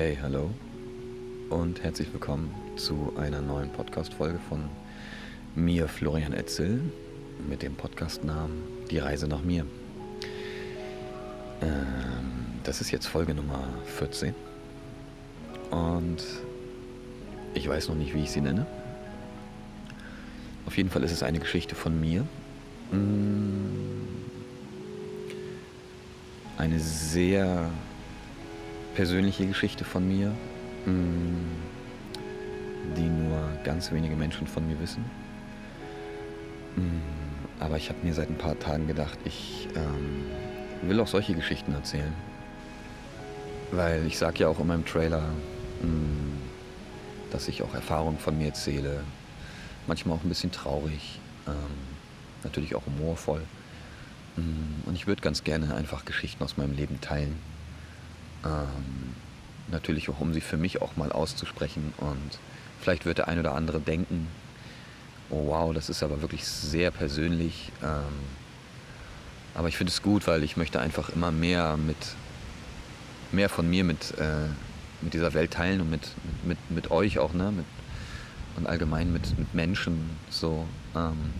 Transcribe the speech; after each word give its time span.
Hey, 0.00 0.16
hallo 0.22 0.48
und 1.50 1.82
herzlich 1.82 2.12
willkommen 2.12 2.54
zu 2.76 3.12
einer 3.18 3.40
neuen 3.40 3.68
Podcast-Folge 3.72 4.38
von 4.48 4.70
mir, 5.56 5.88
Florian 5.88 6.32
Etzel, 6.32 6.80
mit 7.48 7.62
dem 7.62 7.74
Podcastnamen 7.74 8.62
Die 8.92 8.98
Reise 8.98 9.26
nach 9.26 9.42
mir. 9.42 9.66
Ähm, 11.62 12.60
das 12.62 12.80
ist 12.80 12.92
jetzt 12.92 13.08
Folge 13.08 13.34
Nummer 13.34 13.64
14 13.86 14.36
und 15.72 16.22
ich 17.54 17.68
weiß 17.68 17.88
noch 17.88 17.96
nicht, 17.96 18.14
wie 18.14 18.22
ich 18.22 18.30
sie 18.30 18.40
nenne. 18.40 18.68
Auf 20.66 20.76
jeden 20.76 20.90
Fall 20.90 21.02
ist 21.02 21.10
es 21.10 21.24
eine 21.24 21.40
Geschichte 21.40 21.74
von 21.74 22.00
mir. 22.00 22.24
Mm. 22.92 23.74
Eine 26.56 26.78
sehr 26.78 27.72
persönliche 28.98 29.46
Geschichte 29.46 29.84
von 29.84 30.08
mir, 30.08 30.34
mm, 30.84 31.54
die 32.96 33.08
nur 33.08 33.40
ganz 33.62 33.92
wenige 33.92 34.16
Menschen 34.16 34.48
von 34.48 34.66
mir 34.66 34.80
wissen. 34.80 35.04
Mm, 36.74 36.98
aber 37.60 37.76
ich 37.76 37.90
habe 37.90 38.04
mir 38.04 38.12
seit 38.12 38.28
ein 38.28 38.38
paar 38.38 38.58
Tagen 38.58 38.88
gedacht, 38.88 39.16
ich 39.24 39.68
ähm, 39.76 40.26
will 40.82 40.98
auch 40.98 41.06
solche 41.06 41.34
Geschichten 41.34 41.74
erzählen. 41.74 42.12
Weil 43.70 44.04
ich 44.04 44.18
sage 44.18 44.40
ja 44.40 44.48
auch 44.48 44.58
in 44.58 44.66
meinem 44.66 44.84
Trailer, 44.84 45.22
dass 47.30 47.46
ich 47.46 47.62
auch 47.62 47.74
Erfahrungen 47.74 48.18
von 48.18 48.36
mir 48.36 48.48
erzähle. 48.48 49.04
Manchmal 49.86 50.16
auch 50.16 50.24
ein 50.24 50.28
bisschen 50.28 50.50
traurig, 50.50 51.20
ähm, 51.46 51.54
natürlich 52.42 52.74
auch 52.74 52.84
humorvoll. 52.84 53.42
Und 54.34 54.94
ich 54.96 55.06
würde 55.06 55.22
ganz 55.22 55.44
gerne 55.44 55.76
einfach 55.76 56.04
Geschichten 56.04 56.42
aus 56.42 56.56
meinem 56.56 56.74
Leben 56.74 57.00
teilen. 57.00 57.36
Ähm, 58.48 59.14
natürlich 59.70 60.08
auch, 60.08 60.20
um 60.20 60.32
sie 60.32 60.40
für 60.40 60.56
mich 60.56 60.80
auch 60.80 60.96
mal 60.96 61.12
auszusprechen. 61.12 61.92
Und 61.98 62.38
vielleicht 62.80 63.04
wird 63.04 63.18
der 63.18 63.28
ein 63.28 63.38
oder 63.38 63.54
andere 63.54 63.80
denken, 63.80 64.28
oh 65.30 65.48
wow, 65.48 65.74
das 65.74 65.90
ist 65.90 66.02
aber 66.02 66.22
wirklich 66.22 66.46
sehr 66.46 66.90
persönlich. 66.90 67.70
Ähm, 67.82 68.04
aber 69.54 69.68
ich 69.68 69.76
finde 69.76 69.90
es 69.90 70.02
gut, 70.02 70.26
weil 70.26 70.42
ich 70.42 70.56
möchte 70.56 70.80
einfach 70.80 71.10
immer 71.10 71.30
mehr 71.30 71.76
mit 71.76 71.96
mehr 73.32 73.48
von 73.48 73.68
mir 73.68 73.84
mit, 73.84 74.18
äh, 74.18 74.48
mit 75.02 75.14
dieser 75.14 75.34
Welt 75.34 75.52
teilen 75.52 75.80
und 75.80 75.90
mit, 75.90 76.08
mit, 76.44 76.58
mit 76.70 76.90
euch 76.90 77.18
auch, 77.18 77.32
ne? 77.34 77.52
Mit, 77.52 77.66
und 78.56 78.66
allgemein 78.66 79.12
mit, 79.12 79.38
mit 79.38 79.54
Menschen 79.54 80.10
so, 80.30 80.66
ähm, 80.96 81.32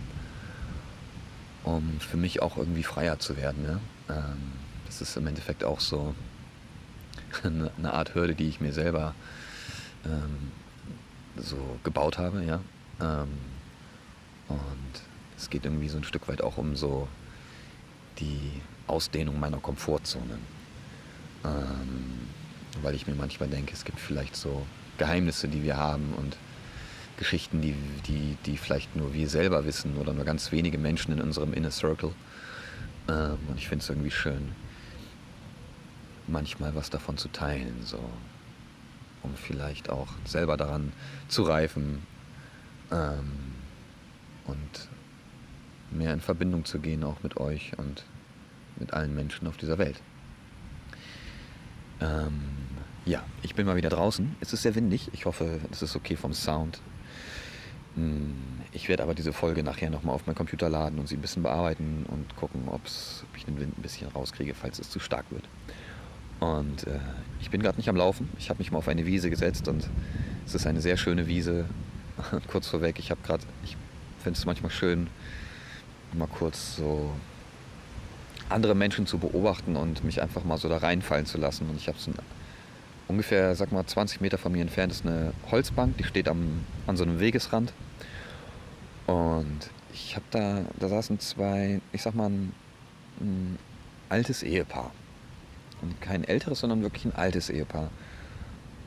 um 1.63 1.99
für 1.99 2.15
mich 2.15 2.41
auch 2.41 2.55
irgendwie 2.55 2.83
freier 2.83 3.19
zu 3.19 3.35
werden. 3.35 3.61
Ne? 3.61 3.79
Ähm, 4.09 4.53
das 4.85 5.01
ist 5.01 5.17
im 5.17 5.27
Endeffekt 5.27 5.65
auch 5.65 5.81
so 5.81 6.15
eine 7.43 7.93
Art 7.93 8.15
Hürde, 8.15 8.35
die 8.35 8.47
ich 8.47 8.61
mir 8.61 8.73
selber 8.73 9.15
ähm, 10.05 10.51
so 11.37 11.57
gebaut 11.83 12.17
habe, 12.17 12.43
ja. 12.43 12.61
Ähm, 13.01 13.29
und 14.47 15.01
es 15.37 15.49
geht 15.49 15.65
irgendwie 15.65 15.89
so 15.89 15.97
ein 15.97 16.03
Stück 16.03 16.27
weit 16.27 16.41
auch 16.41 16.57
um 16.57 16.75
so 16.75 17.07
die 18.19 18.51
Ausdehnung 18.87 19.39
meiner 19.39 19.59
Komfortzone. 19.59 20.37
Ähm, 21.45 22.27
weil 22.81 22.95
ich 22.95 23.07
mir 23.07 23.15
manchmal 23.15 23.49
denke, 23.49 23.73
es 23.73 23.85
gibt 23.85 23.99
vielleicht 23.99 24.35
so 24.35 24.65
Geheimnisse, 24.97 25.47
die 25.47 25.63
wir 25.63 25.77
haben 25.77 26.13
und 26.17 26.35
Geschichten, 27.17 27.61
die, 27.61 27.75
die, 28.07 28.37
die 28.45 28.57
vielleicht 28.57 28.95
nur 28.95 29.13
wir 29.13 29.29
selber 29.29 29.65
wissen 29.65 29.97
oder 29.97 30.13
nur 30.13 30.25
ganz 30.25 30.51
wenige 30.51 30.77
Menschen 30.77 31.13
in 31.13 31.21
unserem 31.21 31.53
Inner 31.53 31.71
Circle. 31.71 32.11
Ähm, 33.09 33.37
und 33.47 33.57
ich 33.57 33.67
finde 33.67 33.83
es 33.83 33.89
irgendwie 33.89 34.11
schön, 34.11 34.53
manchmal 36.29 36.75
was 36.75 36.89
davon 36.89 37.17
zu 37.17 37.29
teilen, 37.29 37.81
so 37.83 37.99
um 39.23 39.35
vielleicht 39.35 39.89
auch 39.89 40.07
selber 40.25 40.57
daran 40.57 40.93
zu 41.27 41.43
reifen 41.43 42.03
ähm, 42.91 43.31
und 44.45 44.89
mehr 45.91 46.13
in 46.13 46.21
Verbindung 46.21 46.65
zu 46.65 46.79
gehen, 46.79 47.03
auch 47.03 47.21
mit 47.23 47.37
euch 47.37 47.77
und 47.77 48.05
mit 48.77 48.93
allen 48.93 49.13
Menschen 49.13 49.47
auf 49.47 49.57
dieser 49.57 49.77
Welt. 49.77 50.01
Ähm, 51.99 52.41
ja, 53.05 53.23
ich 53.41 53.55
bin 53.55 53.65
mal 53.65 53.75
wieder 53.75 53.89
draußen. 53.89 54.35
Es 54.39 54.53
ist 54.53 54.61
sehr 54.61 54.75
windig. 54.75 55.09
Ich 55.13 55.25
hoffe, 55.25 55.59
es 55.71 55.81
ist 55.81 55.95
okay 55.95 56.15
vom 56.15 56.33
Sound. 56.33 56.79
Hm, 57.95 58.35
ich 58.71 58.87
werde 58.87 59.03
aber 59.03 59.15
diese 59.15 59.33
Folge 59.33 59.63
nachher 59.63 59.89
nochmal 59.89 60.15
auf 60.15 60.27
meinen 60.27 60.35
Computer 60.35 60.69
laden 60.69 60.99
und 60.99 61.07
sie 61.07 61.15
ein 61.15 61.21
bisschen 61.21 61.43
bearbeiten 61.43 62.05
und 62.07 62.35
gucken, 62.35 62.67
ob 62.67 62.81
ich 63.35 63.45
den 63.45 63.59
Wind 63.59 63.77
ein 63.77 63.81
bisschen 63.81 64.09
rauskriege, 64.09 64.53
falls 64.53 64.79
es 64.79 64.89
zu 64.89 64.99
stark 64.99 65.25
wird. 65.31 65.43
Und 66.39 66.87
äh, 66.87 66.99
ich 67.41 67.49
bin 67.49 67.61
gerade 67.61 67.77
nicht 67.77 67.89
am 67.89 67.95
Laufen. 67.95 68.29
Ich 68.37 68.49
habe 68.49 68.59
mich 68.59 68.71
mal 68.71 68.79
auf 68.79 68.87
eine 68.87 69.05
Wiese 69.05 69.29
gesetzt 69.29 69.67
und 69.67 69.89
es 70.45 70.55
ist 70.55 70.67
eine 70.67 70.81
sehr 70.81 70.97
schöne 70.97 71.27
Wiese. 71.27 71.65
kurz 72.47 72.67
vorweg, 72.67 72.99
ich 72.99 73.11
habe 73.11 73.21
gerade, 73.23 73.43
ich 73.63 73.77
finde 74.23 74.37
es 74.37 74.45
manchmal 74.45 74.71
schön, 74.71 75.07
mal 76.13 76.27
kurz 76.27 76.75
so 76.75 77.11
andere 78.49 78.75
Menschen 78.75 79.05
zu 79.05 79.19
beobachten 79.19 79.75
und 79.75 80.03
mich 80.03 80.21
einfach 80.21 80.43
mal 80.43 80.57
so 80.57 80.69
da 80.69 80.77
reinfallen 80.77 81.25
zu 81.25 81.37
lassen. 81.37 81.69
Und 81.69 81.77
ich 81.77 81.87
habe 81.87 81.97
so 81.99 82.11
ungefähr, 83.07 83.55
sag 83.55 83.71
mal, 83.71 83.85
20 83.85 84.21
Meter 84.21 84.37
von 84.37 84.51
mir 84.51 84.61
entfernt 84.61 84.91
ist 84.91 85.05
eine 85.05 85.33
Holzbank, 85.51 85.97
die 85.97 86.03
steht 86.03 86.27
am, 86.27 86.65
an 86.87 86.97
so 86.97 87.03
einem 87.03 87.19
Wegesrand. 87.19 87.73
Und 89.07 89.69
ich 89.93 90.15
habe 90.15 90.25
da, 90.31 90.61
da 90.79 90.87
saßen 90.87 91.19
zwei, 91.19 91.81
ich 91.91 92.01
sag 92.01 92.15
mal, 92.15 92.29
ein, 92.29 92.53
ein 93.19 93.59
altes 94.09 94.43
Ehepaar. 94.43 94.91
Und 95.81 96.01
kein 96.01 96.23
älteres, 96.23 96.59
sondern 96.59 96.81
wirklich 96.81 97.05
ein 97.05 97.15
altes 97.15 97.49
Ehepaar. 97.49 97.89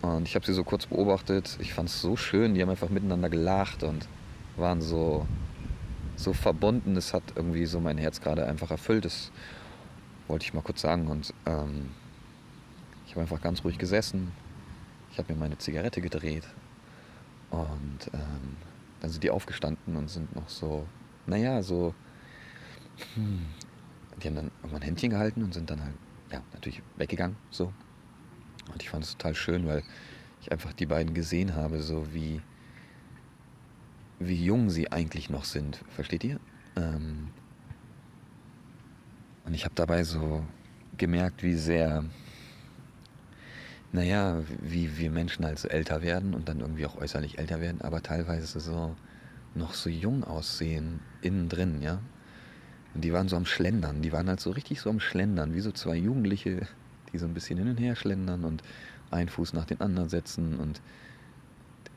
Und 0.03 0.26
ich 0.26 0.34
habe 0.34 0.44
sie 0.44 0.53
so 0.53 0.64
kurz 0.64 0.86
beobachtet. 0.86 1.56
Ich 1.60 1.75
fand 1.75 1.88
es 1.88 2.00
so 2.00 2.16
schön. 2.16 2.54
Die 2.54 2.62
haben 2.62 2.70
einfach 2.70 2.91
miteinander 2.91 3.30
gelacht 3.30 3.82
und 3.82 4.08
waren 4.56 4.82
so, 4.82 5.26
so 6.16 6.32
verbunden. 6.32 6.97
Es 6.97 7.14
hat 7.14 7.22
irgendwie 7.36 7.66
so 7.66 7.80
mein 7.80 7.98
Herz 7.98 8.20
gerade 8.20 8.47
einfach 8.47 8.70
erfüllt. 8.70 9.04
Das 9.04 9.30
wollte 10.26 10.44
ich 10.44 10.54
mal 10.54 10.62
kurz 10.62 10.80
sagen. 10.80 11.06
Und 11.06 11.32
ähm, 11.47 11.91
ich 13.06 13.12
habe 13.12 13.22
einfach 13.22 13.41
ganz 13.41 13.64
ruhig 13.64 13.78
gesessen. 13.78 14.32
Ich 15.12 15.19
habe 15.19 15.32
mir 15.32 15.38
meine 15.38 15.59
Zigarette 15.59 16.00
gedreht. 16.00 16.44
Und 17.50 18.10
ähm, 18.12 18.56
dann 19.00 19.10
sind 19.10 19.22
die 19.22 19.30
aufgestanden 19.30 19.97
und 19.97 20.09
sind 20.09 20.34
noch 20.34 20.48
so, 20.48 20.86
naja, 21.26 21.62
so. 21.62 21.94
Hm, 23.14 23.47
die 24.22 24.28
haben 24.28 24.36
dann 24.36 24.50
irgendwann 24.62 24.82
ein 24.82 24.86
Händchen 24.86 25.10
gehalten 25.10 25.42
und 25.42 25.54
sind 25.54 25.70
dann 25.70 25.82
halt 25.82 25.94
ja, 26.32 26.43
natürlich 26.53 26.82
weggegangen. 26.97 27.37
So. 27.50 27.72
Und 28.72 28.82
ich 28.82 28.91
fand 28.91 29.04
es 29.04 29.12
total 29.16 29.34
schön, 29.34 29.66
weil 29.66 29.82
ich 30.41 30.50
einfach 30.50 30.72
die 30.72 30.87
beiden 30.87 31.15
gesehen 31.15 31.54
habe, 31.54 31.82
so 31.82 32.12
wie, 32.12 32.41
wie 34.19 34.44
jung 34.44 34.71
sie 34.71 34.91
eigentlich 34.91 35.31
noch 35.31 35.44
sind. 35.44 35.81
Versteht 35.88 36.25
ihr? 36.25 36.41
Ähm 36.76 37.28
und 39.44 39.54
ich 39.54 39.65
habe 39.65 39.75
dabei 39.75 40.04
so 40.04 40.44
gemerkt, 40.97 41.42
wie 41.42 41.54
sehr, 41.54 42.04
naja, 43.92 44.42
wie 44.60 44.97
wir 44.98 45.10
Menschen 45.10 45.44
halt 45.44 45.59
so 45.59 45.69
älter 45.69 46.03
werden 46.03 46.34
und 46.34 46.48
dann 46.48 46.60
irgendwie 46.60 46.87
auch 46.87 46.97
äußerlich 46.97 47.38
älter 47.38 47.60
werden, 47.60 47.81
aber 47.81 48.03
teilweise 48.03 48.60
so 48.60 48.97
noch 49.54 49.75
so 49.75 49.91
jung 49.91 50.25
aussehen, 50.25 51.00
innen 51.21 51.48
drin, 51.48 51.82
ja. 51.82 52.00
Und 52.94 53.03
die 53.03 53.12
waren 53.12 53.28
so 53.28 53.36
am 53.36 53.47
Schlendern. 53.47 54.03
Die 54.03 54.12
waren 54.12 54.28
halt 54.28 54.41
so 54.41 54.50
richtig 54.50 54.80
so 54.80 54.91
am 54.91 55.00
Schlendern, 55.00 55.54
wie 55.54 55.60
so 55.60 55.72
zwei 55.72 55.97
Jugendliche, 55.97 56.66
die 57.12 57.19
so 57.19 57.26
ein 57.26 57.34
bisschen 57.34 57.58
hin 57.58 57.69
und 57.69 57.78
her 57.78 57.97
schlendern 57.97 58.44
und 58.44 58.62
einen 59.10 59.28
Fuß 59.28 59.53
nach 59.54 59.65
den 59.65 59.80
anderen 59.80 60.09
setzen. 60.09 60.59
Und 60.59 60.80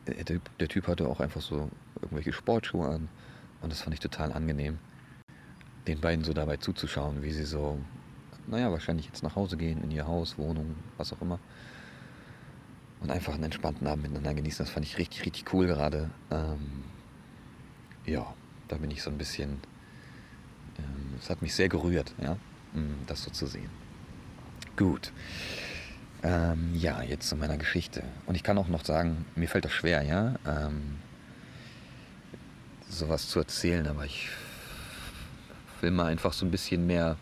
der, 0.07 0.39
der 0.59 0.68
Typ 0.68 0.88
hatte 0.88 1.07
auch 1.07 1.19
einfach 1.19 1.42
so 1.42 1.69
irgendwelche 2.01 2.33
Sportschuhe 2.33 2.88
an. 2.88 3.09
Und 3.62 3.71
das 3.71 3.81
fand 3.81 3.94
ich 3.94 4.00
total 4.00 4.31
angenehm, 4.31 4.77
den 5.88 6.00
beiden 6.00 6.24
so 6.24 6.33
dabei 6.33 6.57
zuzuschauen, 6.57 7.24
wie 7.24 7.31
sie 7.31 7.45
so, 7.45 7.80
naja, 8.48 8.71
wahrscheinlich 8.71 9.07
jetzt 9.07 9.24
nach 9.24 9.36
Hause 9.36 9.57
gehen, 9.57 9.83
in 9.83 9.91
ihr 9.91 10.07
Haus, 10.07 10.38
Wohnung, 10.38 10.75
was 10.98 11.12
auch 11.13 11.21
immer. 11.21 11.39
Und 13.01 13.12
einfach 13.12 13.33
einen 13.33 13.44
entspannten 13.44 13.88
Abend 13.88 14.03
miteinander 14.03 14.33
genießen. 14.33 14.65
Das 14.65 14.74
fand 14.74 14.86
ich 14.86 14.98
richtig, 14.98 15.25
richtig 15.25 15.53
cool 15.53 15.68
gerade. 15.68 16.09
Ähm, 16.31 16.83
ja, 18.06 18.33
da 18.68 18.77
bin 18.77 18.91
ich 18.91 19.01
so 19.01 19.09
ein 19.09 19.18
bisschen 19.18 19.59
es 21.19 21.30
hat 21.30 21.42
mich 21.42 21.56
sehr 21.56 21.69
gerührt, 21.69 22.13
ja, 22.22 22.33
mm, 22.74 23.06
das 23.07 23.24
so 23.24 23.31
zu 23.31 23.48
sehen. 23.48 23.69
Gut. 24.75 25.12
Ähm, 26.24 26.74
ja, 26.75 27.01
jetzt 27.01 27.30
zu 27.30 27.36
meiner 27.36 27.57
Geschichte. 27.57 28.04
Und 28.25 28.36
ich 28.36 28.44
kann 28.44 28.57
auch 28.57 28.68
noch 28.68 28.83
sagen, 28.83 29.25
mir 29.36 29.48
fällt 29.48 29.66
das 29.66 29.72
schwer, 29.72 30.01
ja, 30.01 30.36
ähm, 30.45 30.98
sowas 32.89 33.27
zu 33.27 33.39
erzählen, 33.39 33.88
aber 33.88 34.06
ich 34.06 34.30
will 35.81 35.92
mal 35.92 36.07
einfach 36.07 36.33
so 36.33 36.45
ein 36.45 36.51
bisschen 36.51 36.88
mehr, 36.88 37.18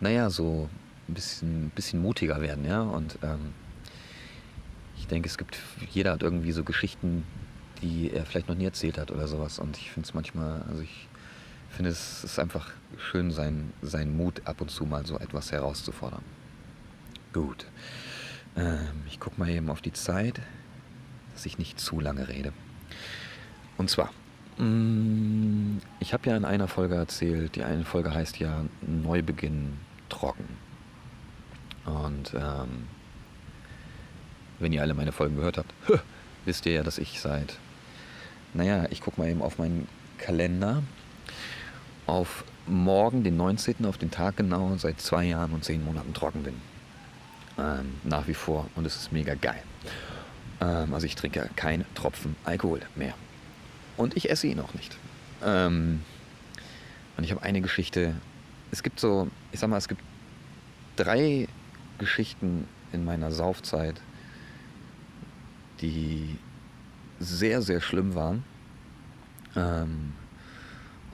naja, 0.00 0.30
so 0.30 0.68
ein 1.08 1.14
bisschen, 1.14 1.70
bisschen 1.70 2.00
mutiger 2.00 2.40
werden, 2.40 2.64
ja. 2.64 2.82
Und 2.82 3.18
ähm, 3.22 3.52
ich 4.96 5.06
denke, 5.06 5.28
es 5.28 5.38
gibt, 5.38 5.58
jeder 5.90 6.12
hat 6.12 6.22
irgendwie 6.22 6.52
so 6.52 6.64
Geschichten, 6.64 7.24
die 7.82 8.10
er 8.10 8.24
vielleicht 8.24 8.48
noch 8.48 8.56
nie 8.56 8.64
erzählt 8.64 8.98
hat 8.98 9.10
oder 9.10 9.28
sowas. 9.28 9.58
Und 9.58 9.76
ich 9.76 9.90
finde 9.90 10.08
es 10.08 10.14
manchmal, 10.14 10.62
also 10.68 10.82
ich 10.82 11.08
finde, 11.74 11.90
es 11.90 12.24
ist 12.24 12.38
einfach 12.38 12.70
schön, 12.98 13.30
seinen 13.30 13.72
sein 13.82 14.16
Mut 14.16 14.42
ab 14.44 14.60
und 14.60 14.70
zu 14.70 14.84
mal 14.84 15.04
so 15.06 15.18
etwas 15.18 15.52
herauszufordern. 15.52 16.22
Gut. 17.32 17.66
Ähm, 18.56 19.02
ich 19.08 19.18
gucke 19.18 19.38
mal 19.38 19.48
eben 19.48 19.68
auf 19.70 19.82
die 19.82 19.92
Zeit, 19.92 20.40
dass 21.32 21.46
ich 21.46 21.58
nicht 21.58 21.80
zu 21.80 22.00
lange 22.00 22.28
rede. 22.28 22.52
Und 23.76 23.90
zwar, 23.90 24.10
mh, 24.58 24.64
mm, 24.64 25.80
ich 25.98 26.12
habe 26.12 26.30
ja 26.30 26.36
in 26.36 26.44
einer 26.44 26.68
Folge 26.68 26.94
erzählt, 26.94 27.56
die 27.56 27.64
eine 27.64 27.84
Folge 27.84 28.14
heißt 28.14 28.38
ja 28.38 28.64
Neubeginn 28.82 29.78
trocken. 30.08 30.46
Und 31.84 32.32
ähm, 32.34 32.86
wenn 34.58 34.72
ihr 34.72 34.82
alle 34.82 34.94
meine 34.94 35.12
Folgen 35.12 35.36
gehört 35.36 35.58
habt, 35.58 35.74
wisst 36.44 36.66
ihr 36.66 36.72
ja, 36.72 36.82
dass 36.82 36.98
ich 36.98 37.20
seit, 37.20 37.58
naja, 38.54 38.86
ich 38.90 39.00
gucke 39.00 39.20
mal 39.20 39.28
eben 39.28 39.42
auf 39.42 39.58
meinen 39.58 39.88
Kalender, 40.18 40.82
auf 42.06 42.44
morgen, 42.66 43.24
den 43.24 43.36
19., 43.36 43.84
auf 43.86 43.98
den 43.98 44.10
Tag 44.10 44.36
genau, 44.36 44.76
seit 44.76 45.00
zwei 45.00 45.24
Jahren 45.24 45.52
und 45.52 45.64
zehn 45.64 45.84
Monaten 45.84 46.14
trocken 46.14 46.42
bin. 46.42 46.54
Ähm, 47.58 47.94
nach 48.02 48.26
wie 48.26 48.34
vor 48.34 48.66
und 48.74 48.86
es 48.86 48.96
ist 48.96 49.12
mega 49.12 49.34
geil. 49.34 49.62
Ähm, 50.60 50.92
also 50.92 51.06
ich 51.06 51.14
trinke 51.14 51.48
keinen 51.56 51.84
Tropfen 51.94 52.36
Alkohol 52.44 52.80
mehr. 52.96 53.14
Und 53.96 54.16
ich 54.16 54.30
esse 54.30 54.48
ihn 54.48 54.58
auch 54.60 54.74
nicht. 54.74 54.96
Ähm, 55.44 56.02
und 57.16 57.24
ich 57.24 57.30
habe 57.30 57.42
eine 57.42 57.60
Geschichte. 57.60 58.14
Es 58.70 58.82
gibt 58.82 58.98
so, 58.98 59.28
ich 59.52 59.60
sag 59.60 59.70
mal, 59.70 59.76
es 59.76 59.88
gibt 59.88 60.02
drei 60.96 61.46
Geschichten 61.98 62.66
in 62.92 63.04
meiner 63.04 63.30
Saufzeit, 63.30 64.00
die 65.80 66.38
sehr, 67.20 67.62
sehr 67.62 67.80
schlimm 67.80 68.14
waren. 68.14 68.42
Ähm, 69.54 70.12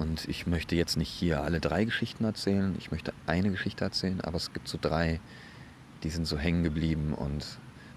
und 0.00 0.26
ich 0.28 0.46
möchte 0.46 0.74
jetzt 0.76 0.96
nicht 0.96 1.10
hier 1.10 1.42
alle 1.42 1.60
drei 1.60 1.84
Geschichten 1.84 2.24
erzählen. 2.24 2.74
Ich 2.78 2.90
möchte 2.90 3.12
eine 3.26 3.50
Geschichte 3.50 3.84
erzählen, 3.84 4.22
aber 4.22 4.38
es 4.38 4.50
gibt 4.54 4.66
so 4.66 4.78
drei, 4.80 5.20
die 6.02 6.08
sind 6.08 6.26
so 6.26 6.38
hängen 6.38 6.64
geblieben. 6.64 7.12
Und 7.12 7.44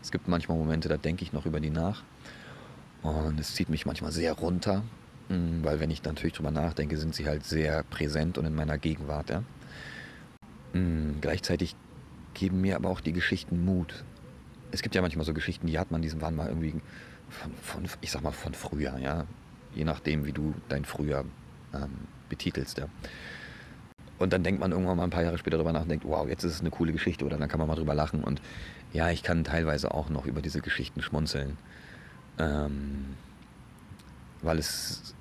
es 0.02 0.12
gibt 0.12 0.28
manchmal 0.28 0.58
Momente, 0.58 0.90
da 0.90 0.98
denke 0.98 1.24
ich 1.24 1.32
noch 1.32 1.46
über 1.46 1.62
die 1.62 1.70
nach. 1.70 2.04
Und 3.04 3.40
es 3.40 3.56
zieht 3.56 3.70
mich 3.70 3.86
manchmal 3.86 4.12
sehr 4.12 4.34
runter, 4.34 4.84
mm, 5.30 5.64
weil 5.64 5.80
wenn 5.80 5.90
ich 5.92 6.04
natürlich 6.04 6.34
drüber 6.34 6.52
nachdenke, 6.52 6.98
sind 6.98 7.16
sie 7.16 7.26
halt 7.26 7.46
sehr 7.46 7.84
präsent 7.84 8.38
und 8.38 8.46
in 8.46 8.56
meiner 8.56 8.78
Gegenwart. 8.78 9.30
Ja? 9.30 9.44
Mm, 10.74 11.22
gleichzeitig 11.22 11.74
geben 12.34 12.60
mir 12.60 12.76
aber 12.76 12.90
auch 12.90 13.00
die 13.00 13.14
Geschichten 13.14 13.64
Mut. 13.64 14.04
Es 14.72 14.82
gibt 14.82 14.94
ja 14.94 15.02
manchmal 15.02 15.26
so 15.26 15.34
Geschichten, 15.34 15.68
die 15.68 15.80
hat 15.80 15.90
man, 15.92 16.02
die 16.02 16.22
waren 16.22 16.36
mal 16.36 16.50
irgendwie 16.50 16.76
von, 17.30 17.54
von, 17.62 17.86
ich 18.02 18.12
sag 18.12 18.24
mal, 18.24 18.32
von 18.32 18.54
früher, 18.54 18.98
ja. 18.98 19.26
Je 19.74 19.86
nachdem, 19.86 20.26
wie 20.26 20.34
du 20.34 20.54
dein 20.68 20.84
Früher 20.84 21.24
ähm, 21.74 22.08
betitelst, 22.30 22.78
ja. 22.78 22.86
Und 24.20 24.32
dann 24.32 24.44
denkt 24.44 24.62
man 24.62 24.72
irgendwann 24.72 24.98
mal 24.98 25.04
ein 25.04 25.10
paar 25.10 25.24
Jahre 25.24 25.38
später 25.38 25.58
darüber 25.58 25.74
nach 25.74 25.82
und 25.82 25.90
denkt, 25.90 26.06
wow, 26.06 26.28
jetzt 26.28 26.44
ist 26.44 26.54
es 26.54 26.62
eine 26.62 26.70
coole 26.70 26.94
Geschichte 26.94 27.26
oder 27.26 27.38
dann 27.38 27.50
kann 27.50 27.60
man 27.60 27.68
mal 27.68 27.76
drüber 27.76 27.94
lachen. 27.94 28.24
Und 28.24 28.42
ja, 28.94 29.10
ich 29.10 29.24
kann 29.24 29.44
teilweise 29.44 29.94
auch 29.94 30.10
noch 30.10 30.26
über 30.26 30.42
diese 30.42 30.62
Geschichten 30.62 31.02
schmunzeln 31.02 31.58
ähm, 32.40 33.16
weil 34.42 34.60
es 34.60 35.16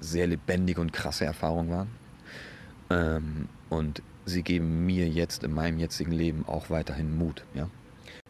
sehr 0.00 0.26
lebendige 0.26 0.80
und 0.80 0.92
krasse 0.92 1.24
Erfahrungen 1.24 1.70
waren. 1.70 1.88
Ähm, 2.90 3.48
und 3.68 4.02
sie 4.24 4.42
geben 4.42 4.86
mir 4.86 5.08
jetzt 5.08 5.44
in 5.44 5.52
meinem 5.52 5.78
jetzigen 5.78 6.12
Leben 6.12 6.44
auch 6.46 6.70
weiterhin 6.70 7.16
Mut, 7.16 7.44
ja. 7.54 7.68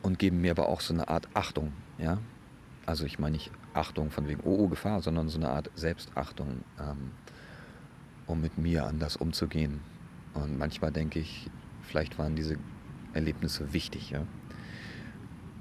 Und 0.03 0.19
geben 0.19 0.41
mir 0.41 0.53
aber 0.53 0.69
auch 0.69 0.81
so 0.81 0.95
eine 0.95 1.09
Art 1.09 1.29
Achtung, 1.35 1.73
ja. 1.99 2.19
Also 2.87 3.05
ich 3.05 3.19
meine 3.19 3.35
nicht 3.35 3.51
Achtung 3.75 4.11
von 4.11 4.27
wegen, 4.29 4.41
oh, 4.45 4.65
oh 4.65 4.69
Gefahr, 4.69 5.01
sondern 5.01 5.29
so 5.29 5.39
eine 5.39 5.51
Art 5.51 5.71
Selbstachtung, 5.75 6.65
ähm, 6.79 7.13
um 8.31 8.41
mit 8.41 8.57
mir 8.59 8.87
anders 8.87 9.17
umzugehen. 9.17 9.81
Und 10.35 10.59
manchmal 10.59 10.93
denke 10.93 11.19
ich, 11.19 11.51
vielleicht 11.83 12.19
waren 12.19 12.37
diese 12.37 12.57
Erlebnisse 13.13 13.73
wichtig, 13.73 14.11
ja, 14.11 14.25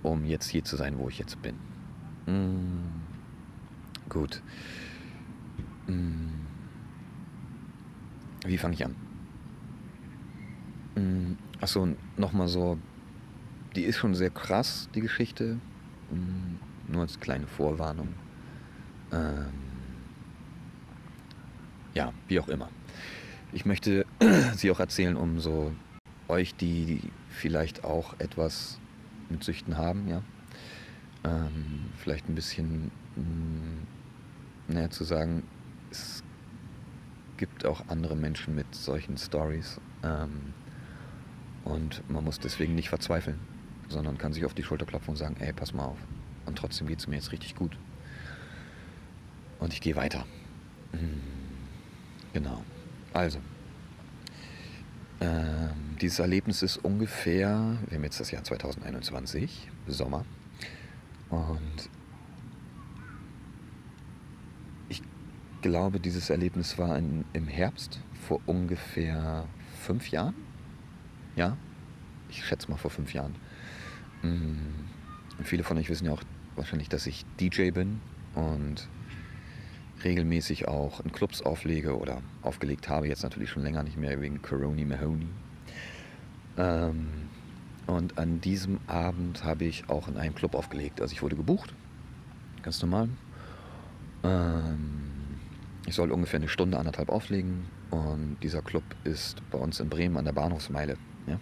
um 0.04 0.24
jetzt 0.26 0.50
hier 0.50 0.64
zu 0.64 0.76
sein, 0.76 0.98
wo 1.00 1.10
ich 1.10 1.18
jetzt 1.18 1.42
bin. 1.42 1.56
Mm, 2.28 3.02
gut. 4.08 4.42
Mm. 5.88 6.30
Wie 8.46 8.58
fange 8.58 8.76
ich 8.76 8.86
an? 8.86 8.96
Mm, 10.96 11.34
achso, 11.60 11.88
nochmal 12.18 12.48
so. 12.48 12.78
Die 13.76 13.84
ist 13.84 13.98
schon 13.98 14.16
sehr 14.16 14.30
krass, 14.30 14.90
die 14.94 15.02
Geschichte. 15.02 15.58
Mm, 16.12 16.92
nur 16.92 17.02
als 17.02 17.20
kleine 17.20 17.48
Vorwarnung. 17.48 18.10
Ähm, 19.12 19.69
ja, 21.94 22.14
wie 22.28 22.40
auch 22.40 22.48
immer. 22.48 22.70
Ich 23.52 23.66
möchte 23.66 24.06
sie 24.56 24.72
auch 24.72 24.80
erzählen, 24.80 25.16
um 25.16 25.40
so 25.40 25.74
euch, 26.28 26.56
die 26.56 27.02
vielleicht 27.30 27.84
auch 27.84 28.20
etwas 28.20 28.80
mit 29.30 29.44
Süchten 29.44 29.78
haben, 29.78 30.08
ja, 30.08 30.22
ähm, 31.24 31.86
vielleicht 31.98 32.30
ein 32.30 32.36
bisschen, 32.36 32.92
mm, 33.16 34.72
naja, 34.74 34.90
zu 34.90 35.04
sagen, 35.04 35.44
es 35.92 36.24
gibt 37.38 37.66
auch 37.66 37.88
andere 37.88 38.16
Menschen 38.16 38.56
mit 38.56 38.74
solchen 38.76 39.18
Stories 39.18 39.80
ähm, 40.04 40.54
und 41.64 42.08
man 42.10 42.24
muss 42.24 42.40
deswegen 42.40 42.76
nicht 42.76 42.90
verzweifeln, 42.90 43.40
sondern 43.88 44.18
kann 44.18 44.34
sich 44.34 44.46
auf 44.46 44.54
die 44.54 44.64
Schulter 44.64 44.86
klopfen 44.86 45.12
und 45.12 45.18
sagen, 45.18 45.36
ey, 45.40 45.54
pass 45.54 45.74
mal 45.74 45.86
auf. 45.86 45.98
Und 46.46 46.58
trotzdem 46.58 46.88
geht 46.88 47.00
es 47.00 47.08
mir 47.08 47.16
jetzt 47.16 47.32
richtig 47.32 47.56
gut. 47.56 47.78
Und 49.60 49.74
ich 49.74 49.82
gehe 49.82 49.96
weiter. 49.96 50.26
Mhm. 50.94 51.39
Genau. 52.34 52.64
Also, 53.14 53.40
ähm, 55.22 55.98
dieses 56.00 56.20
Erlebnis 56.20 56.62
ist 56.62 56.78
ungefähr, 56.78 57.78
wir 57.88 57.98
haben 57.98 58.04
jetzt 58.04 58.20
das 58.20 58.32
Jahr 58.32 58.44
2021, 58.44 59.70
Sommer, 59.88 60.26
und 61.30 61.90
ich 64.88 65.02
glaube, 65.62 66.00
dieses 66.00 66.30
Erlebnis 66.30 66.78
war 66.78 66.98
in, 66.98 67.26
im 67.34 67.48
Herbst 67.48 68.00
vor 68.28 68.40
ungefähr 68.46 69.46
fünf 69.82 70.10
Jahren. 70.10 70.36
Ja, 71.36 71.58
ich 72.30 72.46
schätze 72.46 72.70
mal 72.70 72.78
vor 72.78 72.92
fünf 72.92 73.14
Jahren. 73.14 73.36
Und 74.24 74.58
mm, 75.40 75.44
viele 75.44 75.64
von 75.64 75.78
euch 75.78 75.90
wissen 75.90 76.06
ja 76.06 76.14
auch 76.14 76.24
wahrscheinlich, 76.56 76.90
dass 76.90 77.06
ich 77.08 77.26
DJ 77.40 77.72
bin 77.72 78.02
und 78.36 78.88
regelmäßig 80.04 80.68
auch 80.68 81.00
in 81.02 81.12
Clubs 81.12 81.42
auflege 81.42 81.98
oder 81.98 82.22
aufgelegt 82.42 82.90
habe, 82.90 83.08
jetzt 83.08 83.24
natürlich 83.24 83.50
schon 83.50 83.64
länger 83.64 83.84
nicht 83.84 83.98
mehr 83.98 84.20
wegen 84.22 84.42
Coroni 84.42 84.86
Mahoney. 84.86 85.28
Ähm, 86.58 87.08
und 87.88 88.18
an 88.18 88.40
diesem 88.42 88.80
Abend 88.88 89.44
habe 89.44 89.66
ich 89.66 89.90
auch 89.90 90.08
in 90.08 90.18
einem 90.18 90.36
Club 90.36 90.56
aufgelegt. 90.56 91.02
Also 91.02 91.14
ich 91.14 91.22
wurde 91.22 91.36
gebucht, 91.36 91.74
ganz 92.62 92.82
normal. 92.82 93.10
Ähm, 94.24 95.10
ich 95.86 95.96
soll 95.96 96.12
ungefähr 96.12 96.40
eine 96.40 96.50
Stunde, 96.50 96.78
anderthalb 96.78 97.10
auflegen. 97.10 97.66
Und 97.90 98.38
dieser 98.44 98.62
Club 98.62 98.84
ist 99.04 99.42
bei 99.50 99.58
uns 99.58 99.80
in 99.80 99.90
Bremen 99.90 100.18
an 100.18 100.26
der 100.26 100.34
Bahnhofsmeile. 100.34 100.98
Ja? 101.26 101.40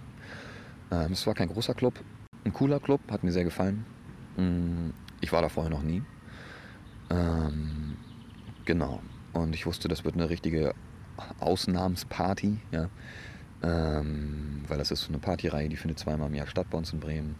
Ähm, 0.92 1.12
es 1.12 1.28
war 1.28 1.34
kein 1.34 1.50
großer 1.50 1.74
Club, 1.74 2.00
ein 2.46 2.54
cooler 2.54 2.80
Club, 2.80 3.02
hat 3.12 3.24
mir 3.24 3.34
sehr 3.34 3.44
gefallen. 3.44 3.86
Mm, 4.38 4.92
ich 5.20 5.32
war 5.34 5.42
da 5.42 5.50
vorher 5.50 5.70
noch 5.70 5.84
nie. 5.84 6.02
Ähm, 7.10 7.98
genau. 8.68 9.02
Und 9.34 9.56
ich 9.56 9.66
wusste, 9.66 9.88
das 9.88 10.06
wird 10.06 10.14
eine 10.14 10.30
richtige 10.30 10.76
Ausnahmsparty. 11.40 12.60
Ja? 12.72 12.90
Ähm, 13.64 14.64
weil 14.68 14.78
das 14.78 14.92
ist 14.92 15.02
so 15.02 15.08
eine 15.10 15.18
Partyreihe, 15.18 15.70
die 15.70 15.78
findet 15.78 15.98
zweimal 15.98 16.28
im 16.28 16.36
Jahr 16.36 16.46
statt 16.46 16.68
bei 16.70 16.78
uns 16.78 16.94
in 16.94 17.00
Bremen. 17.00 17.36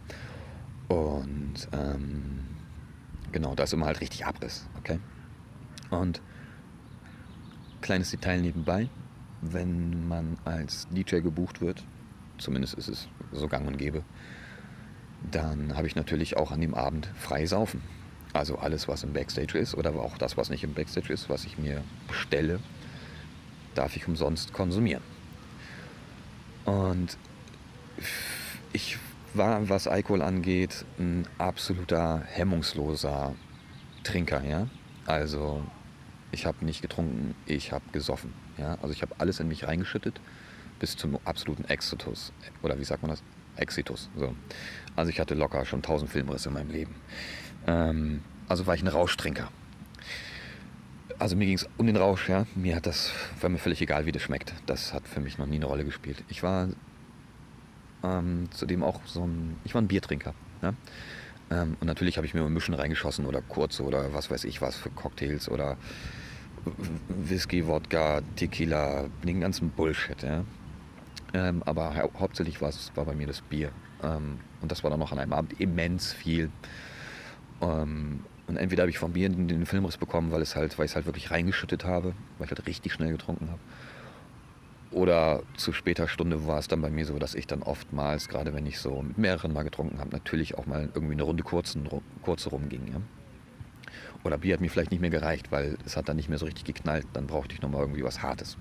Und 0.88 1.68
ähm, 1.72 2.44
genau, 3.30 3.54
da 3.54 3.62
ist 3.62 3.72
immer 3.72 3.86
halt 3.86 4.00
richtig 4.00 4.26
Abriss, 4.26 4.66
okay? 4.78 4.98
Und 5.90 6.20
kleines 7.82 8.10
Detail 8.10 8.40
nebenbei, 8.40 8.88
wenn 9.42 10.08
man 10.08 10.38
als 10.44 10.88
DJ 10.88 11.20
gebucht 11.20 11.60
wird, 11.60 11.84
zumindest 12.38 12.74
ist 12.74 12.88
es 12.88 13.08
so 13.32 13.46
gang 13.46 13.66
und 13.68 13.76
gäbe, 13.76 14.02
dann 15.30 15.76
habe 15.76 15.86
ich 15.86 15.94
natürlich 15.94 16.36
auch 16.36 16.50
an 16.50 16.60
dem 16.60 16.74
Abend 16.74 17.06
frei 17.16 17.46
saufen. 17.46 17.82
Also 18.32 18.58
alles, 18.58 18.88
was 18.88 19.04
im 19.04 19.12
Backstage 19.12 19.58
ist 19.58 19.74
oder 19.74 19.94
auch 19.94 20.18
das, 20.18 20.36
was 20.36 20.50
nicht 20.50 20.64
im 20.64 20.74
Backstage 20.74 21.12
ist, 21.12 21.28
was 21.28 21.44
ich 21.44 21.58
mir 21.58 21.82
bestelle, 22.06 22.60
darf 23.74 23.96
ich 23.96 24.06
umsonst 24.06 24.52
konsumieren. 24.52 25.02
Und 26.64 27.16
ich 28.72 28.98
war, 29.34 29.68
was 29.68 29.86
Alkohol 29.86 30.22
angeht, 30.22 30.84
ein 30.98 31.26
absoluter 31.38 32.22
hemmungsloser 32.26 33.34
Trinker, 34.04 34.44
ja. 34.44 34.68
Also 35.06 35.64
ich 36.32 36.44
habe 36.44 36.64
nicht 36.64 36.82
getrunken, 36.82 37.34
ich 37.46 37.72
habe 37.72 37.84
gesoffen, 37.92 38.34
ja. 38.58 38.76
Also 38.82 38.90
ich 38.92 39.02
habe 39.02 39.14
alles 39.18 39.40
in 39.40 39.48
mich 39.48 39.66
reingeschüttet 39.66 40.20
bis 40.78 40.96
zum 40.96 41.18
absoluten 41.24 41.64
Exitus. 41.64 42.32
Oder 42.62 42.78
wie 42.78 42.84
sagt 42.84 43.02
man 43.02 43.10
das? 43.10 43.22
Exitus. 43.56 44.08
So. 44.16 44.34
Also 44.94 45.10
ich 45.10 45.18
hatte 45.18 45.34
locker 45.34 45.64
schon 45.64 45.82
tausend 45.82 46.10
Filmrisse 46.10 46.48
in 46.48 46.54
meinem 46.54 46.70
Leben. 46.70 46.94
Ähm, 47.68 48.22
also 48.48 48.66
war 48.66 48.74
ich 48.74 48.82
ein 48.82 48.88
Rauschtrinker 48.88 49.48
also 51.18 51.36
mir 51.36 51.46
ging 51.46 51.56
es 51.56 51.68
um 51.76 51.86
den 51.86 51.96
Rausch, 51.96 52.28
ja. 52.28 52.46
Mir 52.54 52.76
hat 52.76 52.86
das, 52.86 53.12
war 53.40 53.50
mir 53.50 53.58
völlig 53.58 53.80
egal, 53.82 54.06
wie 54.06 54.12
das 54.12 54.22
schmeckt. 54.22 54.54
Das 54.66 54.94
hat 54.94 55.06
für 55.06 55.20
mich 55.20 55.38
noch 55.38 55.46
nie 55.46 55.56
eine 55.56 55.66
Rolle 55.66 55.84
gespielt. 55.84 56.22
Ich 56.28 56.42
war 56.42 56.68
ähm, 58.04 58.48
zudem 58.52 58.82
auch 58.82 59.00
so 59.06 59.26
ein, 59.26 59.56
ich 59.64 59.74
war 59.74 59.82
ein 59.82 59.88
Biertrinker, 59.88 60.34
Ne? 60.60 60.74
Ähm, 61.50 61.76
und 61.80 61.86
natürlich 61.86 62.16
habe 62.16 62.26
ich 62.26 62.34
mir 62.34 62.46
Mischen 62.48 62.74
reingeschossen 62.74 63.24
oder 63.24 63.40
kurze 63.40 63.84
oder 63.84 64.12
was 64.12 64.28
weiß 64.28 64.44
ich 64.44 64.60
was 64.60 64.74
für 64.76 64.90
Cocktails 64.90 65.48
oder 65.48 65.76
Whisky, 67.08 67.66
Wodka, 67.66 68.20
Tequila, 68.34 69.06
den 69.22 69.40
ganzen 69.40 69.70
Bullshit. 69.70 70.20
Ja? 70.22 70.44
Ähm, 71.32 71.62
aber 71.64 71.96
hau 71.96 72.10
hauptsächlich 72.18 72.60
war 72.60 72.70
es 72.70 72.90
war 72.96 73.04
bei 73.04 73.14
mir 73.14 73.28
das 73.28 73.40
Bier. 73.40 73.70
Ähm, 74.02 74.40
und 74.60 74.72
das 74.72 74.82
war 74.82 74.90
dann 74.90 74.98
noch 74.98 75.12
an 75.12 75.20
einem 75.20 75.32
Abend 75.32 75.60
immens 75.60 76.12
viel. 76.12 76.50
Ähm, 77.60 78.20
und 78.46 78.56
entweder 78.56 78.82
habe 78.82 78.90
ich 78.90 78.98
vom 78.98 79.12
Bier 79.12 79.28
den, 79.28 79.66
Filmriss 79.66 79.98
bekommen, 79.98 80.30
weil, 80.30 80.40
es 80.40 80.56
halt, 80.56 80.78
weil 80.78 80.86
ich 80.86 80.92
es 80.92 80.96
halt 80.96 81.06
wirklich 81.06 81.30
reingeschüttet 81.30 81.84
habe, 81.84 82.14
weil 82.38 82.46
ich 82.46 82.50
halt 82.50 82.66
richtig 82.66 82.92
schnell 82.92 83.12
getrunken 83.12 83.48
habe. 83.50 83.60
Oder 84.90 85.42
zu 85.56 85.74
später 85.74 86.08
Stunde 86.08 86.46
war 86.46 86.58
es 86.58 86.66
dann 86.66 86.80
bei 86.80 86.88
mir 86.88 87.04
so, 87.04 87.18
dass 87.18 87.34
ich 87.34 87.46
dann 87.46 87.62
oftmals, 87.62 88.28
gerade 88.28 88.54
wenn 88.54 88.64
ich 88.64 88.78
so 88.78 89.02
mit 89.02 89.18
mehreren 89.18 89.52
mal 89.52 89.64
getrunken 89.64 89.98
habe, 89.98 90.10
natürlich 90.10 90.56
auch 90.56 90.64
mal 90.64 90.88
irgendwie 90.94 91.12
eine 91.12 91.24
Runde 91.24 91.42
kurzen, 91.42 91.86
kurze 92.22 92.48
rumging. 92.48 92.90
Ja? 92.90 93.00
Oder 94.24 94.38
Bier 94.38 94.54
hat 94.54 94.62
mir 94.62 94.70
vielleicht 94.70 94.90
nicht 94.90 95.00
mehr 95.00 95.10
gereicht, 95.10 95.52
weil 95.52 95.76
es 95.84 95.96
hat 95.96 96.08
dann 96.08 96.16
nicht 96.16 96.30
mehr 96.30 96.38
so 96.38 96.46
richtig 96.46 96.64
geknallt. 96.64 97.06
Dann 97.12 97.26
brauchte 97.26 97.54
ich 97.54 97.60
nochmal 97.60 97.82
irgendwie 97.82 98.02
was 98.02 98.22
Hartes. 98.22 98.56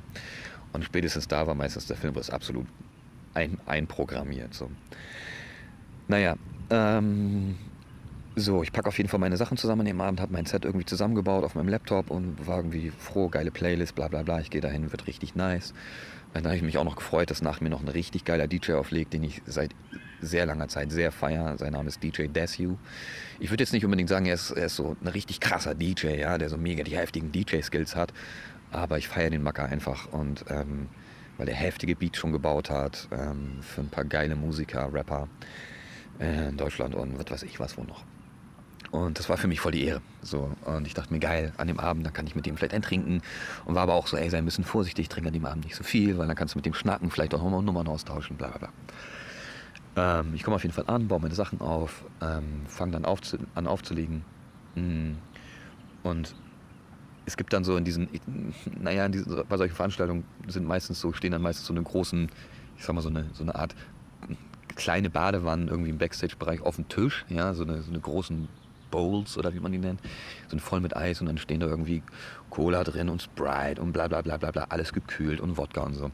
Und 0.73 0.83
spätestens 0.83 1.29
da 1.29 1.47
war 1.47 1.55
meistens 1.55 1.87
der 1.87 1.95
Filmriss 1.95 2.29
absolut 2.29 2.67
ein, 3.33 3.57
einprogrammiert. 3.65 4.53
So. 4.53 4.69
Naja, 6.09 6.35
ähm, 6.69 7.55
so, 8.37 8.61
ich 8.61 8.71
packe 8.71 8.87
auf 8.87 8.97
jeden 8.97 9.09
Fall 9.09 9.19
meine 9.19 9.35
Sachen 9.35 9.57
zusammen 9.57 9.81
an 9.81 9.87
dem 9.87 9.99
Abend, 9.99 10.21
habe 10.21 10.31
mein 10.31 10.45
Set 10.45 10.63
irgendwie 10.63 10.85
zusammengebaut 10.85 11.43
auf 11.43 11.55
meinem 11.55 11.69
Laptop 11.69 12.11
und 12.11 12.45
war 12.45 12.57
irgendwie 12.57 12.91
froh, 12.91 13.29
geile 13.29 13.49
Playlist, 13.49 13.95
bla 13.95 14.07
bla 14.07 14.21
bla. 14.21 14.39
Ich 14.39 14.51
gehe 14.51 14.61
dahin, 14.61 14.91
wird 14.91 15.07
richtig 15.07 15.35
nice. 15.35 15.73
Dann 16.33 16.45
habe 16.45 16.55
ich 16.55 16.61
mich 16.61 16.77
auch 16.77 16.83
noch 16.83 16.97
gefreut, 16.97 17.31
dass 17.31 17.41
nach 17.41 17.61
mir 17.61 17.69
noch 17.69 17.81
ein 17.81 17.87
richtig 17.87 18.25
geiler 18.25 18.47
DJ 18.47 18.73
auflegt, 18.73 19.13
den 19.13 19.23
ich 19.23 19.41
seit 19.47 19.71
sehr 20.21 20.45
langer 20.45 20.67
Zeit 20.67 20.91
sehr 20.91 21.11
feier. 21.11 21.57
Sein 21.57 21.73
Name 21.73 21.87
ist 21.87 22.03
DJ 22.03 22.27
Desu. 22.27 22.77
Ich 23.39 23.49
würde 23.49 23.63
jetzt 23.63 23.73
nicht 23.73 23.85
unbedingt 23.85 24.09
sagen, 24.09 24.27
er 24.27 24.35
ist, 24.35 24.51
er 24.51 24.67
ist 24.67 24.75
so 24.75 24.95
ein 25.01 25.07
richtig 25.07 25.39
krasser 25.39 25.73
DJ, 25.73 26.19
ja, 26.19 26.37
der 26.37 26.49
so 26.49 26.57
mega 26.57 26.83
die 26.83 26.95
heftigen 26.95 27.31
DJ-Skills 27.31 27.95
hat. 27.95 28.13
Aber 28.71 28.99
ich 28.99 29.07
feiere 29.07 29.31
den 29.31 29.41
Macker 29.41 29.65
einfach 29.65 30.11
und 30.11 30.45
ähm, 30.49 30.89
weil 31.39 31.49
er 31.49 31.55
heftige 31.55 31.95
Beats 31.95 32.19
schon 32.19 32.33
gebaut 32.33 32.69
hat 32.69 33.07
ähm, 33.11 33.59
für 33.61 33.81
ein 33.81 33.89
paar 33.89 34.05
geile 34.05 34.35
Musiker, 34.35 34.93
Rapper 34.93 35.27
äh, 36.19 36.49
in 36.49 36.57
Deutschland 36.57 36.93
und 36.93 37.17
was 37.17 37.31
weiß 37.31 37.43
ich 37.43 37.59
was 37.59 37.77
wo 37.77 37.83
noch. 37.83 38.03
Und 38.91 39.19
das 39.19 39.27
war 39.29 39.37
für 39.37 39.47
mich 39.47 39.59
voll 39.59 39.73
die 39.73 39.83
Ehre. 39.83 40.01
So. 40.21 40.51
Und 40.65 40.87
ich 40.87 40.93
dachte 40.93 41.13
mir, 41.13 41.19
geil, 41.19 41.53
an 41.57 41.67
dem 41.67 41.79
Abend, 41.79 42.05
dann 42.05 42.13
kann 42.13 42.25
ich 42.25 42.35
mit 42.35 42.45
dem 42.45 42.55
vielleicht 42.55 42.73
ein 42.73 42.81
trinken. 42.81 43.21
Und 43.65 43.75
war 43.75 43.83
aber 43.83 43.95
auch 43.95 44.07
so, 44.07 44.17
ey, 44.17 44.29
sei 44.29 44.37
ein 44.37 44.45
bisschen 44.45 44.63
vorsichtig, 44.63 45.09
trinke 45.09 45.27
an 45.27 45.33
dem 45.33 45.45
Abend 45.45 45.65
nicht 45.65 45.75
so 45.75 45.83
viel, 45.83 46.17
weil 46.17 46.27
dann 46.27 46.35
kannst 46.35 46.55
du 46.55 46.57
mit 46.57 46.65
dem 46.65 46.73
schnacken, 46.73 47.11
vielleicht 47.11 47.33
auch 47.33 47.43
nochmal 47.43 47.63
Nummern 47.63 47.87
austauschen, 47.87 48.37
bla 48.37 48.47
bla 48.49 48.57
bla. 48.57 48.69
Ähm, 49.97 50.33
ich 50.35 50.43
komme 50.43 50.55
auf 50.55 50.63
jeden 50.63 50.73
Fall 50.73 50.85
an, 50.87 51.07
baue 51.07 51.19
meine 51.19 51.35
Sachen 51.35 51.59
auf, 51.59 52.05
ähm, 52.21 52.61
fange 52.67 52.93
dann 52.93 53.05
auf 53.05 53.19
an 53.55 53.67
aufzulegen. 53.67 54.23
Mm. 54.75 55.13
Und 56.03 56.35
es 57.25 57.35
gibt 57.35 57.51
dann 57.51 57.65
so 57.65 57.75
in 57.75 57.83
diesen, 57.83 58.07
naja, 58.79 59.05
in 59.05 59.11
diesen, 59.11 59.43
bei 59.49 59.57
solchen 59.57 59.75
Veranstaltungen 59.75 60.23
sind 60.47 60.65
meistens 60.65 61.01
so, 61.01 61.11
stehen 61.11 61.33
dann 61.33 61.41
meistens 61.41 61.67
so 61.67 61.73
eine 61.73 61.83
großen, 61.83 62.29
ich 62.77 62.85
sag 62.85 62.95
mal 62.95 63.01
so 63.01 63.09
eine, 63.09 63.25
so 63.33 63.43
eine 63.43 63.55
Art 63.55 63.75
kleine 64.75 65.09
Badewannen 65.09 65.67
irgendwie 65.67 65.89
im 65.89 65.97
Backstage-Bereich 65.97 66.61
auf 66.61 66.75
dem 66.75 66.87
Tisch, 66.87 67.25
ja, 67.27 67.53
so 67.53 67.63
eine, 67.63 67.81
so 67.81 67.89
eine 67.89 67.99
großen 67.99 68.47
Bowls 68.89 69.37
oder 69.37 69.53
wie 69.53 69.59
man 69.59 69.71
die 69.71 69.77
nennt, 69.77 69.99
sind 70.49 70.61
voll 70.61 70.79
mit 70.79 70.95
Eis 70.95 71.21
und 71.21 71.27
dann 71.27 71.37
stehen 71.37 71.59
da 71.59 71.67
irgendwie 71.67 72.03
Cola 72.49 72.83
drin 72.83 73.09
und 73.09 73.21
Sprite 73.21 73.81
und 73.81 73.91
bla 73.93 74.07
bla 74.07 74.21
bla 74.21 74.37
bla 74.37 74.51
bla, 74.51 74.65
alles 74.69 74.93
gekühlt 74.93 75.39
und 75.39 75.57
Wodka 75.57 75.81
und 75.81 75.93
so. 75.93 76.11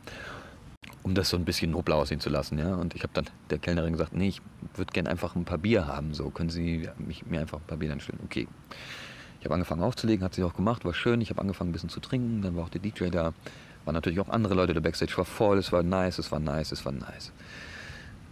Um 1.02 1.16
das 1.16 1.30
so 1.30 1.38
ein 1.38 1.46
bisschen 1.46 1.72
nobler 1.72 1.96
aussehen 1.96 2.20
zu 2.20 2.30
lassen, 2.30 2.58
ja. 2.58 2.76
Und 2.76 2.96
ich 2.96 3.04
habe 3.04 3.14
dann 3.14 3.26
der 3.50 3.58
Kellnerin 3.58 3.92
gesagt, 3.92 4.14
nee, 4.14 4.30
ich 4.30 4.42
würde 4.76 4.94
gerne 4.94 5.10
einfach 5.10 5.36
ein 5.36 5.46
paar 5.46 5.58
Bier 5.58 5.88
haben, 5.88 6.14
so 6.14 6.30
können 6.30 6.50
Sie 6.50 6.90
mich, 6.98 7.26
mir 7.26 7.42
einfach 7.42 7.60
ein 7.60 7.68
paar 7.68 7.78
Bier 7.78 7.92
einstellen. 7.92 8.20
Okay. 8.26 8.48
Ich 9.44 9.46
habe 9.46 9.56
angefangen 9.56 9.84
aufzulegen, 9.84 10.24
hat 10.24 10.34
sie 10.34 10.44
auch 10.44 10.54
gemacht, 10.54 10.86
war 10.86 10.94
schön. 10.94 11.20
Ich 11.20 11.30
habe 11.30 11.42
angefangen 11.42 11.72
ein 11.72 11.74
bisschen 11.74 11.90
zu 11.90 12.00
trinken, 12.00 12.42
dann 12.42 12.56
war 12.56 12.64
auch 12.64 12.70
der 12.70 12.80
DJ 12.80 13.10
da. 13.10 13.34
Waren 13.84 13.94
natürlich 13.94 14.22
auch 14.22 14.30
andere 14.30 14.54
Leute, 14.54 14.74
der 14.74 14.80
Backstage 14.80 15.18
war 15.18 15.26
voll, 15.26 15.58
es 15.58 15.74
war 15.74 15.84
nice, 15.84 16.18
es 16.18 16.32
war 16.32 16.40
nice, 16.40 16.72
es 16.72 16.86
war 16.86 16.94
nice. 16.94 17.34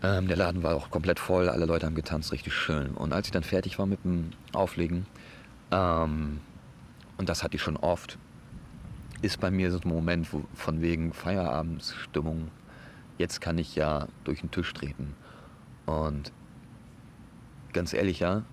Ähm, 0.04 0.28
der 0.28 0.38
Laden 0.38 0.64
war 0.64 0.76
auch 0.76 0.90
komplett 0.90 1.20
voll, 1.20 1.48
alle 1.48 1.66
Leute 1.66 1.86
haben 1.86 1.96
getanzt, 1.96 2.32
richtig 2.32 2.54
schön. 2.54 2.92
Und 2.92 3.14
als 3.14 3.28
ich 3.28 3.32
dann 3.32 3.44
fertig 3.44 3.78
war 3.78 3.86
mit 3.86 4.04
dem 4.04 4.32
Auflegen, 4.54 5.06
ähm, 5.72 6.40
und 7.18 7.30
das 7.30 7.44
hatte 7.44 7.56
ich 7.56 7.62
schon 7.62 7.78
oft, 7.78 8.18
ist 9.22 9.40
bei 9.40 9.52
mir 9.52 9.72
so 9.72 9.80
ein 9.80 9.88
Moment 9.88 10.34
wo, 10.34 10.44
von 10.56 10.82
wegen 10.82 11.14
Feierabendsstimmung, 11.14 12.50
jetzt 13.20 13.42
kann 13.42 13.60
ich 13.60 13.76
ja 13.76 14.08
durch 14.24 14.42
den 14.42 14.50
Tisch 14.50 14.74
treten. 14.74 15.16
Und 15.86 16.32
ganz 17.74 17.94
ehrlich, 17.94 18.20
ja, 18.20 18.44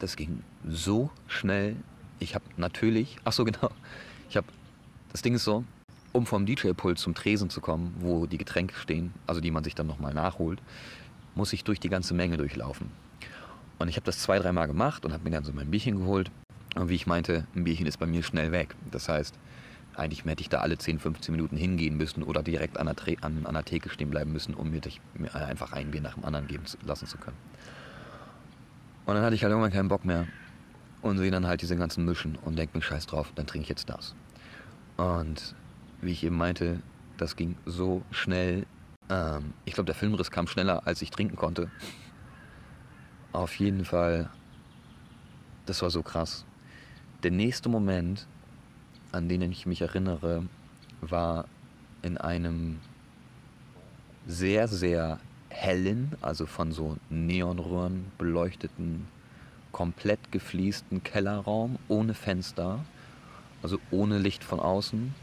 das 0.00 0.16
ging 0.16 0.42
so 0.68 1.10
schnell. 1.28 1.76
Ich 2.18 2.34
habe 2.34 2.44
natürlich, 2.56 3.16
ach 3.24 3.32
so 3.32 3.44
genau, 3.46 3.70
ich 4.28 4.36
habe, 4.36 4.48
das 5.12 5.22
Ding 5.22 5.34
ist 5.34 5.44
so, 5.44 5.64
um 6.12 6.26
vom 6.26 6.46
DJ-Pult 6.46 6.98
zum 6.98 7.14
Tresen 7.14 7.50
zu 7.50 7.60
kommen, 7.60 7.94
wo 8.00 8.26
die 8.26 8.38
Getränke 8.38 8.74
stehen, 8.74 9.12
also 9.26 9.40
die 9.40 9.50
man 9.50 9.62
sich 9.62 9.74
dann 9.74 9.86
nochmal 9.86 10.14
nachholt, 10.14 10.60
muss 11.36 11.52
ich 11.52 11.62
durch 11.62 11.78
die 11.78 11.88
ganze 11.88 12.14
Menge 12.14 12.36
durchlaufen. 12.36 12.90
Und 13.78 13.88
ich 13.88 13.96
habe 13.96 14.06
das 14.06 14.18
zwei, 14.18 14.38
dreimal 14.38 14.66
gemacht 14.66 15.04
und 15.04 15.12
habe 15.12 15.22
mir 15.22 15.30
dann 15.30 15.44
so 15.44 15.52
mein 15.52 15.70
Bierchen 15.70 15.98
geholt. 15.98 16.30
Und 16.74 16.88
wie 16.88 16.94
ich 16.94 17.06
meinte, 17.06 17.46
ein 17.54 17.64
Bierchen 17.64 17.86
ist 17.86 17.98
bei 17.98 18.06
mir 18.06 18.22
schnell 18.22 18.50
weg. 18.50 18.74
Das 18.90 19.08
heißt, 19.08 19.38
eigentlich 19.94 20.24
hätte 20.24 20.42
ich 20.42 20.48
da 20.48 20.58
alle 20.58 20.76
10, 20.76 20.98
15 20.98 21.32
Minuten 21.32 21.56
hingehen 21.56 21.96
müssen 21.96 22.22
oder 22.22 22.42
direkt 22.42 22.78
an 22.78 22.86
der, 22.86 22.96
an, 23.22 23.46
an 23.46 23.54
der 23.54 23.64
Theke 23.64 23.88
stehen 23.88 24.10
bleiben 24.10 24.32
müssen, 24.32 24.54
um 24.54 24.70
mir, 24.70 24.80
mir 25.14 25.34
einfach 25.34 25.72
ein 25.72 25.90
Bier 25.90 26.02
nach 26.02 26.14
dem 26.14 26.24
anderen 26.24 26.46
geben 26.46 26.66
zu, 26.66 26.76
lassen 26.84 27.06
zu 27.06 27.18
können. 27.18 27.36
Und 29.06 29.14
dann 29.14 29.24
hatte 29.24 29.34
ich 29.34 29.42
halt 29.42 29.52
irgendwann 29.52 29.72
keinen 29.72 29.88
Bock 29.88 30.04
mehr 30.04 30.26
und 31.00 31.18
sehe 31.18 31.30
dann 31.30 31.46
halt 31.46 31.62
diese 31.62 31.76
ganzen 31.76 32.04
Mischen 32.04 32.36
und 32.44 32.58
denke 32.58 32.76
mir, 32.76 32.82
scheiß 32.82 33.06
drauf, 33.06 33.32
dann 33.34 33.46
trinke 33.46 33.64
ich 33.64 33.68
jetzt 33.68 33.88
das. 33.88 34.14
Und 34.96 35.54
wie 36.00 36.12
ich 36.12 36.24
eben 36.24 36.36
meinte, 36.36 36.80
das 37.16 37.36
ging 37.36 37.56
so 37.64 38.02
schnell. 38.10 38.66
Ähm, 39.10 39.52
ich 39.64 39.74
glaube, 39.74 39.86
der 39.86 39.94
Filmriss 39.94 40.30
kam 40.30 40.46
schneller, 40.46 40.86
als 40.86 41.02
ich 41.02 41.10
trinken 41.10 41.36
konnte. 41.36 41.70
Auf 43.32 43.58
jeden 43.58 43.84
Fall, 43.84 44.30
das 45.66 45.82
war 45.82 45.90
so 45.90 46.02
krass. 46.02 46.44
Der 47.22 47.30
nächste 47.30 47.68
Moment, 47.68 48.26
an 49.12 49.28
den 49.28 49.42
ich 49.42 49.66
mich 49.66 49.80
erinnere, 49.80 50.44
war 51.00 51.46
in 52.02 52.18
einem 52.18 52.78
sehr, 54.26 54.68
sehr 54.68 55.18
hellen, 55.48 56.12
also 56.20 56.46
von 56.46 56.72
so 56.72 56.96
Neonröhren 57.10 58.06
beleuchteten, 58.18 59.06
komplett 59.72 60.32
gefliesten 60.32 61.02
Kellerraum 61.02 61.78
ohne 61.88 62.14
Fenster, 62.14 62.84
also 63.62 63.78
ohne 63.90 64.18
Licht 64.18 64.42
von 64.42 64.60
außen 64.60 65.14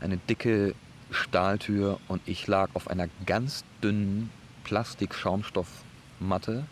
eine 0.00 0.18
dicke 0.18 0.74
Stahltür 1.10 1.98
und 2.08 2.22
ich 2.26 2.46
lag 2.46 2.70
auf 2.74 2.88
einer 2.88 3.08
ganz 3.26 3.64
dünnen 3.82 4.30
Plastik-Schaumstoffmatte. 4.64 6.64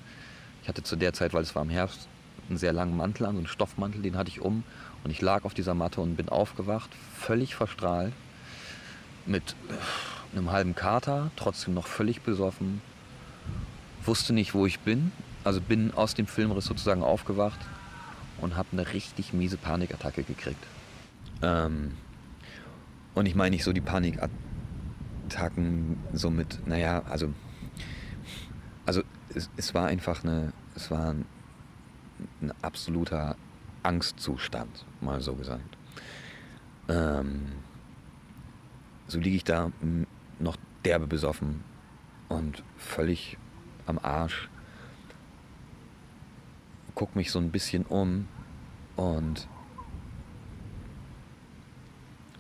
Ich 0.63 0.69
hatte 0.69 0.83
zu 0.83 0.97
der 0.97 1.13
Zeit, 1.13 1.35
weil 1.35 1.43
es 1.43 1.55
war 1.55 1.63
im 1.63 1.71
Herbst, 1.71 2.09
einen 2.49 2.59
sehr 2.59 2.73
langen 2.73 2.97
Mantel 2.97 3.27
an, 3.27 3.33
so 3.33 3.39
einen 3.39 3.47
Stoffmantel, 3.47 4.03
den 4.03 4.17
hatte 4.17 4.31
ich 4.31 4.41
um. 4.41 4.65
Und 5.05 5.11
ich 5.11 5.21
lag 5.21 5.45
auf 5.45 5.55
dieser 5.55 5.75
Matte 5.75 6.01
und 6.01 6.17
bin 6.17 6.29
aufgewacht, 6.29 6.91
völlig 7.17 7.55
verstrahlt, 7.55 8.13
mit 9.27 9.55
äh, 9.69 10.37
einem 10.37 10.51
halben 10.51 10.75
Kater, 10.75 11.31
trotzdem 11.37 11.75
noch 11.75 11.87
völlig 11.87 12.23
besoffen, 12.23 12.81
wusste 14.05 14.33
nicht, 14.33 14.55
wo 14.55 14.67
ich 14.67 14.81
bin, 14.81 15.13
also 15.45 15.61
bin 15.61 15.93
aus 15.95 16.15
dem 16.15 16.27
Filmriss 16.27 16.65
sozusagen 16.65 17.03
aufgewacht 17.03 17.61
und 18.41 18.57
habe 18.57 18.69
eine 18.73 18.93
richtig 18.93 19.33
miese 19.33 19.57
Panikattacke 19.57 20.23
gekriegt. 20.23 20.65
Ähm, 21.43 21.93
und 23.15 23.27
ich 23.27 23.35
meine 23.35 23.51
nicht 23.51 23.65
so 23.65 23.73
die 23.73 23.81
Panikattacken 23.81 25.99
so 26.13 26.31
mit, 26.31 26.67
naja, 26.67 27.03
also, 27.09 27.33
also 28.87 29.03
es, 29.35 29.51
es 29.57 29.75
war 29.75 29.87
einfach 29.87 30.25
eine, 30.25 30.53
es 30.75 30.91
war 30.91 31.11
ein, 31.11 31.25
ein 32.41 32.53
absoluter 32.63 33.37
Angstzustand, 33.83 34.85
mal 35.01 35.21
so 35.21 35.35
gesagt. 35.35 35.77
Ähm, 36.89 37.47
so 39.09 39.19
liege 39.19 39.37
ich 39.37 39.45
da 39.45 39.71
noch 40.39 40.57
derbe 40.85 41.07
besoffen 41.07 41.63
und 42.29 42.63
völlig 42.77 43.37
am 43.87 43.99
Arsch. 43.99 44.49
Guck 46.95 47.17
mich 47.17 47.31
so 47.31 47.39
ein 47.39 47.51
bisschen 47.51 47.85
um 47.85 48.29
und 48.97 49.49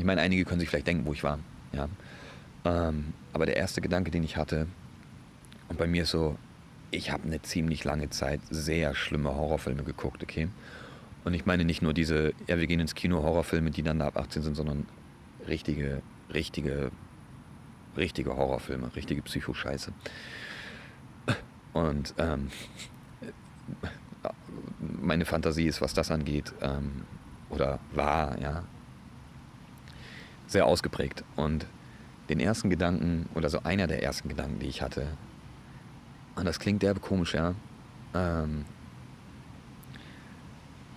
ich 0.03 0.07
meine, 0.07 0.21
einige 0.21 0.45
können 0.45 0.59
sich 0.59 0.69
vielleicht 0.69 0.89
denken, 0.89 1.07
wo 1.07 1.13
ich 1.13 1.23
war. 1.23 1.39
Ja. 1.73 1.89
Ähm, 2.65 3.13
aber 3.33 3.47
der 3.47 3.57
erste 3.57 3.81
Gedanke, 3.81 4.11
den 4.11 4.25
ich 4.25 4.37
hatte, 4.37 4.67
und 5.69 5.79
bei 5.79 5.87
mir 5.87 6.03
ist 6.03 6.11
so, 6.11 6.37
ich 6.91 7.13
habe 7.13 7.23
eine 7.23 7.41
ziemlich 7.43 7.85
lange 7.85 8.11
Zeit 8.11 8.41
sehr 8.51 8.97
schlimme 8.97 9.33
Horrorfilme 9.33 9.85
geguckt, 9.85 10.25
okay? 10.25 10.49
Und 11.23 11.35
ich 11.35 11.47
meine 11.47 11.65
nicht 11.65 11.83
nur 11.83 11.95
diese, 11.95 12.33
ja, 12.49 12.59
wir 12.59 12.67
gehen 12.67 12.81
ins 12.81 12.97
Kino 12.97 13.23
Horrorfilme, 13.23 13.71
die 13.71 13.85
dann 13.85 14.03
ab 14.03 14.17
18 14.17 14.43
sind, 14.43 14.57
sondern 14.57 14.89
richtige, 15.47 16.03
richtige, 16.35 16.91
richtige 17.97 18.37
Horrorfilme, 18.37 18.91
richtige 18.97 19.23
Psychoscheiße. 19.23 19.93
Und 21.75 22.13
ähm, 22.19 22.51
meine 25.01 25.27
Fantasie 25.27 25.69
ist, 25.69 25.81
was 25.81 25.95
das 25.95 26.11
angeht, 26.11 26.53
ähm, 26.61 27.03
oder 27.51 27.79
war, 27.93 28.37
ja, 28.41 28.65
sehr 30.53 30.67
ausgeprägt. 30.67 31.25
Und 31.37 31.67
den 32.29 32.41
ersten 32.41 32.71
Gedanken, 32.71 33.29
oder 33.35 33.49
so 33.49 33.63
einer 33.65 33.87
der 33.87 34.03
ersten 34.03 34.29
Gedanken, 34.29 34.61
die 34.61 34.67
ich 34.67 34.83
hatte, 34.83 35.07
und 36.37 36.47
das 36.47 36.59
klingt 36.59 36.83
derbe 36.83 37.01
komisch, 37.01 37.35
ja, 37.35 37.55
ähm, 38.15 38.65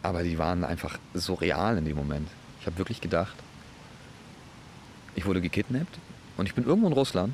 aber 0.02 0.24
die 0.24 0.38
waren 0.38 0.64
einfach 0.64 1.00
so 1.14 1.34
real 1.34 1.78
in 1.78 1.86
dem 1.86 1.98
Moment. 1.98 2.28
Ich 2.62 2.68
habe 2.68 2.78
wirklich 2.78 3.02
gedacht, 3.02 3.36
ich 5.16 5.26
wurde 5.26 5.42
gekidnappt 5.42 5.98
und 6.38 6.46
ich 6.46 6.54
bin 6.54 6.66
irgendwo 6.66 6.88
in 6.88 6.94
Russland, 6.94 7.34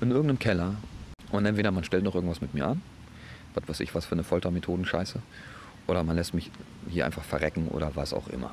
in 0.00 0.10
irgendeinem 0.10 0.38
Keller 0.38 0.74
und 1.32 1.46
entweder 1.46 1.70
man 1.70 1.84
stellt 1.84 2.04
noch 2.04 2.14
irgendwas 2.14 2.40
mit 2.40 2.54
mir 2.54 2.66
an, 2.66 2.82
was 3.54 3.68
weiß 3.68 3.80
ich, 3.80 3.94
was 3.94 4.04
für 4.04 4.12
eine 4.12 4.24
Foltermethoden-Scheiße, 4.24 5.20
oder 5.86 6.02
man 6.02 6.16
lässt 6.16 6.34
mich 6.34 6.50
hier 6.88 7.06
einfach 7.06 7.24
verrecken 7.24 7.68
oder 7.68 7.96
was 7.96 8.12
auch 8.12 8.28
immer. 8.28 8.52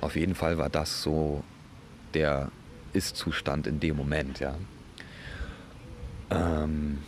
Auf 0.00 0.16
jeden 0.16 0.34
Fall 0.34 0.58
war 0.58 0.68
das 0.68 1.02
so 1.02 1.42
der 2.14 2.50
Ist-Zustand 2.92 3.66
in 3.66 3.80
dem 3.80 3.96
Moment, 3.96 4.40
ja. 4.40 4.56
Ähm 6.30 6.98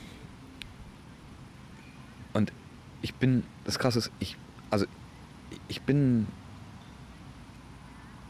und 2.33 2.53
ich 3.03 3.15
bin, 3.15 3.45
das 3.65 3.79
Krasse 3.79 3.99
ist, 3.99 4.11
ich, 4.19 4.37
also 4.71 4.87
ich 5.69 5.83
bin, 5.83 6.27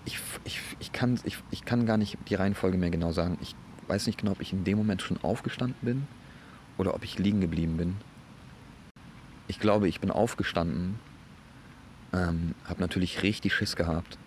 ich, 0.04 0.18
ich, 0.44 0.60
ich, 0.78 0.92
kann, 0.92 1.18
ich, 1.24 1.38
ich 1.50 1.64
kann 1.64 1.86
gar 1.86 1.96
nicht 1.96 2.16
die 2.28 2.34
Reihenfolge 2.34 2.78
mehr 2.78 2.90
genau 2.90 3.12
sagen. 3.12 3.38
Ich 3.40 3.54
weiß 3.88 4.06
nicht 4.06 4.18
genau, 4.18 4.32
ob 4.32 4.40
ich 4.40 4.52
in 4.52 4.64
dem 4.64 4.78
Moment 4.78 5.02
schon 5.02 5.22
aufgestanden 5.22 5.76
bin 5.82 6.06
oder 6.76 6.94
ob 6.94 7.04
ich 7.04 7.18
liegen 7.18 7.40
geblieben 7.40 7.76
bin. 7.76 7.96
Ich 9.48 9.58
glaube, 9.58 9.88
ich 9.88 10.00
bin 10.00 10.10
aufgestanden, 10.10 10.98
ähm, 12.12 12.54
habe 12.64 12.80
natürlich 12.80 13.22
richtig 13.22 13.54
Schiss 13.54 13.76
gehabt, 13.76 14.18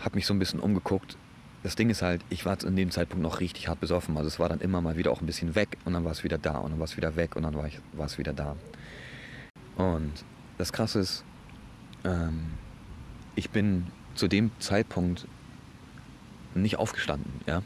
habe 0.00 0.16
mich 0.16 0.26
so 0.26 0.34
ein 0.34 0.38
bisschen 0.38 0.60
umgeguckt. 0.60 1.16
Das 1.62 1.74
Ding 1.74 1.90
ist 1.90 2.02
halt, 2.02 2.22
ich 2.30 2.46
war 2.46 2.62
in 2.62 2.76
dem 2.76 2.90
Zeitpunkt 2.90 3.22
noch 3.22 3.40
richtig 3.40 3.68
hart 3.68 3.80
besoffen. 3.80 4.16
Also 4.16 4.28
es 4.28 4.38
war 4.38 4.48
dann 4.48 4.60
immer 4.60 4.80
mal 4.80 4.96
wieder 4.96 5.10
auch 5.10 5.20
ein 5.20 5.26
bisschen 5.26 5.54
weg 5.54 5.76
und 5.84 5.94
dann 5.94 6.04
war 6.04 6.12
es 6.12 6.22
wieder 6.22 6.38
da 6.38 6.58
und 6.58 6.70
dann 6.70 6.78
war 6.78 6.84
es 6.84 6.96
wieder 6.96 7.16
weg 7.16 7.34
und 7.36 7.42
dann 7.42 7.54
war, 7.54 7.66
ich, 7.66 7.80
war 7.92 8.06
es 8.06 8.18
wieder 8.18 8.32
da. 8.32 8.56
Und 9.76 10.12
das 10.58 10.72
Krasse 10.72 11.00
ist, 11.00 11.24
ähm, 12.04 12.52
ich 13.34 13.50
bin 13.50 13.86
zu 14.14 14.28
dem 14.28 14.50
Zeitpunkt 14.58 15.26
nicht 16.54 16.78
aufgestanden. 16.78 17.32
Ja? 17.46 17.62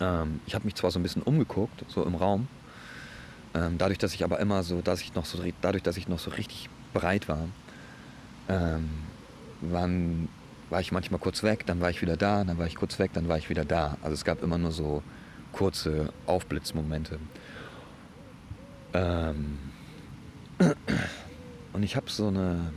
Ähm, 0.00 0.40
ich 0.46 0.54
habe 0.54 0.64
mich 0.64 0.74
zwar 0.74 0.90
so 0.90 0.98
ein 0.98 1.02
bisschen 1.02 1.22
umgeguckt, 1.22 1.84
so 1.88 2.04
im 2.04 2.14
Raum, 2.14 2.48
ähm, 3.54 3.78
dadurch, 3.78 3.98
dass 3.98 4.14
ich 4.14 4.24
aber 4.24 4.40
immer 4.40 4.62
so, 4.64 4.80
dass 4.80 5.00
ich 5.00 5.14
noch 5.14 5.24
so, 5.24 5.38
dadurch, 5.60 5.82
dass 5.82 5.96
ich 5.96 6.08
noch 6.08 6.18
so 6.18 6.30
richtig 6.30 6.68
breit 6.92 7.28
war, 7.28 7.48
ähm, 8.48 8.90
waren, 9.60 10.28
war 10.74 10.80
ich 10.80 10.90
manchmal 10.90 11.20
kurz 11.20 11.44
weg, 11.44 11.64
dann 11.66 11.80
war 11.80 11.88
ich 11.90 12.02
wieder 12.02 12.16
da, 12.16 12.42
dann 12.42 12.58
war 12.58 12.66
ich 12.66 12.74
kurz 12.74 12.98
weg, 12.98 13.12
dann 13.14 13.28
war 13.28 13.38
ich 13.38 13.48
wieder 13.48 13.64
da. 13.64 13.96
Also 14.02 14.14
es 14.14 14.24
gab 14.24 14.42
immer 14.42 14.58
nur 14.58 14.72
so 14.72 15.04
kurze 15.52 16.12
Aufblitzmomente. 16.26 17.20
Ähm, 18.92 19.56
und 21.72 21.84
ich 21.84 21.94
habe 21.94 22.10
so 22.10 22.26
eine, 22.26 22.72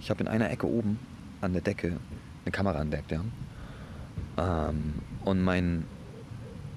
ich 0.00 0.08
habe 0.08 0.22
in 0.22 0.28
einer 0.28 0.50
Ecke 0.50 0.66
oben 0.66 0.98
an 1.42 1.52
der 1.52 1.60
Decke 1.60 1.98
eine 2.46 2.50
Kamera 2.50 2.80
entdeckt, 2.80 3.12
ja. 3.12 3.20
Ähm, 4.38 4.94
und 5.26 5.42
mein, 5.42 5.84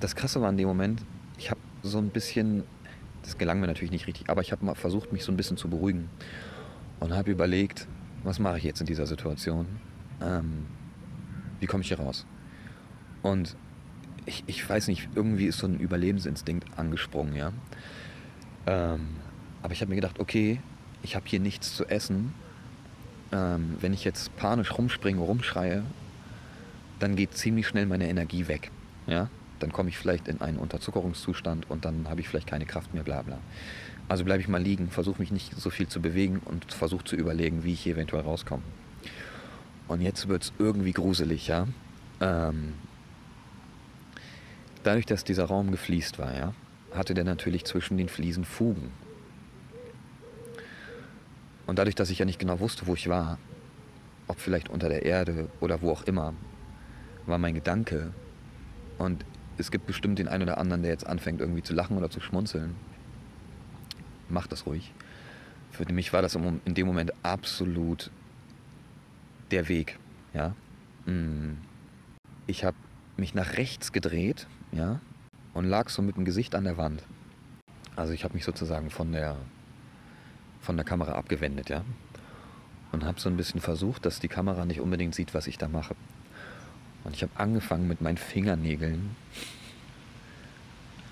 das 0.02 0.18
Krasse 0.18 0.42
war 0.42 0.50
in 0.50 0.58
dem 0.58 0.68
Moment, 0.68 1.02
ich 1.38 1.50
habe 1.50 1.62
so 1.82 1.98
ein 1.98 2.10
bisschen, 2.10 2.64
das 3.24 3.38
gelang 3.38 3.62
mir 3.62 3.68
natürlich 3.68 3.92
nicht 3.92 4.06
richtig, 4.06 4.30
aber 4.30 4.42
ich 4.42 4.52
habe 4.52 4.66
mal 4.66 4.76
versucht, 4.76 5.14
mich 5.14 5.24
so 5.24 5.32
ein 5.32 5.38
bisschen 5.38 5.56
zu 5.56 5.70
beruhigen 5.70 6.10
und 7.00 7.14
habe 7.14 7.32
überlegt, 7.32 7.88
was 8.24 8.40
mache 8.40 8.58
ich 8.58 8.64
jetzt 8.64 8.80
in 8.82 8.88
dieser 8.88 9.06
Situation? 9.06 9.66
Ähm, 10.22 10.66
wie 11.60 11.66
komme 11.66 11.82
ich 11.82 11.88
hier 11.88 12.00
raus? 12.00 12.26
Und 13.22 13.56
ich, 14.26 14.44
ich 14.48 14.68
weiß 14.68 14.88
nicht, 14.88 15.10
irgendwie 15.16 15.46
ist 15.46 15.60
so 15.60 15.68
ein 15.68 15.80
Überlebensinstinkt 15.80 16.78
angesprungen, 16.78 17.36
ja. 17.36 17.52
Ähm, 18.66 19.08
aber 19.62 19.74
ich 19.74 19.82
habe 19.82 19.90
mir 19.90 19.96
gedacht, 19.96 20.20
okay, 20.20 20.60
ich 21.02 21.16
habe 21.16 21.26
hier 21.28 21.40
nichts 21.40 21.76
zu 21.76 21.86
essen. 21.86 22.34
Ähm, 23.32 23.78
wenn 23.80 23.94
ich 23.94 24.04
jetzt 24.04 24.36
panisch 24.38 24.78
rumspringe, 24.78 25.20
rumschreie, 25.20 25.84
dann 27.00 27.16
geht 27.16 27.36
ziemlich 27.36 27.68
schnell 27.68 27.86
meine 27.86 28.08
Energie 28.08 28.48
weg. 28.48 28.72
Ja? 29.06 29.30
Dann 29.60 29.72
komme 29.72 29.90
ich 29.90 29.98
vielleicht 29.98 30.28
in 30.28 30.42
einen 30.42 30.58
Unterzuckerungszustand 30.58 31.70
und 31.70 31.86
dann 31.86 32.10
habe 32.10 32.22
ich 32.22 32.30
vielleicht 32.30 32.48
keine 32.48 32.66
Kraft 32.66 32.94
mehr, 32.94 33.04
bla 33.04 33.22
bla. 33.22 33.40
Also 34.10 34.24
bleibe 34.24 34.42
ich 34.42 34.48
mal 34.48 34.62
liegen, 34.62 34.90
versuche 34.90 35.20
mich 35.20 35.32
nicht 35.32 35.60
so 35.60 35.70
viel 35.70 35.88
zu 35.88 36.02
bewegen 36.02 36.42
und 36.46 36.74
versuche 36.74 37.04
zu 37.04 37.16
überlegen, 37.16 37.64
wie 37.64 37.74
ich 37.74 37.82
hier 37.82 37.96
eventuell 37.96 38.24
rauskomme. 38.24 38.64
Und 39.88 40.02
jetzt 40.02 40.28
wird 40.28 40.44
es 40.44 40.54
irgendwie 40.60 40.94
gruselig, 40.94 41.48
ja. 41.48 41.68
Ähm, 42.22 42.74
dadurch, 44.84 45.06
dass 45.06 45.24
dieser 45.24 45.46
Raum 45.46 45.72
gefliest 45.72 46.20
war, 46.20 46.36
ja, 46.36 46.54
hatte 46.94 47.14
der 47.14 47.24
natürlich 47.24 47.66
zwischen 47.66 47.98
den 47.98 48.10
Fliesen 48.10 48.46
Fugen. 48.46 48.92
Und 51.66 51.80
dadurch, 51.80 51.96
dass 51.96 52.10
ich 52.10 52.20
ja 52.20 52.26
nicht 52.26 52.40
genau 52.40 52.60
wusste, 52.60 52.88
wo 52.88 52.94
ich 52.94 53.10
war, 53.10 53.38
ob 54.28 54.40
vielleicht 54.40 54.70
unter 54.70 54.88
der 54.88 55.04
Erde 55.04 55.50
oder 55.60 55.82
wo 55.82 55.92
auch 55.92 56.04
immer, 56.04 56.34
war 57.26 57.38
mein 57.38 57.54
Gedanke. 57.54 58.14
Und 58.98 59.26
es 59.58 59.72
gibt 59.72 59.88
bestimmt 59.88 60.20
den 60.20 60.28
einen 60.28 60.44
oder 60.44 60.58
anderen, 60.58 60.84
der 60.84 60.92
jetzt 60.92 61.08
anfängt 61.08 61.42
irgendwie 61.42 61.64
zu 61.64 61.74
lachen 61.74 61.98
oder 61.98 62.10
zu 62.10 62.20
schmunzeln. 62.20 62.76
Macht 64.30 64.52
das 64.52 64.66
ruhig. 64.66 64.94
Für 65.72 65.92
mich 65.92 66.14
war 66.14 66.22
das 66.22 66.36
in 66.36 66.74
dem 66.74 66.88
Moment 66.88 67.14
absolut 67.24 68.12
der 69.52 69.68
Weg. 69.68 69.98
Ja? 70.34 70.56
Mm. 71.06 71.58
Ich 72.46 72.64
habe 72.64 72.78
mich 73.18 73.34
nach 73.34 73.54
rechts 73.58 73.92
gedreht 73.92 74.48
ja? 74.72 75.02
und 75.54 75.66
lag 75.66 75.90
so 75.90 76.02
mit 76.02 76.18
dem 76.18 76.26
Gesicht 76.26 76.56
an 76.56 76.64
der 76.64 76.78
Wand. 76.78 77.04
Also 77.96 78.14
ich 78.14 78.24
habe 78.24 78.36
mich 78.36 78.46
sozusagen 78.46 78.90
von 78.90 79.12
der, 79.12 79.38
von 80.62 80.78
der 80.78 80.86
Kamera 80.86 81.14
abgewendet. 81.14 81.70
Ja? 81.70 81.84
Und 82.92 83.04
habe 83.04 83.20
so 83.20 83.30
ein 83.30 83.38
bisschen 83.38 83.60
versucht, 83.60 84.06
dass 84.06 84.20
die 84.20 84.28
Kamera 84.28 84.66
nicht 84.66 84.82
unbedingt 84.82 85.16
sieht, 85.16 85.34
was 85.34 85.48
ich 85.48 85.58
da 85.58 85.68
mache. 85.68 85.96
Und 87.08 87.16
ich 87.16 87.24
habe 87.24 87.32
angefangen 87.38 87.88
mit 87.88 88.02
meinen 88.02 88.18
Fingernägeln 88.18 89.16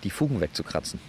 die 0.03 0.09
Fugen 0.09 0.41
wegzukratzen. 0.41 0.99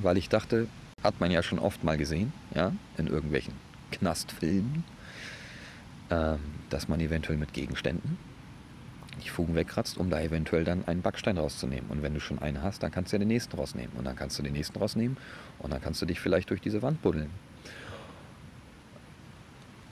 Weil 0.00 0.18
ich 0.18 0.28
dachte, 0.28 0.66
hat 1.00 1.20
man 1.20 1.30
ja 1.30 1.44
schon 1.44 1.60
oft 1.60 1.84
mal 1.84 1.96
gesehen, 1.96 2.32
ja, 2.52 2.72
in 2.98 3.06
irgendwelchen 3.06 3.54
Knastfilmen, 3.92 4.82
ähm, 6.10 6.40
dass 6.70 6.88
man 6.88 6.98
eventuell 6.98 7.38
mit 7.38 7.52
Gegenständen 7.52 8.18
die 9.24 9.28
Fugen 9.28 9.54
wegkratzt, 9.54 9.96
um 9.96 10.10
da 10.10 10.20
eventuell 10.20 10.64
dann 10.64 10.84
einen 10.88 11.02
Backstein 11.02 11.38
rauszunehmen. 11.38 11.88
Und 11.88 12.02
wenn 12.02 12.12
du 12.12 12.18
schon 12.18 12.40
einen 12.40 12.62
hast, 12.62 12.82
dann 12.82 12.90
kannst 12.90 13.12
du 13.12 13.16
ja 13.16 13.18
den 13.20 13.28
nächsten 13.28 13.56
rausnehmen. 13.56 13.92
Und 13.96 14.06
dann 14.06 14.16
kannst 14.16 14.36
du 14.40 14.42
den 14.42 14.54
nächsten 14.54 14.76
rausnehmen 14.76 15.16
und 15.60 15.72
dann 15.72 15.80
kannst 15.80 16.02
du 16.02 16.06
dich 16.06 16.18
vielleicht 16.18 16.50
durch 16.50 16.60
diese 16.60 16.82
Wand 16.82 17.00
buddeln. 17.00 17.30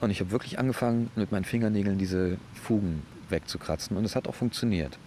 Und 0.01 0.11
ich 0.11 0.19
habe 0.19 0.31
wirklich 0.31 0.59
angefangen, 0.59 1.09
mit 1.15 1.31
meinen 1.31 1.45
Fingernägeln 1.45 1.97
diese 1.97 2.37
Fugen 2.53 3.01
wegzukratzen 3.31 3.97
und 3.97 4.05
es 4.05 4.15
hat 4.15 4.27
auch 4.27 4.35
funktioniert. 4.35 4.97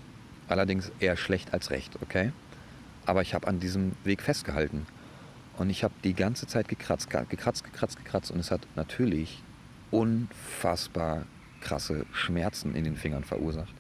Allerdings 0.48 0.90
eher 1.00 1.16
schlecht 1.16 1.52
als 1.52 1.70
recht, 1.70 1.98
okay? 2.02 2.33
Aber 3.07 3.22
ich 3.22 3.35
habe 3.35 3.46
an 3.46 3.61
diesem 3.61 3.92
Weg 4.04 4.22
festgehalten 4.22 4.87
und 5.57 5.70
ich 5.70 5.85
habe 5.85 5.94
die 6.04 6.14
ganze 6.14 6.46
Zeit 6.46 6.68
gekratzt, 6.68 7.11
gekratzt, 7.11 7.64
gekratzt, 7.64 7.96
gekratzt 7.96 8.31
und 8.31 8.40
es 8.40 8.50
hat 8.50 8.66
natürlich 8.76 9.42
unfassbar 9.90 11.26
krasse 11.61 12.07
Schmerzen 12.12 12.74
in 12.74 12.85
den 12.85 12.96
Fingern 12.96 13.24
verursacht. 13.24 13.74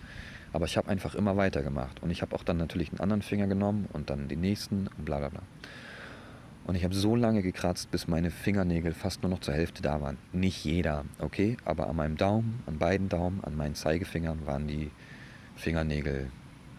Aber 0.52 0.64
ich 0.64 0.76
habe 0.76 0.88
einfach 0.88 1.14
immer 1.14 1.36
weitergemacht 1.36 2.02
und 2.02 2.10
ich 2.10 2.22
habe 2.22 2.34
auch 2.34 2.42
dann 2.42 2.56
natürlich 2.56 2.90
einen 2.90 3.00
anderen 3.00 3.22
Finger 3.22 3.46
genommen 3.46 3.88
und 3.92 4.10
dann 4.10 4.28
den 4.28 4.40
nächsten 4.40 4.88
und 4.96 5.04
bla 5.04 5.18
bla 5.18 5.28
bla. 5.28 5.42
Und 6.68 6.74
ich 6.74 6.84
habe 6.84 6.94
so 6.94 7.16
lange 7.16 7.40
gekratzt, 7.40 7.90
bis 7.90 8.08
meine 8.08 8.30
Fingernägel 8.30 8.92
fast 8.92 9.22
nur 9.22 9.30
noch 9.30 9.40
zur 9.40 9.54
Hälfte 9.54 9.80
da 9.80 10.02
waren. 10.02 10.18
Nicht 10.34 10.66
jeder, 10.66 11.06
okay? 11.18 11.56
Aber 11.64 11.88
an 11.88 11.96
meinem 11.96 12.18
Daumen, 12.18 12.62
an 12.66 12.76
beiden 12.76 13.08
Daumen, 13.08 13.42
an 13.42 13.56
meinen 13.56 13.74
Zeigefingern 13.74 14.46
waren 14.46 14.68
die 14.68 14.90
Fingernägel, 15.56 16.30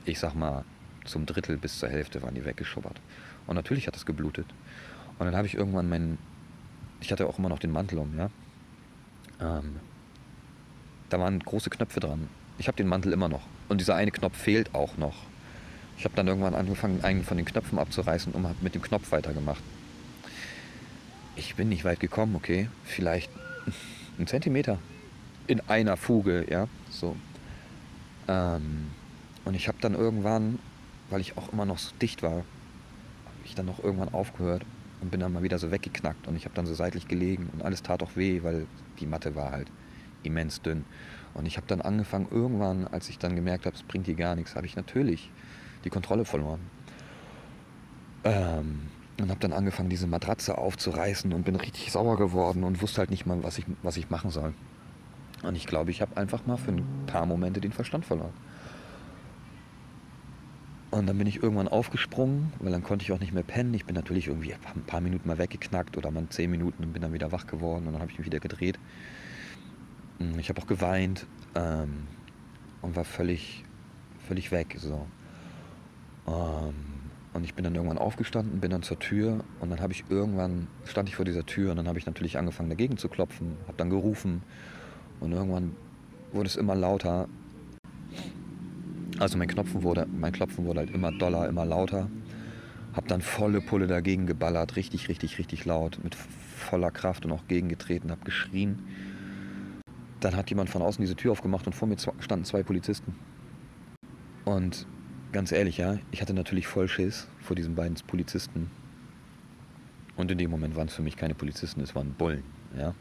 ich 0.06 0.20
sag 0.20 0.36
mal, 0.36 0.64
zum 1.06 1.26
Drittel 1.26 1.58
bis 1.58 1.80
zur 1.80 1.90
Hälfte 1.90 2.22
waren 2.22 2.36
die 2.36 2.46
weggeschubbert. 2.46 3.02
Und 3.48 3.56
natürlich 3.56 3.88
hat 3.88 3.96
es 3.96 4.06
geblutet. 4.06 4.46
Und 5.18 5.26
dann 5.26 5.36
habe 5.36 5.48
ich 5.48 5.56
irgendwann 5.56 5.90
meinen, 5.90 6.20
ich 7.02 7.12
hatte 7.12 7.26
auch 7.26 7.40
immer 7.40 7.50
noch 7.50 7.58
den 7.58 7.72
Mantel 7.72 7.98
um, 7.98 8.16
ja? 8.16 8.30
Ähm, 9.42 9.78
da 11.10 11.20
waren 11.20 11.40
große 11.40 11.72
Knöpfe 11.72 12.00
dran. 12.00 12.30
Ich 12.60 12.68
habe 12.68 12.78
den 12.78 12.88
Mantel 12.88 13.12
immer 13.12 13.28
noch. 13.28 13.48
Und 13.70 13.82
dieser 13.82 13.96
eine 13.96 14.12
Knopf 14.12 14.38
fehlt 14.38 14.76
auch 14.76 14.98
noch. 14.98 15.16
Ich 15.98 16.06
habe 16.06 16.16
dann 16.16 16.28
irgendwann 16.28 16.54
angefangen, 16.54 17.04
einen 17.04 17.24
von 17.24 17.38
den 17.38 17.48
Knöpfen 17.48 17.80
abzureißen 17.80 18.34
und 18.34 18.44
habe 18.44 18.58
mit 18.62 18.76
dem 18.76 18.84
Knopf 18.84 19.12
weitergemacht 19.12 19.64
ich 21.40 21.56
bin 21.56 21.70
nicht 21.70 21.86
weit 21.86 22.00
gekommen, 22.00 22.36
okay. 22.36 22.70
Vielleicht 22.84 23.32
ein 24.20 24.28
Zentimeter 24.28 24.78
in 25.48 25.62
einer 25.62 25.98
Fuge, 25.98 26.46
ja, 26.50 26.68
so. 26.90 27.16
Ähm, 28.28 28.88
und 29.46 29.56
ich 29.56 29.68
habe 29.68 29.78
dann 29.82 29.96
irgendwann, 29.96 30.60
weil 31.10 31.22
ich 31.22 31.38
auch 31.38 31.52
immer 31.52 31.66
noch 31.66 31.80
so 31.80 31.96
dicht 32.02 32.22
war, 32.22 32.44
ich 33.46 33.56
dann 33.56 33.66
noch 33.66 33.84
irgendwann 33.84 34.14
aufgehört 34.14 34.64
und 35.02 35.12
bin 35.12 35.22
dann 35.22 35.34
mal 35.34 35.42
wieder 35.42 35.58
so 35.58 35.72
weggeknackt 35.72 36.28
und 36.28 36.36
ich 36.36 36.46
habe 36.46 36.54
dann 36.54 36.68
so 36.68 36.74
seitlich 36.74 37.08
gelegen 37.08 37.50
und 37.54 37.64
alles 37.64 37.82
tat 37.82 38.04
auch 38.04 38.16
weh, 38.16 38.44
weil 38.44 38.68
die 39.00 39.08
Matte 39.08 39.34
war 39.34 39.52
halt 39.52 39.72
immens 40.24 40.62
dünn. 40.62 40.84
Und 41.34 41.46
ich 41.46 41.56
habe 41.58 41.68
dann 41.68 41.82
angefangen, 41.82 42.28
irgendwann, 42.30 42.86
als 42.86 43.10
ich 43.10 43.18
dann 43.18 43.36
gemerkt 43.36 43.66
habe, 43.66 43.76
es 43.76 43.84
bringt 43.84 44.08
hier 44.08 44.16
gar 44.16 44.36
nichts, 44.36 44.56
habe 44.56 44.66
ich 44.66 44.76
natürlich 44.76 45.32
die 45.86 45.90
Kontrolle 45.90 46.26
verloren. 46.26 46.60
Ähm, 48.26 48.82
und 49.20 49.30
habe 49.30 49.40
dann 49.40 49.54
angefangen, 49.54 49.90
diese 49.90 50.08
Matratze 50.08 50.58
aufzureißen 50.58 51.34
und 51.34 51.44
bin 51.44 51.56
richtig 51.56 51.92
sauer 51.92 52.18
geworden 52.18 52.64
und 52.64 52.82
wusste 52.82 53.00
halt 53.00 53.12
nicht 53.12 53.26
mal, 53.26 53.44
was 53.44 53.58
ich, 53.58 53.66
was 53.84 53.98
ich 53.98 54.10
machen 54.10 54.30
soll. 54.30 54.54
Und 55.44 55.56
ich 55.56 55.68
glaube, 55.68 55.92
ich 55.92 56.02
habe 56.02 56.18
einfach 56.18 56.46
mal 56.46 56.58
für 56.58 56.72
ein 56.72 56.84
paar 57.08 57.26
Momente 57.26 57.62
den 57.62 57.72
Verstand 57.72 58.06
verloren. 58.06 58.34
Und 60.92 61.06
dann 61.06 61.18
bin 61.18 61.28
ich 61.28 61.44
irgendwann 61.44 61.68
aufgesprungen, 61.68 62.52
weil 62.60 62.72
dann 62.72 62.84
konnte 62.84 63.04
ich 63.04 63.12
auch 63.12 63.20
nicht 63.20 63.34
mehr 63.34 63.44
pennen. 63.44 63.74
Ich 63.76 63.86
bin 63.86 63.96
natürlich 63.96 64.28
irgendwie 64.28 64.54
ein 64.54 64.84
paar 64.88 65.02
Minuten 65.02 65.28
mal 65.28 65.38
weggeknackt 65.38 65.98
oder 65.98 66.10
mal 66.10 66.28
zehn 66.30 66.50
Minuten 66.50 66.84
und 66.84 66.94
bin 66.94 67.02
dann 67.02 67.14
wieder 67.14 67.32
wach 67.32 67.46
geworden 67.46 67.86
und 67.86 67.94
dann 67.94 68.02
habe 68.02 68.12
ich 68.12 68.18
mich 68.18 68.26
wieder 68.26 68.40
gedreht. 68.40 68.80
Hm, 70.18 70.40
ich 70.40 70.50
habe 70.50 70.62
auch 70.62 70.68
geweint 70.68 71.28
ähm, 71.56 72.08
und 72.82 72.96
war 72.96 73.06
völlig, 73.06 73.64
völlig 74.28 74.52
weg. 74.52 74.78
So. 74.80 75.06
Ähm, 76.28 76.99
und 77.34 77.44
ich 77.44 77.54
bin 77.54 77.64
dann 77.64 77.76
irgendwann 77.76 77.98
aufgestanden, 77.98 78.60
bin 78.60 78.72
dann 78.72 78.84
zur 78.84 79.00
Tür 79.00 79.44
und 79.60 79.70
dann 79.70 79.82
habe 79.82 79.94
ich 79.94 80.06
irgendwann, 80.10 80.68
stand 80.86 81.10
ich 81.10 81.16
vor 81.16 81.26
dieser 81.26 81.46
Tür 81.46 81.72
und 81.72 81.78
dann 81.78 81.88
habe 81.88 82.00
ich 82.00 82.06
natürlich 82.06 82.38
angefangen 82.38 82.70
dagegen 82.70 82.98
zu 82.98 83.10
klopfen, 83.10 83.58
habe 83.68 83.78
dann 83.78 83.90
gerufen 83.90 84.44
und 85.20 85.32
irgendwann 85.32 85.76
wurde 86.32 86.48
es 86.48 86.56
immer 86.56 86.76
lauter 86.76 87.28
also 89.20 89.38
mein 89.38 89.50
Klopfen 89.50 89.84
wurde, 89.84 90.08
mein 90.08 90.32
Klopfen 90.32 90.66
wurde 90.66 90.80
halt 90.80 90.92
immer 90.92 91.12
doller, 91.12 91.48
immer 91.50 91.66
lauter. 91.66 92.10
Hab 92.94 93.08
dann 93.08 93.22
volle 93.22 93.60
Pulle 93.60 93.86
dagegen 93.86 94.26
geballert, 94.26 94.78
richtig, 94.78 95.10
richtig, 95.10 95.38
richtig 95.38 95.66
laut, 95.66 96.00
mit 96.04 96.16
voller 96.16 96.90
Kraft 96.90 97.26
und 97.26 97.34
auch 97.34 97.48
gegengetreten, 97.48 98.12
hab 98.12 98.24
geschrien. 98.24 98.80
Dann 100.22 100.36
hat 100.36 100.50
jemand 100.50 100.70
von 100.70 100.82
außen 100.82 101.02
diese 101.02 101.16
Tür 101.16 101.34
aufgemacht 101.34 101.68
und 101.68 101.74
vor 101.74 101.88
mir 101.88 101.98
standen 101.98 102.46
zwei 102.46 102.64
Polizisten. 102.64 103.14
Und 104.46 104.88
ganz 105.32 105.52
ehrlich, 105.52 105.78
ja, 105.78 105.98
ich 106.12 106.22
hatte 106.22 106.34
natürlich 106.34 106.68
voll 106.68 106.88
Schiss 106.88 107.28
vor 107.42 107.56
diesen 107.56 107.76
beiden 107.76 107.96
Polizisten. 108.08 108.70
Und 110.16 110.32
in 110.32 110.38
dem 110.38 110.52
Moment 110.52 110.76
waren 110.76 110.88
es 110.88 110.96
für 110.96 111.02
mich 111.02 111.16
keine 111.16 111.34
Polizisten, 111.34 111.82
es 111.82 111.96
waren 111.96 112.14
Bullen, 112.14 112.44
ja. 112.78 112.94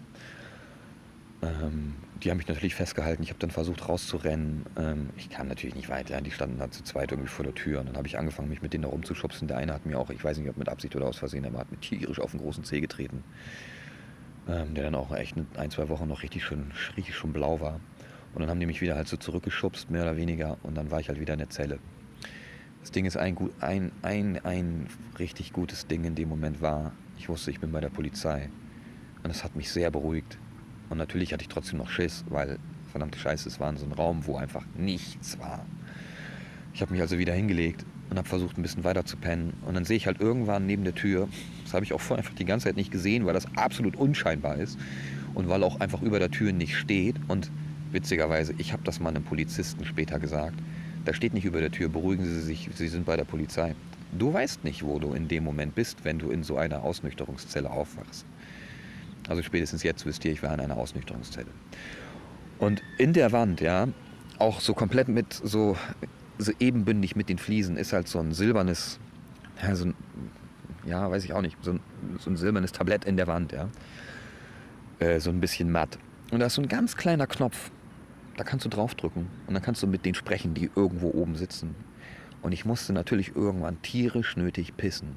Ähm, 1.43 1.95
die 2.23 2.31
haben 2.31 2.39
mich 2.39 2.49
natürlich 2.49 2.75
festgehalten. 2.75 3.23
Ich 3.23 3.29
habe 3.29 3.39
dann 3.39 3.51
versucht 3.51 3.89
rauszurennen. 3.89 4.67
Ähm, 4.77 5.11
ich 5.17 5.31
kam 5.31 5.47
natürlich 5.47 5.77
nicht 5.77 5.89
weiter. 5.89 6.21
Die 6.21 6.33
standen 6.33 6.59
dann 6.59 6.73
zu 6.73 6.83
zweit 6.83 7.13
irgendwie 7.13 7.29
vor 7.29 7.45
der 7.45 7.55
Tür. 7.55 7.81
Und 7.81 7.87
dann 7.87 7.97
habe 7.97 8.09
ich 8.09 8.19
angefangen, 8.19 8.49
mich 8.49 8.61
mit 8.61 8.73
denen 8.73 8.83
da 8.83 8.89
rumzuschubsen. 8.89 9.47
Der 9.47 9.57
eine 9.57 9.73
hat 9.73 9.87
mir 9.87 9.99
auch, 9.99 10.11
ich 10.11 10.23
weiß 10.23 10.39
nicht, 10.39 10.49
ob 10.49 10.57
mit 10.57 10.69
Absicht 10.69 10.97
oder 10.97 11.07
aus 11.07 11.19
Versehen, 11.19 11.47
aber 11.47 11.59
hat 11.59 11.71
mir 11.71 11.79
tierisch 11.79 12.19
auf 12.19 12.33
den 12.33 12.41
großen 12.41 12.65
Zeh 12.65 12.81
getreten. 12.81 13.23
Ähm, 14.49 14.75
der 14.75 14.85
dann 14.85 14.97
auch 14.97 15.15
echt 15.15 15.37
ein, 15.57 15.71
zwei 15.71 15.89
Wochen 15.89 16.09
noch 16.09 16.23
richtig 16.23 16.45
schön, 16.45 16.73
richtig 16.97 17.15
schon 17.15 17.33
blau 17.33 17.61
war. 17.61 17.79
Und 18.35 18.41
dann 18.41 18.51
haben 18.51 18.61
die 18.61 18.67
mich 18.67 18.81
wieder 18.81 18.97
halt 18.97 19.07
so 19.07 19.17
zurückgeschubst, 19.17 19.91
mehr 19.91 20.03
oder 20.03 20.17
weniger. 20.17 20.59
Und 20.65 20.77
dann 20.77 20.91
war 20.91 20.99
ich 20.99 21.09
halt 21.09 21.21
wieder 21.21 21.35
in 21.35 21.39
der 21.39 21.51
Zelle. 21.51 21.79
Das 22.81 22.91
Ding 22.91 23.05
ist 23.05 23.17
ein, 23.17 23.37
ein, 23.61 23.93
ein, 24.03 24.45
ein 24.45 24.87
richtig 25.19 25.53
gutes 25.53 25.87
Ding 25.87 26.05
in 26.05 26.15
dem 26.15 26.29
Moment 26.29 26.63
war, 26.63 26.93
ich 27.19 27.29
wusste, 27.29 27.51
ich 27.51 27.61
bin 27.61 27.73
bei 27.73 27.81
der 27.81 27.91
Polizei. 27.91 28.49
Und 29.23 29.29
das 29.29 29.45
hat 29.45 29.57
mich 29.57 29.71
sehr 29.71 29.91
beruhigt 29.91 30.39
und 30.91 30.99
natürlich 30.99 31.33
hatte 31.33 31.43
ich 31.43 31.49
trotzdem 31.49 31.79
noch 31.79 31.91
Schiss, 31.91 32.25
weil 32.29 32.59
verdammte 32.91 33.19
Scheiße, 33.19 33.49
es 33.49 33.61
war 33.61 33.71
in 33.71 33.77
so 33.77 33.85
ein 33.85 33.93
Raum, 33.93 34.27
wo 34.27 34.37
einfach 34.37 34.65
nichts 34.77 35.39
war. 35.39 35.67
Ich 36.73 36.81
habe 36.81 36.93
mich 36.93 37.01
also 37.01 37.19
wieder 37.19 37.35
hingelegt 37.35 37.85
und 38.11 38.17
habe 38.17 38.29
versucht, 38.29 38.57
ein 38.57 38.63
bisschen 38.63 38.85
weiter 38.85 39.05
zu 39.05 39.17
pennen. 39.17 39.53
Und 39.67 39.75
dann 39.75 39.85
sehe 39.85 39.97
ich 39.97 40.07
halt 40.07 40.21
irgendwann 40.21 40.67
neben 40.67 40.85
der 40.85 40.95
Tür, 40.95 41.29
das 41.65 41.75
habe 41.75 41.85
ich 41.85 41.93
auch 41.93 42.01
vorher 42.01 42.25
einfach 42.25 42.37
die 42.37 42.45
ganze 42.45 42.65
Zeit 42.65 42.77
nicht 42.77 42.91
gesehen, 42.91 43.27
weil 43.27 43.35
das 43.35 43.47
absolut 43.57 43.97
unscheinbar 43.97 44.57
ist 44.57 44.79
und 45.35 45.49
weil 45.49 45.63
auch 45.63 45.81
einfach 45.81 46.03
über 46.03 46.19
der 46.19 46.31
Tür 46.31 46.53
nicht 46.53 46.77
steht. 46.77 47.17
Und 47.29 47.51
witzigerweise, 47.93 48.55
ich 48.59 48.73
habe 48.73 48.83
das 48.85 49.01
mal 49.01 49.11
einem 49.11 49.25
Polizisten 49.25 49.85
später 49.85 50.19
gesagt, 50.19 50.59
da 51.09 51.15
steht 51.15 51.33
nicht 51.33 51.47
über 51.47 51.61
der 51.61 51.71
Tür, 51.71 51.89
beruhigen 51.89 52.27
Sie 52.27 52.43
sich, 52.43 52.69
Sie 52.75 52.87
sind 52.87 53.07
bei 53.07 53.17
der 53.17 53.25
Polizei. 53.25 53.75
Du 54.13 54.31
weißt 54.31 54.63
nicht, 54.63 54.85
wo 54.85 54.99
du 54.99 55.15
in 55.15 55.27
dem 55.27 55.43
Moment 55.43 55.75
bist, 55.75 56.05
wenn 56.05 56.19
du 56.19 56.31
in 56.31 56.43
so 56.43 56.59
einer 56.59 56.83
Ausnüchterungszelle 56.83 57.71
aufwachst. 57.71 58.27
Also 59.27 59.43
spätestens 59.43 59.83
jetzt 59.83 60.05
wisst 60.05 60.23
ihr, 60.27 60.33
ich 60.33 60.43
war 60.43 60.53
in 60.53 60.61
einer 60.61 60.77
Ausnüchterungszelle. 60.77 61.49
Und 62.59 62.83
in 62.99 63.15
der 63.15 63.33
Wand, 63.33 63.63
ja, 63.63 63.89
auch 64.39 64.61
so 64.61 64.75
komplett 64.75 65.09
mit 65.09 65.33
so, 65.33 65.79
so 66.37 66.53
ebenbündig 66.61 67.17
mit 67.17 67.31
den 67.31 67.39
Fliesen 67.39 67.79
ist 67.79 67.95
halt 67.95 68.07
so 68.07 68.19
ein 68.19 68.33
silbernes, 68.35 68.99
ja, 69.63 69.75
so 69.77 69.87
ein, 69.87 69.95
ja 70.85 71.11
weiß 71.11 71.25
ich 71.25 71.33
auch 71.33 71.41
nicht, 71.41 71.57
so 71.63 71.73
ein, 71.73 71.81
so 72.19 72.29
ein 72.29 72.37
silbernes 72.37 72.73
Tablett 72.73 73.07
in 73.07 73.17
der 73.17 73.27
Wand, 73.27 73.53
ja. 73.53 73.71
Äh, 74.99 75.21
so 75.21 75.31
ein 75.31 75.41
bisschen 75.41 75.73
matt. 75.73 75.99
Und 76.33 76.41
da 76.41 76.47
ist 76.47 76.55
so 76.57 76.63
ein 76.63 76.69
ganz 76.69 76.99
kleiner 76.99 77.27
Knopf. 77.27 77.71
Da 78.39 78.45
kannst 78.45 78.65
du 78.65 78.69
draufdrücken 78.69 79.27
und 79.49 79.55
dann 79.55 79.63
kannst 79.65 79.83
du 79.83 79.89
mit 79.89 80.05
denen 80.05 80.15
sprechen, 80.15 80.55
die 80.55 80.71
irgendwo 80.77 81.11
oben 81.11 81.35
sitzen. 81.35 81.75
Und 82.41 82.53
ich 82.53 82.65
musste 82.65 82.93
natürlich 82.93 83.35
irgendwann 83.35 83.83
tierisch 83.83 84.37
nötig 84.37 84.77
pissen. 84.77 85.17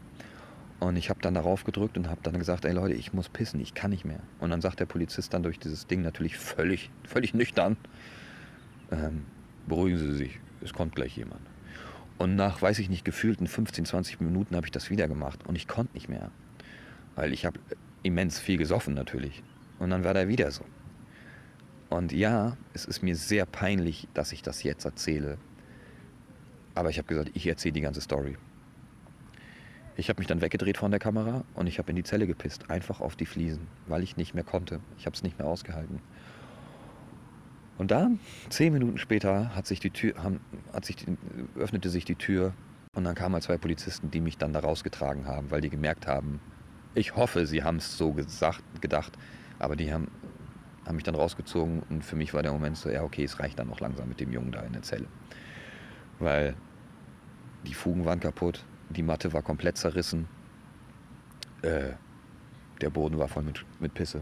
Und 0.79 0.95
ich 0.95 1.11
habe 1.11 1.21
dann 1.21 1.35
darauf 1.35 1.63
gedrückt 1.63 1.97
und 1.97 2.09
habe 2.09 2.21
dann 2.23 2.39
gesagt, 2.39 2.65
ey 2.65 2.73
Leute, 2.73 2.95
ich 2.95 3.13
muss 3.13 3.29
pissen, 3.29 3.59
ich 3.59 3.75
kann 3.75 3.91
nicht 3.91 4.05
mehr. 4.05 4.21
Und 4.39 4.49
dann 4.49 4.59
sagt 4.59 4.79
der 4.79 4.87
Polizist 4.87 5.35
dann 5.35 5.43
durch 5.43 5.59
dieses 5.59 5.85
Ding 5.85 6.01
natürlich 6.01 6.35
völlig, 6.35 6.89
völlig 7.03 7.35
nüchtern, 7.35 7.77
ähm, 8.91 9.27
beruhigen 9.67 9.99
Sie 9.99 10.13
sich, 10.13 10.39
es 10.61 10.73
kommt 10.73 10.95
gleich 10.95 11.15
jemand. 11.15 11.41
Und 12.17 12.35
nach, 12.35 12.59
weiß 12.59 12.79
ich 12.79 12.89
nicht, 12.89 13.05
gefühlten 13.05 13.45
15, 13.45 13.85
20 13.85 14.19
Minuten 14.19 14.55
habe 14.55 14.65
ich 14.65 14.71
das 14.71 14.89
wieder 14.89 15.07
gemacht 15.07 15.45
und 15.45 15.55
ich 15.55 15.67
konnte 15.67 15.93
nicht 15.93 16.09
mehr. 16.09 16.31
Weil 17.15 17.33
ich 17.33 17.45
habe 17.45 17.59
immens 18.01 18.39
viel 18.39 18.57
gesoffen 18.57 18.95
natürlich. 18.95 19.43
Und 19.77 19.91
dann 19.91 20.03
war 20.03 20.15
der 20.15 20.27
wieder 20.27 20.49
so. 20.49 20.65
Und 21.91 22.13
ja, 22.13 22.55
es 22.73 22.85
ist 22.85 23.03
mir 23.03 23.17
sehr 23.17 23.45
peinlich, 23.45 24.07
dass 24.13 24.31
ich 24.31 24.41
das 24.41 24.63
jetzt 24.63 24.85
erzähle. 24.85 25.37
Aber 26.73 26.89
ich 26.89 26.97
habe 26.97 27.09
gesagt, 27.09 27.31
ich 27.33 27.45
erzähle 27.45 27.73
die 27.73 27.81
ganze 27.81 27.99
Story. 27.99 28.37
Ich 29.97 30.07
habe 30.07 30.21
mich 30.21 30.27
dann 30.27 30.39
weggedreht 30.39 30.77
von 30.77 30.91
der 30.91 31.01
Kamera 31.01 31.43
und 31.53 31.67
ich 31.67 31.79
habe 31.79 31.89
in 31.89 31.97
die 31.97 32.05
Zelle 32.05 32.27
gepisst, 32.27 32.69
einfach 32.69 33.01
auf 33.01 33.17
die 33.17 33.25
Fliesen, 33.25 33.67
weil 33.87 34.03
ich 34.03 34.15
nicht 34.15 34.33
mehr 34.33 34.45
konnte. 34.45 34.79
Ich 34.97 35.05
habe 35.05 35.17
es 35.17 35.21
nicht 35.21 35.37
mehr 35.37 35.49
ausgehalten. 35.49 35.99
Und 37.77 37.91
dann, 37.91 38.21
zehn 38.47 38.71
Minuten 38.71 38.97
später, 38.97 39.53
hat 39.53 39.67
sich 39.67 39.81
die 39.81 39.89
Tür, 39.89 40.13
hat 40.71 40.85
sich 40.85 40.95
die, 40.95 41.17
öffnete 41.57 41.89
sich 41.89 42.05
die 42.05 42.15
Tür 42.15 42.53
und 42.95 43.03
dann 43.03 43.15
kamen 43.15 43.33
halt 43.33 43.43
zwei 43.43 43.57
Polizisten, 43.57 44.11
die 44.11 44.21
mich 44.21 44.37
dann 44.37 44.53
da 44.53 44.61
rausgetragen 44.61 45.27
haben, 45.27 45.51
weil 45.51 45.59
die 45.59 45.69
gemerkt 45.69 46.07
haben, 46.07 46.39
ich 46.95 47.17
hoffe, 47.17 47.45
sie 47.45 47.63
haben 47.63 47.77
es 47.77 47.97
so 47.97 48.13
gesagt, 48.13 48.63
gedacht, 48.79 49.17
aber 49.59 49.75
die 49.75 49.93
haben, 49.93 50.07
haben 50.85 50.95
mich 50.95 51.03
dann 51.03 51.15
rausgezogen 51.15 51.83
und 51.89 52.03
für 52.03 52.15
mich 52.15 52.33
war 52.33 52.41
der 52.41 52.51
Moment 52.51 52.77
so, 52.77 52.89
ja 52.89 53.03
okay, 53.03 53.23
es 53.23 53.39
reicht 53.39 53.59
dann 53.59 53.67
noch 53.67 53.79
langsam 53.79 54.09
mit 54.09 54.19
dem 54.19 54.31
Jungen 54.31 54.51
da 54.51 54.61
in 54.61 54.73
der 54.73 54.81
Zelle. 54.81 55.05
Weil 56.19 56.55
die 57.65 57.73
Fugen 57.73 58.05
waren 58.05 58.19
kaputt, 58.19 58.63
die 58.89 59.03
Matte 59.03 59.33
war 59.33 59.41
komplett 59.41 59.77
zerrissen. 59.77 60.27
Äh, 61.61 61.91
der 62.81 62.89
Boden 62.89 63.19
war 63.19 63.27
voll 63.27 63.43
mit, 63.43 63.63
mit 63.79 63.93
Pisse. 63.93 64.21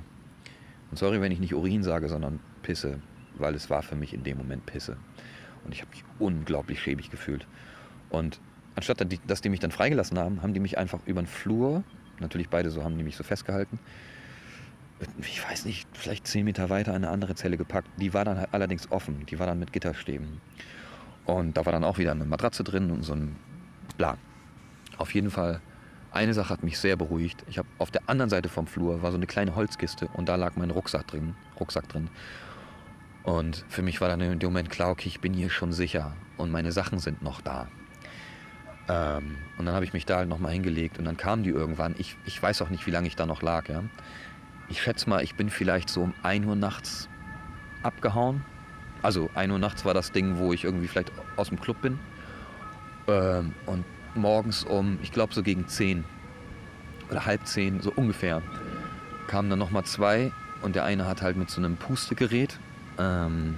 Und 0.91 0.97
sorry, 0.97 1.21
wenn 1.21 1.31
ich 1.31 1.39
nicht 1.39 1.53
Urin 1.53 1.83
sage, 1.83 2.09
sondern 2.09 2.39
Pisse, 2.61 2.99
weil 3.35 3.55
es 3.55 3.69
war 3.69 3.81
für 3.81 3.95
mich 3.95 4.13
in 4.13 4.23
dem 4.23 4.37
Moment 4.37 4.65
Pisse. 4.65 4.97
Und 5.63 5.73
ich 5.73 5.81
habe 5.81 5.91
mich 5.91 6.03
unglaublich 6.19 6.81
schäbig 6.81 7.09
gefühlt. 7.09 7.47
Und 8.09 8.39
anstatt 8.75 9.05
dass 9.27 9.41
die 9.41 9.49
mich 9.49 9.59
dann 9.59 9.71
freigelassen 9.71 10.17
haben, 10.17 10.41
haben 10.41 10.53
die 10.53 10.59
mich 10.59 10.77
einfach 10.77 10.99
über 11.05 11.21
den 11.21 11.27
Flur, 11.27 11.83
natürlich 12.19 12.49
beide 12.49 12.69
so, 12.69 12.83
haben 12.83 12.97
die 12.97 13.03
mich 13.03 13.15
so 13.15 13.23
festgehalten, 13.23 13.79
ich 15.21 15.47
weiß 15.47 15.65
nicht, 15.65 15.87
vielleicht 15.93 16.27
zehn 16.27 16.45
Meter 16.45 16.69
weiter 16.69 16.91
in 16.91 17.03
eine 17.03 17.09
andere 17.09 17.35
Zelle 17.35 17.57
gepackt. 17.57 17.89
Die 17.97 18.13
war 18.13 18.25
dann 18.25 18.37
halt 18.37 18.49
allerdings 18.51 18.91
offen, 18.91 19.25
die 19.25 19.39
war 19.39 19.47
dann 19.47 19.59
mit 19.59 19.71
Gitterstäben. 19.71 20.41
Und 21.25 21.57
da 21.57 21.65
war 21.65 21.71
dann 21.71 21.83
auch 21.83 21.97
wieder 21.97 22.11
eine 22.11 22.25
Matratze 22.25 22.63
drin 22.63 22.91
und 22.91 23.03
so 23.03 23.13
ein 23.13 23.35
Bla. 23.97 24.17
Auf 24.97 25.13
jeden 25.13 25.29
Fall, 25.29 25.61
eine 26.11 26.33
Sache 26.33 26.49
hat 26.49 26.63
mich 26.63 26.79
sehr 26.79 26.95
beruhigt. 26.95 27.43
Ich 27.47 27.57
habe 27.57 27.67
auf 27.77 27.91
der 27.91 28.01
anderen 28.07 28.29
Seite 28.29 28.49
vom 28.49 28.67
Flur 28.67 29.01
war 29.03 29.11
so 29.11 29.17
eine 29.17 29.27
kleine 29.27 29.55
Holzkiste 29.55 30.07
und 30.13 30.27
da 30.27 30.35
lag 30.35 30.55
mein 30.55 30.71
Rucksack 30.71 31.07
drin. 31.07 31.35
Rucksack 31.59 31.87
drin. 31.87 32.09
Und 33.23 33.65
für 33.69 33.81
mich 33.81 34.01
war 34.01 34.07
dann 34.07 34.21
in 34.21 34.39
dem 34.39 34.49
Moment 34.49 34.69
klar, 34.69 34.89
okay, 34.89 35.07
ich 35.07 35.19
bin 35.19 35.33
hier 35.33 35.49
schon 35.49 35.71
sicher 35.71 36.13
und 36.37 36.51
meine 36.51 36.71
Sachen 36.71 36.99
sind 36.99 37.21
noch 37.21 37.41
da. 37.41 37.67
Ähm, 38.87 39.37
und 39.57 39.65
dann 39.65 39.75
habe 39.75 39.85
ich 39.85 39.93
mich 39.93 40.05
da 40.05 40.17
halt 40.17 40.29
nochmal 40.29 40.51
hingelegt 40.51 40.97
und 40.97 41.05
dann 41.05 41.15
kamen 41.15 41.43
die 41.43 41.51
irgendwann. 41.51 41.95
Ich, 41.97 42.17
ich 42.25 42.41
weiß 42.41 42.61
auch 42.61 42.69
nicht, 42.69 42.87
wie 42.87 42.91
lange 42.91 43.07
ich 43.07 43.15
da 43.15 43.25
noch 43.25 43.41
lag. 43.41 43.69
Ja? 43.69 43.83
Ich 44.69 44.81
schätze 44.83 45.09
mal, 45.09 45.23
ich 45.23 45.35
bin 45.35 45.49
vielleicht 45.49 45.89
so 45.89 46.01
um 46.01 46.13
1 46.23 46.45
Uhr 46.45 46.55
nachts 46.55 47.09
abgehauen. 47.81 48.45
Also 49.01 49.29
1 49.33 49.51
Uhr 49.51 49.59
nachts 49.59 49.83
war 49.83 49.93
das 49.93 50.11
Ding, 50.11 50.37
wo 50.37 50.53
ich 50.53 50.63
irgendwie 50.63 50.87
vielleicht 50.87 51.11
aus 51.37 51.49
dem 51.49 51.59
Club 51.59 51.81
bin. 51.81 51.99
Ähm, 53.07 53.53
und 53.65 53.83
morgens 54.15 54.63
um, 54.63 54.99
ich 55.01 55.11
glaube 55.11 55.33
so 55.33 55.41
gegen 55.41 55.67
10 55.67 56.03
oder 57.09 57.25
halb 57.25 57.45
10, 57.47 57.81
so 57.81 57.91
ungefähr, 57.95 58.41
kamen 59.27 59.49
dann 59.49 59.59
nochmal 59.59 59.83
zwei 59.85 60.31
und 60.61 60.75
der 60.75 60.83
eine 60.83 61.07
hat 61.07 61.21
halt 61.21 61.37
mit 61.37 61.49
so 61.49 61.61
einem 61.61 61.75
Pustegerät 61.77 62.59
ähm, 62.99 63.55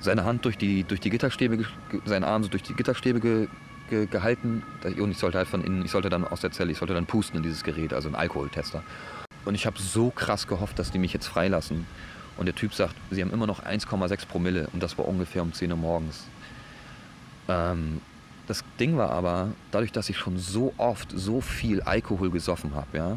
seine 0.00 0.24
Hand 0.24 0.44
durch 0.44 0.56
die, 0.56 0.84
durch 0.84 1.00
die 1.00 1.10
Gitterstäbe, 1.10 1.64
seinen 2.04 2.24
Arm 2.24 2.42
so 2.42 2.48
durch 2.48 2.62
die 2.62 2.74
Gitterstäbe 2.74 3.20
ge, 3.20 3.48
ge 3.90 4.06
gehalten 4.06 4.62
und 4.84 5.10
ich 5.10 5.18
sollte 5.18 5.38
halt 5.38 5.48
von 5.48 5.64
innen, 5.64 5.84
ich 5.84 5.90
sollte 5.90 6.08
dann 6.08 6.24
aus 6.24 6.40
der 6.40 6.52
Zelle, 6.52 6.72
ich 6.72 6.78
sollte 6.78 6.94
dann 6.94 7.06
pusten 7.06 7.36
in 7.36 7.42
dieses 7.42 7.64
Gerät, 7.64 7.92
also 7.92 8.08
ein 8.08 8.14
Alkoholtester. 8.14 8.82
Und 9.44 9.54
ich 9.54 9.66
habe 9.66 9.78
so 9.80 10.10
krass 10.10 10.46
gehofft, 10.46 10.78
dass 10.78 10.90
die 10.90 10.98
mich 10.98 11.12
jetzt 11.12 11.26
freilassen. 11.26 11.86
Und 12.36 12.46
der 12.46 12.54
Typ 12.54 12.74
sagt, 12.74 12.94
sie 13.10 13.20
haben 13.22 13.32
immer 13.32 13.46
noch 13.46 13.64
1,6 13.64 14.26
Promille 14.26 14.68
und 14.72 14.82
das 14.82 14.96
war 14.96 15.08
ungefähr 15.08 15.42
um 15.42 15.52
10 15.52 15.72
Uhr 15.72 15.76
morgens. 15.76 16.26
Ähm, 17.48 18.00
das 18.46 18.64
Ding 18.78 18.96
war 18.96 19.10
aber, 19.10 19.52
dadurch, 19.72 19.92
dass 19.92 20.08
ich 20.08 20.16
schon 20.16 20.38
so 20.38 20.72
oft 20.78 21.10
so 21.14 21.40
viel 21.40 21.82
Alkohol 21.82 22.30
gesoffen 22.30 22.74
habe, 22.74 22.96
ja, 22.96 23.16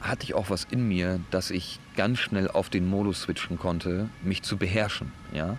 hatte 0.00 0.24
ich 0.24 0.34
auch 0.34 0.50
was 0.50 0.64
in 0.64 0.88
mir, 0.88 1.20
dass 1.30 1.50
ich 1.50 1.78
ganz 1.96 2.18
schnell 2.18 2.48
auf 2.48 2.68
den 2.68 2.86
Modus 2.86 3.22
switchen 3.22 3.58
konnte, 3.58 4.08
mich 4.22 4.42
zu 4.42 4.56
beherrschen, 4.56 5.12
ja, 5.32 5.56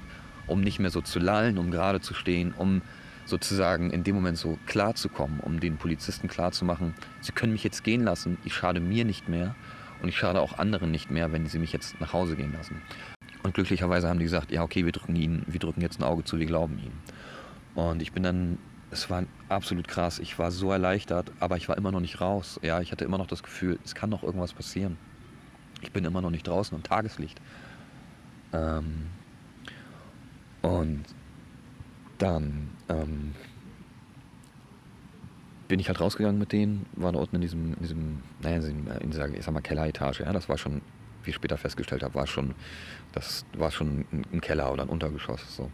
um 0.48 0.62
nicht 0.62 0.80
mehr 0.80 0.92
so 0.92 1.02
zu 1.02 1.20
lallen, 1.20 1.58
um 1.58 1.72
gerade 1.72 2.02
zu 2.02 2.14
stehen, 2.14 2.54
um 2.56 2.82
sozusagen 3.26 3.92
in 3.92 4.04
dem 4.04 4.16
Moment 4.16 4.38
so 4.38 4.58
klar 4.66 4.96
zu 4.96 5.10
kommen, 5.10 5.40
um 5.40 5.60
den 5.60 5.78
Polizisten 5.78 6.28
klar 6.28 6.52
zu 6.52 6.66
machen, 6.66 6.94
sie 7.22 7.32
können 7.32 7.54
mich 7.54 7.64
jetzt 7.64 7.84
gehen 7.84 8.04
lassen, 8.04 8.38
ich 8.46 8.54
schade 8.54 8.80
mir 8.80 9.06
nicht 9.06 9.28
mehr 9.28 9.56
und 10.02 10.10
ich 10.10 10.18
schade 10.18 10.40
auch 10.40 10.58
anderen 10.58 10.92
nicht 10.92 11.12
mehr, 11.12 11.32
wenn 11.32 11.48
sie 11.48 11.60
mich 11.60 11.74
jetzt 11.74 12.00
nach 12.00 12.14
Hause 12.14 12.36
gehen 12.36 12.54
lassen. 12.54 12.82
Und 13.44 13.54
glücklicherweise 13.54 14.08
haben 14.08 14.20
die 14.20 14.26
gesagt, 14.26 14.52
ja 14.52 14.64
okay, 14.64 14.86
wir 14.86 14.92
drücken 14.92 15.16
ihnen, 15.16 15.44
wir 15.48 15.60
drücken 15.60 15.82
jetzt 15.82 16.00
ein 16.00 16.04
Auge 16.04 16.24
zu, 16.24 16.40
wir 16.40 16.46
glauben 16.46 16.78
ihnen. 16.80 17.00
Und 17.76 18.02
ich 18.02 18.12
bin 18.12 18.24
dann 18.24 18.58
es 18.92 19.10
war 19.10 19.24
absolut 19.50 19.88
krass. 19.88 20.20
Ich 20.20 20.40
war 20.40 20.52
so 20.52 20.72
erleichtert, 20.72 21.32
aber 21.40 21.58
ich 21.58 21.68
war 21.68 21.78
immer 21.78 21.92
noch 21.92 22.00
nicht 22.00 22.22
raus. 22.22 22.60
Ja, 22.62 22.80
ich 22.80 22.92
hatte 22.92 23.04
immer 23.04 23.18
noch 23.18 23.28
das 23.28 23.44
Gefühl, 23.44 23.80
es 23.84 23.94
kann 23.94 24.10
noch 24.10 24.24
irgendwas 24.24 24.54
passieren. 24.54 24.98
Ich 25.82 25.92
bin 25.92 26.06
immer 26.06 26.22
noch 26.22 26.30
nicht 26.30 26.48
draußen 26.48 26.76
am 26.76 26.84
Tageslicht. 26.84 27.40
Ähm, 28.54 29.08
und 30.62 31.04
dann 32.18 32.70
ähm, 32.90 33.34
bin 35.68 35.80
ich 35.80 35.88
halt 35.88 36.00
rausgegangen 36.00 36.40
mit 36.40 36.52
denen, 36.52 36.86
war 36.94 37.12
da 37.12 37.20
unten 37.20 37.36
in 37.36 37.42
diesem, 37.42 37.74
in 37.74 37.82
diesem, 37.82 38.24
naja, 38.42 38.58
in 39.00 39.12
dieser, 39.12 39.28
ich 39.30 39.44
sag 39.44 39.54
mal, 39.54 39.62
Kelleretage. 39.62 40.24
Ja, 40.24 40.34
das 40.34 40.48
war 40.48 40.58
schon, 40.58 40.82
wie 41.24 41.32
ich 41.32 41.36
später 41.36 41.58
festgestellt 41.58 42.04
habe, 42.04 42.16
war 42.16 42.28
schon, 42.28 42.54
das 43.14 43.46
war 43.58 43.72
schon 43.72 44.06
ein 44.12 44.42
Keller 44.42 44.72
oder 44.72 44.84
ein 44.84 44.90
Untergeschoss. 44.90 45.56
So. 45.56 45.72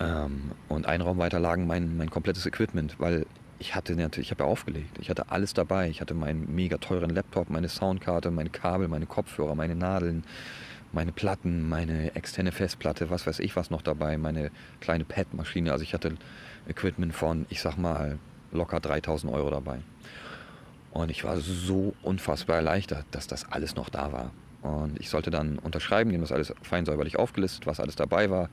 Ähm, 0.00 0.52
und 0.68 0.86
ein 0.86 1.00
Raum 1.00 1.18
weiter 1.18 1.40
lagen 1.40 1.66
mein, 1.66 1.96
mein 1.96 2.10
komplettes 2.10 2.46
Equipment, 2.46 2.98
weil 2.98 3.26
ich 3.58 3.74
hatte 3.74 3.94
natürlich, 3.94 4.28
ich 4.28 4.30
habe 4.30 4.44
ja 4.44 4.50
aufgelegt. 4.50 4.98
Ich 5.00 5.08
hatte 5.08 5.30
alles 5.30 5.54
dabei. 5.54 5.88
Ich 5.88 6.00
hatte 6.00 6.14
meinen 6.14 6.54
mega 6.54 6.76
teuren 6.78 7.10
Laptop, 7.10 7.48
meine 7.48 7.68
Soundkarte, 7.68 8.30
meine 8.30 8.50
Kabel, 8.50 8.88
meine 8.88 9.06
Kopfhörer, 9.06 9.54
meine 9.54 9.74
Nadeln, 9.74 10.24
meine 10.92 11.12
Platten, 11.12 11.68
meine 11.68 12.14
externe 12.14 12.52
Festplatte, 12.52 13.10
was 13.10 13.26
weiß 13.26 13.40
ich 13.40 13.56
was 13.56 13.70
noch 13.70 13.82
dabei, 13.82 14.16
meine 14.18 14.50
kleine 14.80 15.04
Pad-Maschine. 15.04 15.72
Also 15.72 15.82
ich 15.82 15.94
hatte 15.94 16.14
Equipment 16.68 17.14
von, 17.14 17.46
ich 17.48 17.60
sag 17.60 17.76
mal, 17.76 18.18
locker 18.52 18.80
3000 18.80 19.32
Euro 19.32 19.50
dabei. 19.50 19.80
Und 20.92 21.10
ich 21.10 21.24
war 21.24 21.38
so 21.38 21.94
unfassbar 22.02 22.56
erleichtert, 22.56 23.04
dass 23.10 23.26
das 23.26 23.50
alles 23.50 23.76
noch 23.76 23.90
da 23.90 24.12
war. 24.12 24.32
Und 24.62 24.98
ich 24.98 25.10
sollte 25.10 25.30
dann 25.30 25.58
unterschreiben, 25.58 26.10
die 26.10 26.16
haben 26.16 26.22
das 26.22 26.32
alles 26.32 26.54
fein 26.62 26.86
säuberlich 26.86 27.18
aufgelistet, 27.18 27.66
was 27.66 27.80
alles 27.80 27.96
dabei 27.96 28.30
war 28.30 28.48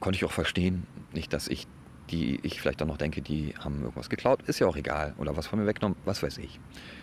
konnte 0.00 0.16
ich 0.16 0.24
auch 0.24 0.32
verstehen. 0.32 0.86
Nicht, 1.12 1.32
dass 1.32 1.48
ich 1.48 1.66
die 2.10 2.40
ich 2.42 2.58
vielleicht 2.58 2.80
dann 2.80 2.88
noch 2.88 2.96
denke, 2.96 3.20
die 3.20 3.52
haben 3.58 3.82
irgendwas 3.82 4.08
geklaut, 4.08 4.40
ist 4.46 4.60
ja 4.60 4.66
auch 4.66 4.76
egal. 4.76 5.14
Oder 5.18 5.36
was 5.36 5.46
von 5.46 5.58
mir 5.58 5.66
weggenommen, 5.66 5.98
was 6.06 6.22
weiß 6.22 6.38
ich. 6.38 6.58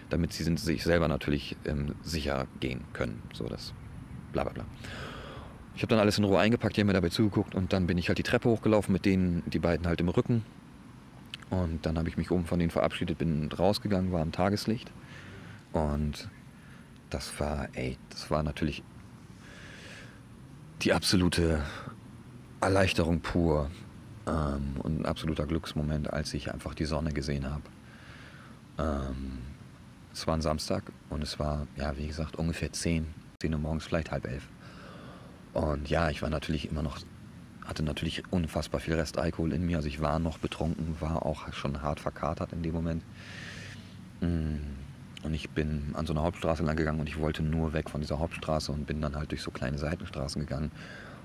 Damit 0.10 0.34
sie 0.34 0.44
sich 0.44 0.84
selber 0.84 1.08
natürlich 1.08 1.56
ähm, 1.66 1.94
sicher 2.02 2.48
gehen 2.60 2.84
können. 2.94 3.22
So 3.32 3.48
das 3.48 3.76
bla 4.36 4.44
bla 4.44 4.54
bla. 4.54 4.66
Ich 5.76 5.82
habe 5.82 5.90
dann 5.90 6.00
alles 6.00 6.18
in 6.18 6.26
Ruhe 6.26 6.40
eingepackt, 6.40 6.76
die 6.76 6.82
haben 6.82 6.88
mir 6.88 6.94
dabei 6.94 7.10
zugeguckt 7.10 7.56
und 7.56 7.74
dann 7.74 7.88
bin 7.88 7.98
ich 7.98 8.10
halt 8.10 8.18
die 8.18 8.24
Treppe 8.24 8.50
hochgelaufen 8.50 8.92
mit 8.94 9.06
denen, 9.06 9.44
die 9.48 9.60
beiden 9.60 9.88
halt 9.88 10.00
im 10.02 10.10
Rücken. 10.10 10.46
Und 11.50 11.86
dann 11.86 11.98
habe 11.98 12.10
ich 12.10 12.18
mich 12.18 12.32
oben 12.32 12.46
von 12.46 12.60
denen 12.60 12.72
verabschiedet, 12.72 13.18
bin 13.18 13.52
rausgegangen, 13.52 14.12
war 14.12 14.22
am 14.22 14.32
Tageslicht. 14.32 14.92
Und 15.74 16.30
das 17.10 17.40
war, 17.40 17.70
ey, 17.74 17.98
das 18.10 18.30
war 18.30 18.44
natürlich 18.44 18.84
die 20.82 20.92
absolute 20.92 21.62
Erleichterung 22.62 23.22
pur 23.22 23.70
ähm, 24.28 24.76
und 24.80 25.02
ein 25.02 25.06
absoluter 25.06 25.46
Glücksmoment, 25.46 26.12
als 26.12 26.34
ich 26.34 26.54
einfach 26.54 26.74
die 26.74 26.86
Sonne 26.86 27.12
gesehen 27.12 27.50
habe. 27.50 27.64
Ähm, 28.78 29.40
es 30.14 30.28
war 30.28 30.36
ein 30.36 30.42
Samstag 30.42 30.84
und 31.10 31.22
es 31.22 31.40
war, 31.40 31.68
ja, 31.76 31.96
wie 31.98 32.08
gesagt, 32.08 32.38
ungefähr 32.38 32.72
10, 32.72 33.06
10 33.46 33.54
Uhr 33.54 33.60
morgens, 33.60 33.86
vielleicht 33.86 34.12
halb 34.12 34.26
elf. 34.26 34.48
Und 35.54 35.88
ja, 35.88 36.10
ich 36.10 36.24
war 36.24 36.30
natürlich 36.30 36.70
immer 36.70 36.82
noch, 36.82 36.98
hatte 37.64 37.84
natürlich 37.84 38.24
unfassbar 38.32 38.80
viel 38.80 38.96
Restalkohol 38.96 39.54
in 39.54 39.66
mir. 39.66 39.78
Also 39.78 39.88
ich 39.88 40.02
war 40.02 40.18
noch 40.18 40.40
betrunken, 40.40 40.96
war 41.00 41.26
auch 41.26 41.54
schon 41.54 41.84
hart 41.84 42.00
verkatert 42.00 42.54
in 42.54 42.64
dem 42.64 42.74
Moment. 42.74 43.04
Mm, 44.22 44.58
und 45.24 45.34
ich 45.34 45.50
bin 45.52 45.92
an 45.94 46.08
so 46.08 46.14
einer 46.14 46.24
Hauptstraße 46.24 46.64
lang 46.64 46.76
gegangen 46.76 47.00
und 47.00 47.08
ich 47.08 47.20
wollte 47.20 47.44
nur 47.44 47.74
weg 47.74 47.90
von 47.92 48.02
dieser 48.02 48.18
Hauptstraße 48.18 48.72
und 48.72 48.88
bin 48.88 49.00
dann 49.00 49.16
halt 49.16 49.30
durch 49.30 49.44
so 49.44 49.52
kleine 49.52 49.78
Seitenstraßen 49.78 50.42
gegangen 50.42 50.72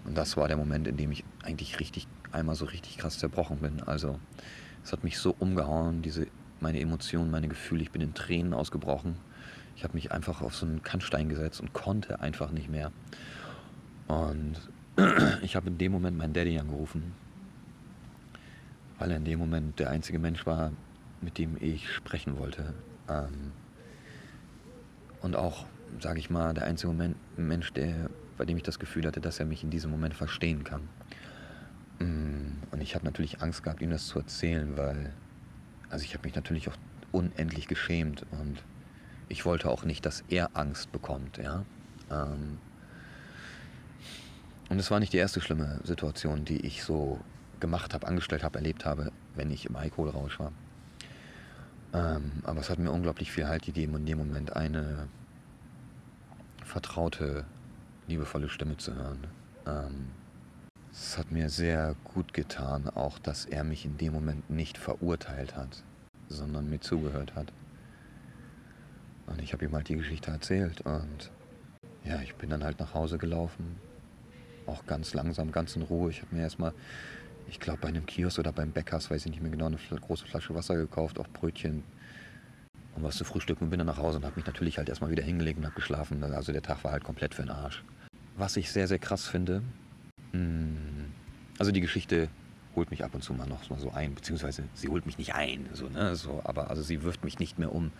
und 0.05 0.17
das 0.17 0.37
war 0.37 0.49
der 0.49 0.57
Moment, 0.57 0.87
in 0.89 0.97
dem 0.97 1.13
ich 1.13 1.25
eigentlich 1.43 1.81
richtig, 1.81 2.07
einmal 2.33 2.55
so 2.55 2.67
richtig 2.67 2.99
krass 2.99 3.19
zerbrochen 3.19 3.59
bin. 3.59 3.83
Also 3.83 4.19
es 4.85 4.93
hat 4.93 5.05
mich 5.05 5.19
so 5.19 5.35
umgehauen, 5.39 6.03
diese, 6.03 6.27
meine 6.61 6.81
Emotionen, 6.81 7.31
meine 7.31 7.49
Gefühle. 7.49 7.83
Ich 7.83 7.91
bin 7.91 8.03
in 8.03 8.15
Tränen 8.15 8.55
ausgebrochen. 8.55 9.17
Ich 9.81 9.85
habe 9.85 9.95
mich 9.95 10.13
einfach 10.13 10.43
auf 10.43 10.55
so 10.55 10.67
einen 10.67 10.83
Kannstein 10.83 11.31
gesetzt 11.31 11.59
und 11.59 11.73
konnte 11.73 12.21
einfach 12.21 12.51
nicht 12.51 12.69
mehr. 12.69 12.93
Und 14.09 14.57
ich 15.43 15.57
habe 15.57 15.69
in 15.69 15.79
dem 15.79 15.91
Moment 15.91 16.19
meinen 16.19 16.35
Daddy 16.35 16.59
angerufen, 16.59 17.15
weil 18.99 19.11
er 19.11 19.17
in 19.17 19.25
dem 19.25 19.39
Moment 19.39 19.79
der 19.79 19.89
einzige 19.89 20.19
Mensch 20.19 20.45
war, 20.45 20.73
mit 21.23 21.39
dem 21.39 21.57
ich 21.59 21.91
sprechen 21.91 22.37
wollte. 22.39 22.75
Ähm, 23.09 23.53
und 25.23 25.35
auch, 25.35 25.65
sage 25.99 26.19
ich 26.19 26.29
mal, 26.29 26.53
der 26.53 26.65
einzige 26.65 26.89
Moment, 26.89 27.17
Mensch, 27.39 27.73
der 27.73 28.11
bei 28.37 28.45
dem 28.45 28.59
ich 28.59 28.63
das 28.63 28.79
Gefühl 28.79 29.07
hatte, 29.07 29.23
dass 29.23 29.41
er 29.41 29.47
mich 29.47 29.65
in 29.65 29.71
diesem 29.71 29.91
Moment 29.91 30.13
verstehen 30.13 30.63
kann. 30.63 30.91
Mm, 32.01 32.59
und 32.71 32.83
ich 32.83 32.95
habe 32.95 33.07
natürlich 33.07 33.41
Angst 33.41 33.63
gehabt, 33.63 33.81
ihm 33.81 33.89
das 33.89 34.09
zu 34.09 34.19
erzählen, 34.19 34.77
weil, 34.77 35.15
also 35.89 36.05
ich 36.05 36.13
habe 36.13 36.27
mich 36.27 36.35
natürlich 36.35 36.69
auch 36.69 36.77
unendlich 37.13 37.67
geschämt 37.67 38.27
und 38.31 38.63
ich 39.31 39.47
wollte 39.47 39.71
auch 39.71 39.85
nicht, 39.85 40.05
dass 40.05 40.25
er 40.29 40.51
Angst 40.55 40.93
bekommt, 40.93 41.39
ja. 41.39 41.65
Ähm, 42.11 42.59
und 44.69 44.79
es 44.79 44.91
war 44.91 45.01
nicht 45.01 45.13
die 45.13 45.19
erste 45.19 45.41
schlimme 45.41 45.81
Situation, 45.85 46.45
die 46.45 46.67
ich 46.67 46.83
so 46.85 47.21
gemacht 47.61 47.95
habe, 47.95 48.07
angestellt 48.07 48.43
habe, 48.43 48.59
erlebt 48.59 48.85
habe, 48.85 49.13
wenn 49.35 49.51
ich 49.51 49.67
im 49.67 49.77
Alkoholrausch 49.77 50.39
war. 50.39 50.53
Ähm, 51.93 52.33
aber 52.45 52.61
es 52.61 52.71
hat 52.71 52.79
mir 52.79 52.91
unglaublich 52.91 53.31
viel 53.31 53.49
Halt 53.49 53.63
gegeben 53.63 53.97
in 53.97 54.07
dem 54.07 54.19
Moment 54.19 54.55
eine 54.55 55.09
vertraute 56.65 57.45
liebevolle 58.07 58.49
Stimme 58.49 58.77
zu 58.77 58.95
hören. 58.95 59.27
Ähm, 59.67 60.09
es 60.93 61.19
hat 61.19 61.31
mir 61.31 61.49
sehr 61.49 61.95
gut 62.03 62.35
getan, 62.35 62.89
auch 62.89 63.19
dass 63.21 63.45
er 63.45 63.63
mich 63.63 63.85
in 63.85 63.97
dem 63.97 64.13
Moment 64.13 64.51
nicht 64.51 64.77
verurteilt 64.77 65.57
hat, 65.57 65.85
sondern 66.29 66.69
mir 66.69 66.81
zugehört 66.81 67.35
hat. 67.37 67.53
Und 69.31 69.41
ich 69.41 69.53
habe 69.53 69.65
ihm 69.65 69.73
halt 69.73 69.89
die 69.89 69.97
Geschichte 69.97 70.31
erzählt 70.31 70.81
und 70.83 71.31
ja, 72.05 72.21
ich 72.23 72.35
bin 72.35 72.51
dann 72.51 72.65
halt 72.65 72.81
nach 72.81 72.95
Hause 72.95 73.19
gelaufen, 73.19 73.77
auch 74.67 74.85
ganz 74.87 75.15
langsam, 75.15 75.53
ganz 75.53 75.77
in 75.77 75.83
Ruhe. 75.83 76.11
Ich 76.11 76.23
habe 76.23 76.35
mir 76.35 76.43
erstmal, 76.43 76.73
ich 77.49 77.61
glaube 77.61 77.81
bei 77.81 77.89
einem 77.89 78.07
Kiosk 78.07 78.39
oder 78.39 78.53
beim 78.53 78.73
Bäckers, 78.73 79.11
weiß 79.11 79.25
ich 79.27 79.31
nicht 79.31 79.43
mehr 79.43 79.51
genau, 79.51 79.67
eine 79.67 79.77
große 79.77 80.27
Flasche 80.27 80.55
Wasser 80.55 80.77
gekauft, 80.77 81.19
auch 81.19 81.29
Brötchen, 81.29 81.85
um 82.97 83.03
was 83.03 83.17
zu 83.17 83.25
frühstücken 83.25 83.65
und 83.65 83.71
bin 83.71 83.79
dann 83.79 83.87
nach 83.87 83.99
Hause 83.99 84.19
und 84.19 84.25
habe 84.25 84.37
mich 84.37 84.47
natürlich 84.47 84.79
halt 84.79 84.89
erstmal 84.89 85.11
wieder 85.11 85.23
hingelegt 85.23 85.59
und 85.59 85.65
habe 85.65 85.75
geschlafen. 85.75 86.23
Also 86.25 86.53
der 86.53 86.63
Tag 86.63 86.83
war 86.85 86.93
halt 86.93 87.05
komplett 87.05 87.35
für 87.35 87.43
den 87.43 87.51
Arsch. 87.51 87.85
Was 88.37 88.57
ich 88.57 88.71
sehr, 88.73 88.89
sehr 88.89 88.99
krass 88.99 89.27
finde, 89.27 89.63
hm, 90.33 91.13
also 91.59 91.73
die 91.73 91.81
Geschichte 91.81 92.29
holt 92.75 92.91
mich 92.91 93.05
ab 93.05 93.15
und 93.15 93.23
zu 93.23 93.35
mal 93.35 93.47
noch 93.47 93.69
mal 93.69 93.79
so 93.79 93.91
ein, 93.91 94.15
beziehungsweise 94.15 94.65
sie 94.75 94.89
holt 94.89 95.07
mich 95.07 95.19
nicht 95.19 95.35
ein, 95.35 95.69
so, 95.73 95.89
ne, 95.89 96.15
so, 96.17 96.41
aber 96.45 96.71
also 96.71 96.83
sie 96.83 97.03
wirft 97.03 97.25
mich 97.25 97.39
nicht 97.39 97.59
mehr 97.59 97.75
um. 97.75 97.93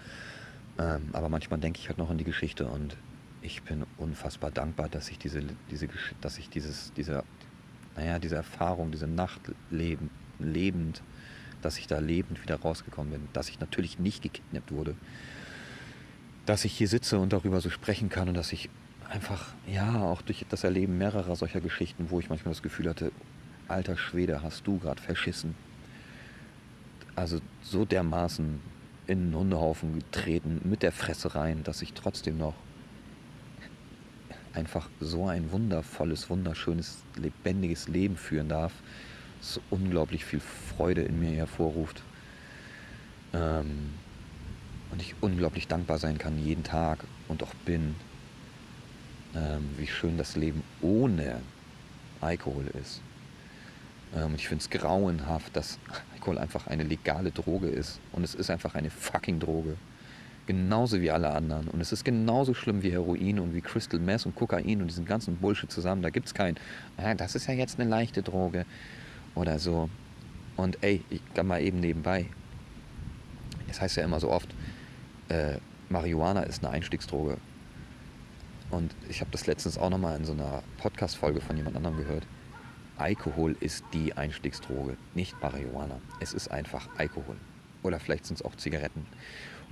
Ähm, 0.79 1.11
aber 1.13 1.29
manchmal 1.29 1.61
denke 1.61 1.81
ich 1.81 1.89
halt 1.89 1.99
noch 1.99 2.11
an 2.11 2.19
die 2.19 2.25
Geschichte 2.25 2.67
und 2.67 2.97
ich 3.43 3.63
bin 3.63 3.85
unfassbar 3.97 4.51
dankbar, 4.51 4.89
dass 4.89 5.09
ich 5.11 5.19
diese, 5.19 5.43
diese, 5.71 5.89
dass 6.21 6.39
ich 6.39 6.51
dieses, 6.51 6.93
diese, 6.95 7.25
naja, 7.97 8.19
diese 8.19 8.37
Erfahrung, 8.37 8.91
diese 8.91 9.07
Nacht 9.07 9.41
leben, 9.71 10.11
lebend, 10.39 11.03
dass 11.63 11.79
ich 11.79 11.87
da 11.87 11.99
lebend 11.99 12.43
wieder 12.43 12.57
rausgekommen 12.61 13.13
bin, 13.13 13.29
dass 13.33 13.49
ich 13.49 13.61
natürlich 13.61 13.99
nicht 13.99 14.23
gekidnappt 14.23 14.73
wurde, 14.73 14.95
dass 16.47 16.65
ich 16.65 16.73
hier 16.73 16.89
sitze 16.89 17.19
und 17.19 17.33
darüber 17.33 17.61
so 17.61 17.71
sprechen 17.71 18.09
kann 18.09 18.29
und 18.29 18.35
dass 18.35 18.53
ich 18.53 18.71
einfach, 19.09 19.49
ja, 19.67 20.03
auch 20.03 20.23
durch 20.23 20.45
das 20.49 20.65
Erleben 20.65 20.97
mehrerer 20.99 21.37
solcher 21.37 21.61
Geschichten, 21.61 22.11
wo 22.11 22.21
ich 22.21 22.29
manchmal 22.29 22.55
das 22.55 22.63
Gefühl 22.63 22.89
hatte, 22.89 23.13
alter 23.69 23.97
Schwede, 23.97 24.43
hast 24.43 24.67
du 24.67 24.79
gerade 24.79 25.01
verschissen. 25.01 25.55
Also 27.17 27.41
so 27.63 27.85
dermaßen 27.85 28.61
in 29.11 29.27
einen 29.27 29.35
Hundehaufen 29.35 29.95
getreten, 29.95 30.61
mit 30.65 30.83
der 30.83 30.93
Fresse 30.93 31.35
rein, 31.35 31.63
dass 31.65 31.83
ich 31.83 31.93
trotzdem 31.93 32.39
noch 32.39 32.55
einfach 34.53 34.89
so 35.01 35.27
ein 35.27 35.53
wundervolles, 35.53 36.31
wunderschönes, 36.31 36.99
lebendiges 37.17 37.89
Leben 37.89 38.17
führen 38.17 38.49
darf 38.49 38.73
so 39.41 39.61
unglaublich 39.71 40.25
viel 40.25 40.41
Freude 40.41 41.03
in 41.03 41.19
mir 41.19 41.31
hervorruft. 41.31 42.03
Ähm, 43.33 43.91
und 44.91 45.01
ich 45.01 45.15
unglaublich 45.21 45.69
dankbar 45.69 45.99
sein 45.99 46.19
kann 46.19 46.39
jeden 46.39 46.65
Tag 46.65 47.05
und 47.29 47.43
auch 47.43 47.55
bin, 47.65 47.95
ähm, 49.35 49.71
wie 49.77 49.87
schön 49.87 50.19
das 50.19 50.37
Leben 50.37 50.63
ohne 50.83 51.41
Alkohol 52.21 52.67
ist. 52.81 53.01
Ähm, 54.15 54.35
ich 54.35 54.49
finde 54.49 54.63
es 54.63 54.71
grauenhaft, 54.71 55.55
dass 55.57 55.79
Alkohol 56.15 56.39
einfach 56.39 56.67
eine 56.67 56.83
legale 56.83 57.31
Droge 57.31 57.69
ist. 57.69 58.01
Und 58.13 58.25
es 58.25 58.35
ist 58.35 58.51
einfach 58.51 58.75
eine 58.75 58.91
fucking 58.91 59.41
Droge. 59.41 59.77
Genauso 60.47 61.01
wie 61.01 61.11
alle 61.11 61.31
anderen. 61.31 61.69
Und 61.69 61.81
es 61.81 61.93
ist 61.93 62.05
genauso 62.05 62.55
schlimm 62.55 62.83
wie 62.83 62.91
Heroin 62.91 63.39
und 63.39 63.55
wie 63.55 63.61
Crystal 63.61 64.01
Meth 64.01 64.27
und 64.27 64.35
Kokain 64.35 64.81
und 64.81 64.89
diesen 64.89 65.05
ganzen 65.05 65.37
Bullshit 65.37 65.71
zusammen. 65.71 66.03
Da 66.03 66.11
gibt 66.11 66.27
es 66.27 66.35
kein, 66.35 66.57
ah, 66.97 67.15
das 67.15 67.35
ist 67.35 67.47
ja 67.47 67.55
jetzt 67.55 67.79
eine 67.79 67.89
leichte 67.89 68.23
Droge 68.23 68.67
oder 69.35 69.59
so. 69.59 69.89
Und 70.57 70.83
ey, 70.83 71.05
ich 71.11 71.23
kann 71.35 71.47
mal 71.47 71.63
eben 71.63 71.81
nebenbei. 71.81 72.27
Es 73.69 73.81
heißt 73.81 73.97
ja 73.97 74.05
immer 74.05 74.19
so 74.19 74.31
oft, 74.31 74.49
äh, 75.29 75.59
Marihuana 75.89 76.43
ist 76.43 76.65
eine 76.65 76.73
Einstiegsdroge. 76.73 77.37
Und 78.71 78.95
ich 79.09 79.21
habe 79.21 79.31
das 79.31 79.47
letztens 79.47 79.79
auch 79.79 79.91
nochmal 79.91 80.17
in 80.17 80.25
so 80.25 80.33
einer 80.33 80.63
Podcast-Folge 80.79 81.41
von 81.41 81.57
jemand 81.57 81.77
anderem 81.77 81.97
gehört. 81.97 82.25
Alkohol 83.01 83.57
ist 83.61 83.85
die 83.95 84.13
Einstiegsdroge, 84.13 84.97
nicht 85.15 85.41
Marihuana. 85.41 86.01
Es 86.21 86.35
ist 86.35 86.51
einfach 86.51 86.87
Alkohol. 86.99 87.37
Oder 87.83 87.99
vielleicht 87.99 88.27
sind 88.27 88.37
es 88.37 88.45
auch 88.45 88.55
Zigaretten. 88.57 89.07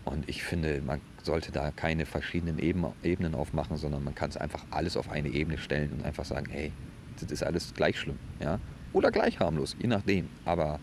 Und 0.07 0.27
ich 0.29 0.43
finde, 0.43 0.81
man 0.81 1.03
sollte 1.23 1.53
da 1.53 1.71
keine 1.71 2.07
verschiedenen 2.07 2.59
Ebenen 2.59 3.35
aufmachen, 3.35 3.77
sondern 3.77 4.03
man 4.03 4.15
kann 4.15 4.31
es 4.31 4.39
einfach 4.39 4.65
alles 4.71 4.97
auf 4.97 5.11
eine 5.11 5.29
Ebene 5.29 5.59
stellen 5.59 5.93
und 5.93 6.07
einfach 6.07 6.25
sagen, 6.25 6.47
hey, 6.49 6.73
das 7.21 7.31
ist 7.31 7.43
alles 7.43 7.75
gleich 7.75 7.99
schlimm. 7.99 8.19
Ja? 8.41 8.61
Oder 8.95 9.11
gleich 9.11 9.39
harmlos, 9.41 9.77
je 9.79 9.89
nachdem. 9.89 10.31
Aber 10.47 10.81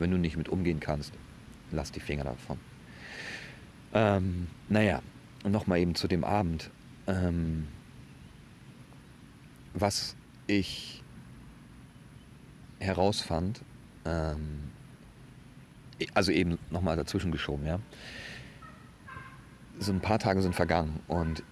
wenn 0.00 0.10
du 0.10 0.18
nicht 0.18 0.36
mit 0.36 0.48
umgehen 0.48 0.80
kannst, 0.80 1.12
lass 1.70 1.92
die 1.92 2.00
Finger 2.00 2.24
davon. 2.24 2.58
Ähm, 3.92 4.48
naja, 4.68 5.00
nochmal 5.44 5.78
eben 5.78 5.94
zu 5.94 6.08
dem 6.08 6.24
Abend. 6.24 6.70
Ähm, 7.06 7.68
was 9.74 10.16
ich 10.48 11.03
herausfand, 12.84 13.60
ähm, 14.04 14.70
also 16.14 16.32
eben 16.32 16.58
nochmal 16.70 16.96
dazwischen 16.96 17.32
geschoben, 17.32 17.66
ja. 17.66 17.78
So 19.78 19.92
ein 19.92 20.00
paar 20.00 20.18
Tage 20.18 20.40
sind 20.42 20.54
vergangen 20.54 21.00
und 21.08 21.42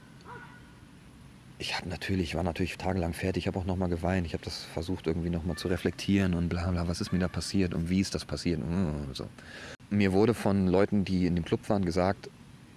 ich 1.58 1.76
habe 1.76 1.88
natürlich, 1.88 2.34
war 2.34 2.42
natürlich 2.42 2.76
tagelang 2.76 3.12
fertig, 3.12 3.44
ich 3.44 3.46
habe 3.46 3.58
auch 3.58 3.64
nochmal 3.64 3.88
geweint, 3.88 4.26
ich 4.26 4.34
habe 4.34 4.44
das 4.44 4.64
versucht 4.64 5.06
irgendwie 5.06 5.30
nochmal 5.30 5.56
zu 5.56 5.68
reflektieren 5.68 6.34
und 6.34 6.48
bla 6.48 6.70
bla, 6.70 6.88
was 6.88 7.00
ist 7.00 7.12
mir 7.12 7.20
da 7.20 7.28
passiert 7.28 7.72
und 7.72 7.88
wie 7.88 8.00
ist 8.00 8.14
das 8.14 8.24
passiert 8.24 8.60
und 8.60 9.10
so. 9.14 9.28
Mir 9.90 10.12
wurde 10.12 10.34
von 10.34 10.66
Leuten, 10.66 11.04
die 11.04 11.26
in 11.26 11.36
dem 11.36 11.44
Club 11.44 11.68
waren, 11.68 11.84
gesagt, 11.84 12.30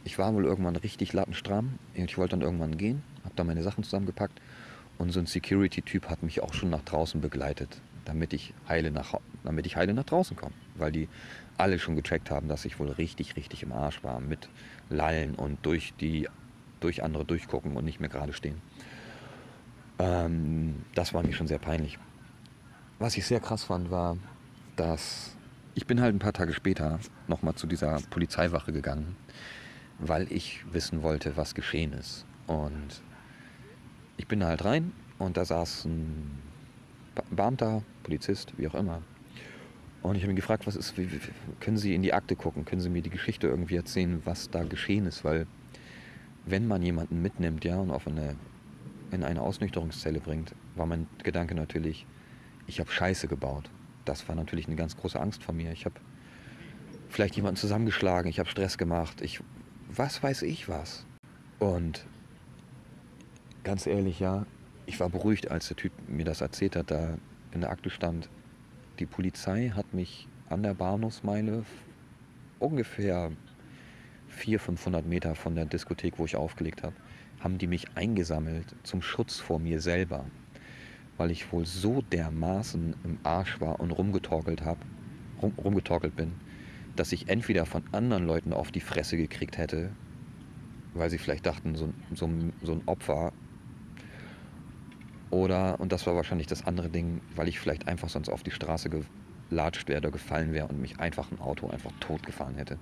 ich 0.03 0.19
war 0.19 0.33
wohl 0.35 0.45
irgendwann 0.45 0.75
richtig 0.75 1.13
lattenstramm 1.13 1.79
und 1.95 2.03
ich 2.03 2.17
wollte 2.17 2.31
dann 2.31 2.41
irgendwann 2.41 2.77
gehen, 2.77 3.01
habe 3.23 3.33
da 3.35 3.43
meine 3.43 3.63
Sachen 3.63 3.83
zusammengepackt 3.83 4.39
und 4.99 5.11
so 5.11 5.19
ein 5.19 5.25
Security-Typ 5.25 6.07
hat 6.07 6.21
mich 6.21 6.41
auch 6.41 6.53
schon 6.53 6.69
nach 6.69 6.83
draußen 6.83 7.21
begleitet, 7.21 7.81
damit 8.05 8.33
ich 8.33 8.53
heile 8.67 8.91
nach, 8.91 9.15
damit 9.43 9.65
ich 9.65 9.75
heile 9.75 9.93
nach 9.93 10.03
draußen 10.03 10.37
komme, 10.37 10.53
weil 10.75 10.91
die 10.91 11.09
alle 11.57 11.79
schon 11.79 11.95
gecheckt 11.95 12.31
haben, 12.31 12.47
dass 12.47 12.65
ich 12.65 12.79
wohl 12.79 12.89
richtig, 12.91 13.35
richtig 13.35 13.63
im 13.63 13.71
Arsch 13.71 14.03
war 14.03 14.19
mit 14.19 14.49
Lallen 14.89 15.35
und 15.35 15.65
durch 15.65 15.93
die 15.99 16.27
durch 16.79 17.03
andere 17.03 17.25
durchgucken 17.25 17.75
und 17.77 17.85
nicht 17.85 17.99
mehr 17.99 18.09
gerade 18.09 18.33
stehen. 18.33 18.61
Ähm, 19.97 20.83
das 20.93 21.13
war 21.13 21.23
mir 21.23 21.33
schon 21.33 21.47
sehr 21.47 21.57
peinlich. 21.57 21.97
Was 22.99 23.17
ich 23.17 23.25
sehr 23.25 23.39
krass 23.39 23.63
fand, 23.63 23.91
war, 23.91 24.17
dass 24.75 25.35
ich 25.73 25.87
bin 25.87 25.99
halt 25.99 26.13
ein 26.15 26.19
paar 26.19 26.33
Tage 26.33 26.53
später 26.53 26.99
nochmal 27.27 27.55
zu 27.55 27.65
dieser 27.67 27.99
Polizeiwache 28.09 28.71
gegangen 28.71 29.15
weil 29.99 30.31
ich 30.31 30.65
wissen 30.71 31.03
wollte, 31.03 31.37
was 31.37 31.55
geschehen 31.55 31.93
ist. 31.93 32.25
Und 32.47 33.01
ich 34.17 34.27
bin 34.27 34.39
da 34.39 34.47
halt 34.47 34.65
rein 34.65 34.91
und 35.17 35.37
da 35.37 35.45
saß 35.45 35.85
ein 35.85 36.39
Beamter, 37.31 37.83
Polizist, 38.03 38.53
wie 38.57 38.67
auch 38.67 38.75
immer. 38.75 39.01
Und 40.01 40.15
ich 40.15 40.21
habe 40.21 40.33
ihn 40.33 40.35
gefragt, 40.35 40.67
was 40.67 40.75
ist, 40.75 40.97
wie, 40.97 41.09
können 41.59 41.77
Sie 41.77 41.95
in 41.95 42.03
die 42.03 42.13
Akte 42.13 42.35
gucken? 42.35 42.65
Können 42.65 42.81
Sie 42.81 42.89
mir 42.89 43.01
die 43.01 43.09
Geschichte 43.09 43.47
irgendwie 43.47 43.75
erzählen, 43.75 44.21
was 44.25 44.51
da 44.51 44.63
geschehen 44.63 45.07
ist? 45.07 45.23
Weil 45.23 45.47
wenn 46.45 46.67
man 46.67 46.83
jemanden 46.83 47.21
mitnimmt, 47.21 47.65
ja, 47.65 47.77
und 47.77 47.89
auf 47.89 48.07
eine, 48.07 48.35
in 49.11 49.23
eine 49.23 49.41
Ausnüchterungszelle 49.41 50.19
bringt, 50.19 50.53
war 50.75 50.85
mein 50.85 51.07
Gedanke 51.23 51.55
natürlich, 51.55 52.05
ich 52.67 52.79
habe 52.79 52.91
Scheiße 52.91 53.27
gebaut. 53.27 53.69
Das 54.05 54.27
war 54.27 54.35
natürlich 54.35 54.67
eine 54.67 54.75
ganz 54.75 54.95
große 54.95 55.19
Angst 55.19 55.43
von 55.43 55.57
mir. 55.57 55.71
Ich 55.71 55.85
habe 55.85 55.95
vielleicht 57.09 57.35
jemanden 57.35 57.57
zusammengeschlagen, 57.57 58.29
ich 58.29 58.39
habe 58.39 58.49
Stress 58.49 58.77
gemacht, 58.77 59.21
ich 59.21 59.41
was 59.89 60.21
weiß 60.21 60.43
ich 60.43 60.69
was. 60.69 61.05
Und 61.59 62.05
ganz 63.63 63.87
ehrlich, 63.87 64.19
ja, 64.19 64.45
ich 64.85 64.99
war 64.99 65.09
beruhigt, 65.09 65.51
als 65.51 65.67
der 65.67 65.77
Typ 65.77 65.91
mir 66.07 66.25
das 66.25 66.41
erzählt 66.41 66.75
hat, 66.75 66.91
da 66.91 67.17
in 67.51 67.61
der 67.61 67.69
Akte 67.69 67.89
stand, 67.89 68.29
die 68.99 69.05
Polizei 69.05 69.71
hat 69.75 69.93
mich 69.93 70.27
an 70.49 70.63
der 70.63 70.73
Bahnhofsmeile 70.73 71.65
ungefähr 72.59 73.31
400, 74.29 74.61
500 74.61 75.05
Meter 75.05 75.35
von 75.35 75.55
der 75.55 75.65
Diskothek, 75.65 76.19
wo 76.19 76.25
ich 76.25 76.35
aufgelegt 76.35 76.83
habe, 76.83 76.95
haben 77.39 77.57
die 77.57 77.67
mich 77.67 77.85
eingesammelt 77.95 78.75
zum 78.83 79.01
Schutz 79.01 79.39
vor 79.39 79.59
mir 79.59 79.81
selber, 79.81 80.25
weil 81.17 81.31
ich 81.31 81.51
wohl 81.51 81.65
so 81.65 82.01
dermaßen 82.01 82.95
im 83.03 83.17
Arsch 83.23 83.59
war 83.61 83.79
und 83.79 83.91
rumgetorkelt 83.91 84.63
habe, 84.63 84.79
rum, 85.41 85.53
rumgetorkelt 85.57 86.15
bin, 86.15 86.33
dass 86.95 87.11
ich 87.11 87.29
entweder 87.29 87.65
von 87.65 87.83
anderen 87.91 88.25
Leuten 88.25 88.53
auf 88.53 88.71
die 88.71 88.81
Fresse 88.81 89.17
gekriegt 89.17 89.57
hätte, 89.57 89.91
weil 90.93 91.09
sie 91.09 91.17
vielleicht 91.17 91.45
dachten, 91.45 91.75
so, 91.75 91.93
so, 92.13 92.29
so 92.61 92.73
ein 92.73 92.81
Opfer. 92.85 93.33
Oder, 95.31 95.79
und 95.79 95.91
das 95.91 96.05
war 96.07 96.15
wahrscheinlich 96.15 96.47
das 96.47 96.65
andere 96.65 96.89
Ding, 96.89 97.21
weil 97.35 97.47
ich 97.47 97.59
vielleicht 97.59 97.87
einfach 97.87 98.09
sonst 98.09 98.29
auf 98.29 98.43
die 98.43 98.51
Straße 98.51 98.89
gelatscht 99.49 99.87
wäre 99.87 99.99
oder 99.99 100.11
gefallen 100.11 100.53
wäre 100.53 100.67
und 100.67 100.79
mich 100.79 100.99
einfach 100.99 101.31
ein 101.31 101.39
Auto 101.39 101.67
einfach 101.67 101.91
tot 101.99 102.25
gefahren 102.25 102.55
hätte. 102.55 102.77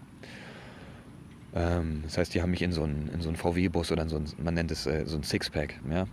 Ähm, 1.55 2.01
das 2.03 2.17
heißt, 2.17 2.33
die 2.33 2.41
haben 2.41 2.51
mich 2.51 2.61
in 2.61 2.71
so 2.71 2.83
einen, 2.83 3.09
so 3.21 3.29
einen 3.29 3.37
VW-Bus 3.37 3.91
oder 3.91 4.03
in 4.03 4.09
so 4.09 4.17
ein, 4.17 4.25
man 4.37 4.53
nennt 4.53 4.71
es 4.71 4.85
äh, 4.85 5.05
so 5.05 5.17
ein 5.17 5.23
Sixpack, 5.23 5.79
ja? 5.89 6.05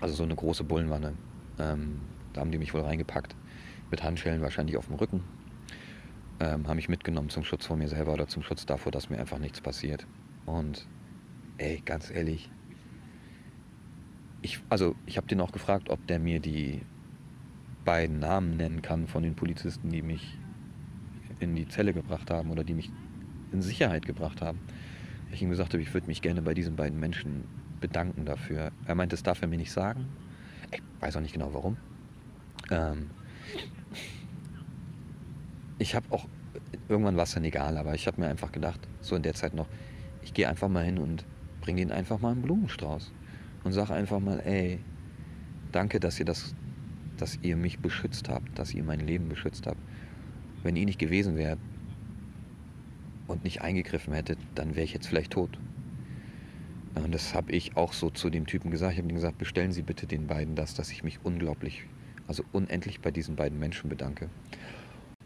also 0.00 0.14
so 0.14 0.24
eine 0.24 0.34
große 0.34 0.64
Bullenwanne. 0.64 1.14
Ähm, 1.58 2.00
da 2.32 2.40
haben 2.42 2.50
die 2.50 2.58
mich 2.58 2.74
wohl 2.74 2.82
reingepackt. 2.82 3.34
Mit 3.90 4.02
Handschellen 4.02 4.42
wahrscheinlich 4.42 4.76
auf 4.76 4.86
dem 4.86 4.96
Rücken 4.96 5.22
ähm, 6.40 6.66
haben 6.66 6.76
mich 6.76 6.88
mitgenommen 6.88 7.30
zum 7.30 7.44
Schutz 7.44 7.66
vor 7.66 7.76
mir 7.76 7.88
selber 7.88 8.12
oder 8.12 8.26
zum 8.26 8.42
Schutz 8.42 8.66
davor, 8.66 8.92
dass 8.92 9.10
mir 9.10 9.18
einfach 9.18 9.38
nichts 9.38 9.60
passiert. 9.60 10.06
Und 10.44 10.86
ey, 11.58 11.82
ganz 11.84 12.10
ehrlich, 12.10 12.50
ich, 14.46 14.60
also 14.68 14.94
ich 15.06 15.16
habe 15.16 15.26
den 15.26 15.40
auch 15.40 15.50
gefragt, 15.50 15.90
ob 15.90 16.06
der 16.06 16.20
mir 16.20 16.38
die 16.38 16.82
beiden 17.84 18.20
Namen 18.20 18.56
nennen 18.56 18.80
kann 18.80 19.08
von 19.08 19.24
den 19.24 19.34
Polizisten, 19.34 19.90
die 19.90 20.02
mich 20.02 20.38
in 21.40 21.56
die 21.56 21.68
Zelle 21.68 21.92
gebracht 21.92 22.30
haben 22.30 22.50
oder 22.50 22.62
die 22.62 22.74
mich 22.74 22.90
in 23.52 23.60
Sicherheit 23.60 24.06
gebracht 24.06 24.40
haben. 24.40 24.60
Ich 25.32 25.42
ihm 25.42 25.50
gesagt 25.50 25.72
habe, 25.72 25.82
ich 25.82 25.92
würde 25.92 26.06
mich 26.06 26.22
gerne 26.22 26.42
bei 26.42 26.54
diesen 26.54 26.76
beiden 26.76 27.00
Menschen 27.00 27.44
bedanken 27.80 28.24
dafür. 28.24 28.70
Er 28.86 28.94
meinte, 28.94 29.14
das 29.14 29.24
darf 29.24 29.42
er 29.42 29.48
mir 29.48 29.58
nicht 29.58 29.72
sagen. 29.72 30.06
Ich 30.70 30.80
weiß 31.00 31.16
auch 31.16 31.20
nicht 31.20 31.34
genau 31.34 31.52
warum. 31.52 31.76
Ähm, 32.70 33.10
ich 35.78 35.96
habe 35.96 36.06
auch, 36.10 36.26
irgendwann 36.88 37.16
war 37.16 37.24
es 37.24 37.32
dann 37.32 37.44
egal, 37.44 37.76
aber 37.76 37.94
ich 37.94 38.06
habe 38.06 38.20
mir 38.20 38.28
einfach 38.28 38.52
gedacht, 38.52 38.80
so 39.00 39.16
in 39.16 39.22
der 39.22 39.34
Zeit 39.34 39.54
noch, 39.54 39.66
ich 40.22 40.32
gehe 40.32 40.48
einfach 40.48 40.68
mal 40.68 40.84
hin 40.84 40.98
und 40.98 41.24
bringe 41.60 41.82
ihnen 41.82 41.90
einfach 41.90 42.20
mal 42.20 42.30
einen 42.30 42.42
Blumenstrauß 42.42 43.12
und 43.66 43.72
sage 43.72 43.92
einfach 43.94 44.20
mal, 44.20 44.40
ey, 44.44 44.78
danke, 45.72 45.98
dass 45.98 46.20
ihr 46.20 46.24
das, 46.24 46.54
dass 47.16 47.36
ihr 47.42 47.56
mich 47.56 47.80
beschützt 47.80 48.28
habt, 48.28 48.56
dass 48.56 48.72
ihr 48.72 48.84
mein 48.84 49.00
Leben 49.00 49.28
beschützt 49.28 49.66
habt. 49.66 49.80
Wenn 50.62 50.76
ihr 50.76 50.84
nicht 50.84 51.00
gewesen 51.00 51.36
wärt 51.36 51.58
und 53.26 53.42
nicht 53.42 53.62
eingegriffen 53.62 54.14
hättet, 54.14 54.38
dann 54.54 54.76
wäre 54.76 54.84
ich 54.84 54.94
jetzt 54.94 55.08
vielleicht 55.08 55.32
tot. 55.32 55.58
Und 56.94 57.12
das 57.12 57.34
habe 57.34 57.50
ich 57.50 57.76
auch 57.76 57.92
so 57.92 58.08
zu 58.08 58.30
dem 58.30 58.46
Typen 58.46 58.70
gesagt. 58.70 58.92
Ich 58.92 58.98
habe 58.98 59.08
ihm 59.08 59.16
gesagt, 59.16 59.38
bestellen 59.38 59.72
Sie 59.72 59.82
bitte 59.82 60.06
den 60.06 60.28
beiden 60.28 60.54
das, 60.54 60.74
dass 60.74 60.92
ich 60.92 61.02
mich 61.02 61.18
unglaublich, 61.24 61.82
also 62.28 62.44
unendlich 62.52 63.00
bei 63.00 63.10
diesen 63.10 63.34
beiden 63.34 63.58
Menschen 63.58 63.90
bedanke 63.90 64.30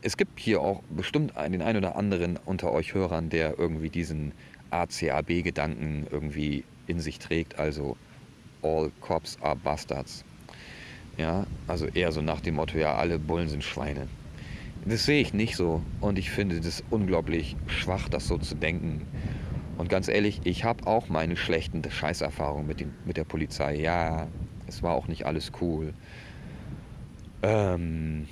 es 0.02 0.16
gibt 0.16 0.40
hier 0.40 0.62
auch 0.62 0.82
bestimmt 0.88 1.34
den 1.36 1.60
einen 1.60 1.76
oder 1.76 1.94
anderen 1.94 2.38
unter 2.46 2.72
euch 2.72 2.94
Hörern, 2.94 3.28
der 3.28 3.58
irgendwie 3.58 3.90
diesen 3.90 4.32
ACAB-Gedanken 4.70 6.06
irgendwie 6.10 6.64
in 6.86 7.00
sich 7.00 7.18
trägt, 7.18 7.58
also 7.58 7.98
All 8.62 8.90
Cops 9.00 9.38
are 9.42 9.56
Bastards. 9.56 10.24
Ja, 11.16 11.46
also 11.66 11.86
eher 11.86 12.12
so 12.12 12.22
nach 12.22 12.40
dem 12.40 12.54
Motto, 12.54 12.78
ja, 12.78 12.94
alle 12.96 13.18
Bullen 13.18 13.48
sind 13.48 13.64
Schweine. 13.64 14.08
Das 14.86 15.04
sehe 15.04 15.20
ich 15.20 15.34
nicht 15.34 15.56
so 15.56 15.82
und 16.00 16.18
ich 16.18 16.30
finde 16.30 16.60
das 16.60 16.82
unglaublich 16.88 17.56
schwach, 17.66 18.08
das 18.08 18.26
so 18.26 18.38
zu 18.38 18.54
denken. 18.54 19.06
Und 19.76 19.88
ganz 19.88 20.08
ehrlich, 20.08 20.40
ich 20.44 20.64
habe 20.64 20.86
auch 20.86 21.08
meine 21.08 21.36
schlechten 21.36 21.82
Scheißerfahrungen 21.88 22.66
mit, 22.66 22.86
mit 23.06 23.16
der 23.16 23.24
Polizei. 23.24 23.76
Ja, 23.76 24.28
es 24.66 24.82
war 24.82 24.94
auch 24.94 25.08
nicht 25.08 25.26
alles 25.26 25.52
cool. 25.60 25.92
Ähm, 27.42 28.26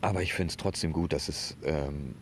aber 0.00 0.22
ich 0.22 0.32
finde 0.32 0.50
es 0.50 0.56
trotzdem 0.56 0.92
gut, 0.92 1.12
dass 1.12 1.28
es. 1.28 1.56
Ähm, 1.64 2.14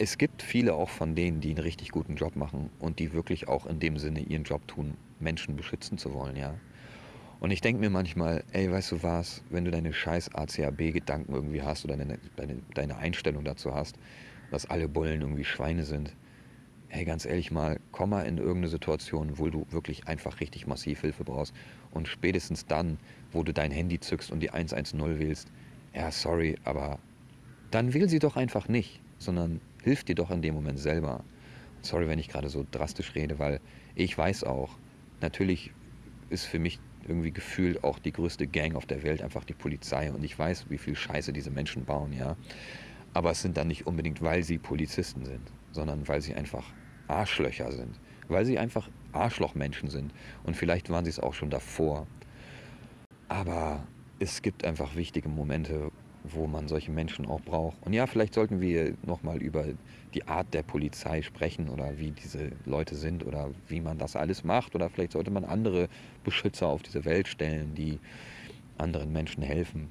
es 0.00 0.16
gibt 0.16 0.42
viele 0.42 0.74
auch 0.74 0.90
von 0.90 1.16
denen, 1.16 1.40
die 1.40 1.50
einen 1.50 1.58
richtig 1.58 1.90
guten 1.90 2.14
Job 2.14 2.36
machen 2.36 2.70
und 2.78 3.00
die 3.00 3.12
wirklich 3.12 3.48
auch 3.48 3.66
in 3.66 3.80
dem 3.80 3.96
Sinne 3.96 4.20
ihren 4.20 4.44
Job 4.44 4.66
tun, 4.68 4.94
Menschen 5.20 5.56
beschützen 5.56 5.98
zu 5.98 6.12
wollen, 6.14 6.36
ja. 6.36 6.54
Und 7.40 7.52
ich 7.52 7.60
denke 7.60 7.80
mir 7.80 7.90
manchmal, 7.90 8.42
ey, 8.52 8.70
weißt 8.70 8.92
du 8.92 9.02
was, 9.02 9.42
wenn 9.50 9.64
du 9.64 9.70
deine 9.70 9.92
scheiß 9.92 10.34
ACAB-Gedanken 10.34 11.32
irgendwie 11.32 11.62
hast 11.62 11.84
oder 11.84 11.96
deine, 11.96 12.18
deine, 12.36 12.56
deine 12.74 12.96
Einstellung 12.96 13.44
dazu 13.44 13.74
hast, 13.74 13.96
dass 14.50 14.66
alle 14.66 14.88
Bullen 14.88 15.20
irgendwie 15.20 15.44
Schweine 15.44 15.84
sind, 15.84 16.14
hey, 16.88 17.04
ganz 17.04 17.26
ehrlich 17.26 17.50
mal, 17.50 17.78
komm 17.92 18.10
mal 18.10 18.22
in 18.22 18.38
irgendeine 18.38 18.68
Situation, 18.68 19.38
wo 19.38 19.50
du 19.50 19.66
wirklich 19.70 20.08
einfach 20.08 20.40
richtig 20.40 20.66
massiv 20.66 21.02
Hilfe 21.02 21.22
brauchst. 21.22 21.54
Und 21.90 22.08
spätestens 22.08 22.66
dann, 22.66 22.98
wo 23.30 23.42
du 23.42 23.52
dein 23.52 23.70
Handy 23.70 24.00
zückst 24.00 24.30
und 24.32 24.40
die 24.40 24.50
110 24.50 25.18
wählst, 25.18 25.48
ja, 25.94 26.10
sorry, 26.10 26.56
aber 26.64 26.98
dann 27.70 27.94
wähl 27.94 28.08
sie 28.08 28.18
doch 28.18 28.36
einfach 28.36 28.68
nicht, 28.68 29.00
sondern 29.18 29.60
hilf 29.82 30.04
dir 30.04 30.14
doch 30.14 30.30
in 30.30 30.42
dem 30.42 30.54
Moment 30.54 30.78
selber. 30.78 31.24
Sorry, 31.82 32.08
wenn 32.08 32.18
ich 32.18 32.28
gerade 32.28 32.48
so 32.48 32.66
drastisch 32.70 33.14
rede, 33.14 33.38
weil 33.38 33.60
ich 33.94 34.16
weiß 34.16 34.44
auch, 34.44 34.70
natürlich 35.20 35.72
ist 36.30 36.44
für 36.44 36.58
mich 36.58 36.78
irgendwie 37.06 37.30
gefühlt 37.30 37.82
auch 37.84 37.98
die 37.98 38.12
größte 38.12 38.46
Gang 38.46 38.74
auf 38.74 38.86
der 38.86 39.02
Welt 39.02 39.22
einfach 39.22 39.44
die 39.44 39.54
Polizei 39.54 40.12
und 40.12 40.22
ich 40.22 40.38
weiß, 40.38 40.66
wie 40.68 40.78
viel 40.78 40.94
Scheiße 40.94 41.32
diese 41.32 41.50
Menschen 41.50 41.84
bauen, 41.84 42.12
ja. 42.12 42.36
Aber 43.14 43.30
es 43.30 43.40
sind 43.40 43.56
dann 43.56 43.68
nicht 43.68 43.86
unbedingt, 43.86 44.22
weil 44.22 44.42
sie 44.42 44.58
Polizisten 44.58 45.24
sind, 45.24 45.50
sondern 45.72 46.06
weil 46.06 46.20
sie 46.20 46.34
einfach 46.34 46.64
Arschlöcher 47.08 47.72
sind. 47.72 47.98
Weil 48.28 48.44
sie 48.44 48.58
einfach 48.58 48.90
Arschlochmenschen 49.12 49.88
sind. 49.88 50.12
Und 50.44 50.56
vielleicht 50.56 50.90
waren 50.90 51.04
sie 51.04 51.10
es 51.10 51.18
auch 51.18 51.32
schon 51.32 51.48
davor. 51.48 52.06
Aber 53.28 53.86
es 54.18 54.42
gibt 54.42 54.64
einfach 54.64 54.94
wichtige 54.94 55.30
Momente, 55.30 55.90
wo 56.32 56.46
man 56.46 56.68
solche 56.68 56.90
Menschen 56.90 57.26
auch 57.26 57.40
braucht. 57.40 57.76
Und 57.84 57.92
ja, 57.92 58.06
vielleicht 58.06 58.34
sollten 58.34 58.60
wir 58.60 58.94
nochmal 59.04 59.38
über 59.42 59.64
die 60.14 60.26
Art 60.26 60.52
der 60.54 60.62
Polizei 60.62 61.22
sprechen 61.22 61.68
oder 61.68 61.98
wie 61.98 62.12
diese 62.12 62.52
Leute 62.64 62.94
sind 62.94 63.24
oder 63.24 63.50
wie 63.68 63.80
man 63.80 63.98
das 63.98 64.16
alles 64.16 64.44
macht. 64.44 64.74
Oder 64.74 64.90
vielleicht 64.90 65.12
sollte 65.12 65.30
man 65.30 65.44
andere 65.44 65.88
Beschützer 66.24 66.68
auf 66.68 66.82
diese 66.82 67.04
Welt 67.04 67.28
stellen, 67.28 67.74
die 67.74 67.98
anderen 68.78 69.12
Menschen 69.12 69.42
helfen. 69.42 69.88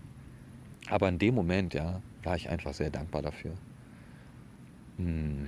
Aber 0.90 1.10
in 1.10 1.20
dem 1.20 1.36
Moment, 1.36 1.74
ja, 1.74 2.02
war 2.24 2.36
ich 2.36 2.50
einfach 2.50 2.74
sehr 2.74 2.90
dankbar 2.90 3.22
dafür. 3.22 3.54
Hm. 4.98 5.48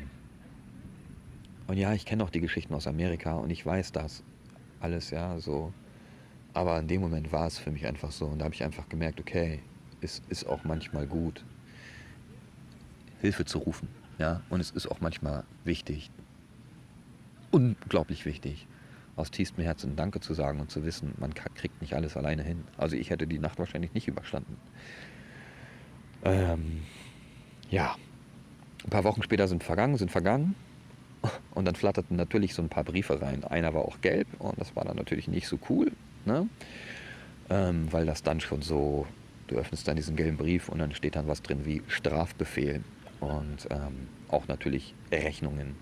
Und 1.68 1.78
ja, 1.78 1.94
ich 1.94 2.06
kenne 2.06 2.24
auch 2.24 2.30
die 2.30 2.42
Geschichten 2.42 2.74
aus 2.74 2.88
Amerika 2.88 3.34
und 3.34 3.52
ich 3.52 3.66
weiß 3.66 3.92
das 3.92 4.24
alles, 4.80 5.12
ja, 5.12 5.40
so. 5.40 5.72
Aber 6.54 6.80
in 6.80 6.88
dem 6.88 7.02
Moment 7.02 7.32
war 7.32 7.48
es 7.48 7.60
für 7.60 7.72
mich 7.72 7.86
einfach 7.86 8.12
so 8.12 8.26
und 8.26 8.40
da 8.40 8.46
habe 8.46 8.56
ich 8.56 8.64
einfach 8.64 8.90
gemerkt, 8.90 9.20
okay, 9.20 9.60
es 10.02 10.22
ist 10.30 10.48
auch 10.48 10.64
manchmal 10.64 11.08
gut, 11.08 11.44
Hilfe 13.22 13.46
zu 13.46 13.60
rufen, 13.60 13.88
ja. 14.18 14.42
Und 14.50 14.60
es 14.60 14.72
ist 14.72 14.88
auch 14.88 15.02
manchmal 15.02 15.44
wichtig, 15.64 16.10
unglaublich 17.52 18.26
wichtig, 18.26 18.68
aus 19.16 19.32
tiefstem 19.32 19.64
Herzen 19.64 19.96
Danke 19.96 20.22
zu 20.22 20.34
sagen 20.34 20.60
und 20.60 20.72
zu 20.72 20.86
wissen, 20.86 21.14
man 21.18 21.34
kriegt 21.34 21.82
nicht 21.82 21.94
alles 21.94 22.16
alleine 22.16 22.44
hin. 22.44 22.64
Also 22.78 22.96
ich 22.96 23.10
hätte 23.10 23.28
die 23.28 23.40
Nacht 23.40 23.60
wahrscheinlich 23.60 23.94
nicht 23.94 24.08
überstanden. 24.08 24.56
Ähm, 26.24 26.84
ja, 27.70 27.96
ein 28.84 28.90
paar 28.90 29.04
Wochen 29.04 29.24
später 29.24 29.48
sind 29.48 29.64
vergangen, 29.64 29.98
sind 29.98 30.12
vergangen. 30.12 30.56
Und 31.54 31.66
dann 31.66 31.76
flatterten 31.76 32.16
natürlich 32.16 32.54
so 32.54 32.62
ein 32.62 32.70
paar 32.70 32.86
Briefe 32.86 33.22
rein. 33.22 33.44
Einer 33.44 33.74
war 33.74 33.82
auch 33.82 34.00
gelb 34.00 34.28
und 34.40 34.58
das 34.60 34.76
war 34.76 34.86
dann 34.86 34.96
natürlich 34.96 35.28
nicht 35.28 35.48
so 35.48 35.60
cool, 35.70 35.92
ne? 36.26 36.48
Ähm, 37.50 37.92
weil 37.92 38.06
das 38.06 38.24
dann 38.24 38.40
schon 38.40 38.62
so, 38.62 39.06
du 39.50 39.56
öffnest 39.58 39.88
dann 39.88 39.96
diesen 39.96 40.16
gelben 40.16 40.38
Brief 40.38 40.70
und 40.70 40.80
dann 40.80 40.94
steht 40.94 41.16
dann 41.16 41.28
was 41.28 41.42
drin 41.42 41.66
wie 41.66 41.82
Strafbefehl 41.88 42.82
und 43.20 43.68
ähm, 43.70 44.08
auch 44.30 44.48
natürlich 44.48 44.94
Rechnungen. 45.12 45.76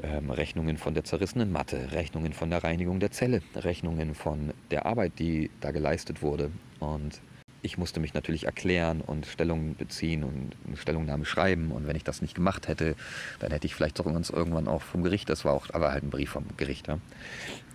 Ähm, 0.00 0.30
Rechnungen 0.30 0.76
von 0.76 0.94
der 0.94 1.02
zerrissenen 1.02 1.50
Matte, 1.50 1.90
Rechnungen 1.90 2.32
von 2.32 2.50
der 2.50 2.62
Reinigung 2.62 3.00
der 3.00 3.10
Zelle, 3.10 3.42
Rechnungen 3.56 4.14
von 4.14 4.52
der 4.70 4.86
Arbeit, 4.86 5.18
die 5.18 5.50
da 5.60 5.72
geleistet 5.72 6.22
wurde. 6.22 6.52
Und 6.78 7.20
ich 7.62 7.78
musste 7.78 7.98
mich 7.98 8.14
natürlich 8.14 8.46
erklären 8.46 9.00
und 9.00 9.26
Stellung 9.26 9.74
beziehen 9.74 10.22
und 10.22 10.52
eine 10.66 10.76
Stellungnahme 10.76 11.24
schreiben. 11.24 11.72
Und 11.72 11.88
wenn 11.88 11.96
ich 11.96 12.04
das 12.04 12.22
nicht 12.22 12.36
gemacht 12.36 12.68
hätte, 12.68 12.94
dann 13.40 13.50
hätte 13.50 13.66
ich 13.66 13.74
vielleicht 13.74 13.98
doch 13.98 14.06
irgendwann 14.06 14.68
auch 14.68 14.82
vom 14.82 15.02
Gericht, 15.02 15.28
das 15.28 15.44
war 15.44 15.52
auch, 15.52 15.66
aber 15.72 15.90
halt 15.90 16.04
ein 16.04 16.10
Brief 16.10 16.30
vom 16.30 16.44
Gericht, 16.56 16.86
ja. 16.86 16.98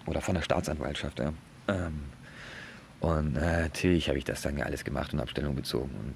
Oder 0.06 0.22
von 0.22 0.36
der 0.36 0.42
Staatsanwaltschaft, 0.42 1.20
ja. 1.20 1.34
Ähm, 1.68 2.04
und 3.04 3.36
äh, 3.36 3.64
natürlich 3.64 4.08
habe 4.08 4.18
ich 4.18 4.24
das 4.24 4.42
dann 4.42 4.60
alles 4.62 4.84
gemacht 4.84 5.14
und 5.14 5.20
habe 5.20 5.30
Stellung 5.30 5.56
bezogen. 5.56 5.92
Und 5.92 6.16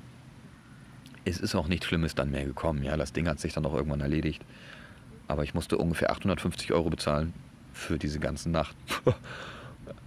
es 1.26 1.40
ist 1.40 1.54
auch 1.54 1.68
nichts 1.68 1.86
Schlimmes 1.86 2.16
dann 2.16 2.32
mehr 2.32 2.46
gekommen, 2.46 2.82
ja. 2.82 2.98
Das 2.98 3.14
Ding 3.14 3.28
hat 3.28 3.40
sich 3.40 3.54
dann 3.54 3.66
auch 3.66 3.76
irgendwann 3.76 4.02
erledigt. 4.02 4.42
Aber 5.28 5.44
ich 5.44 5.54
musste 5.54 5.78
ungefähr 5.78 6.12
850 6.12 6.72
Euro 6.72 6.90
bezahlen 6.90 7.34
für 7.74 8.00
diese 8.00 8.20
ganze 8.20 8.50
Nacht. 8.50 8.76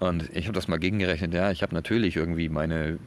Und 0.01 0.35
ich 0.35 0.47
habe 0.47 0.55
das 0.55 0.69
mal 0.69 0.79
gegengerechnet, 0.79 1.35
ja, 1.35 1.51
ich 1.51 1.63
habe 1.63 1.75
natürlich 1.75 2.17
irgendwie 2.17 2.49
meine 2.49 2.99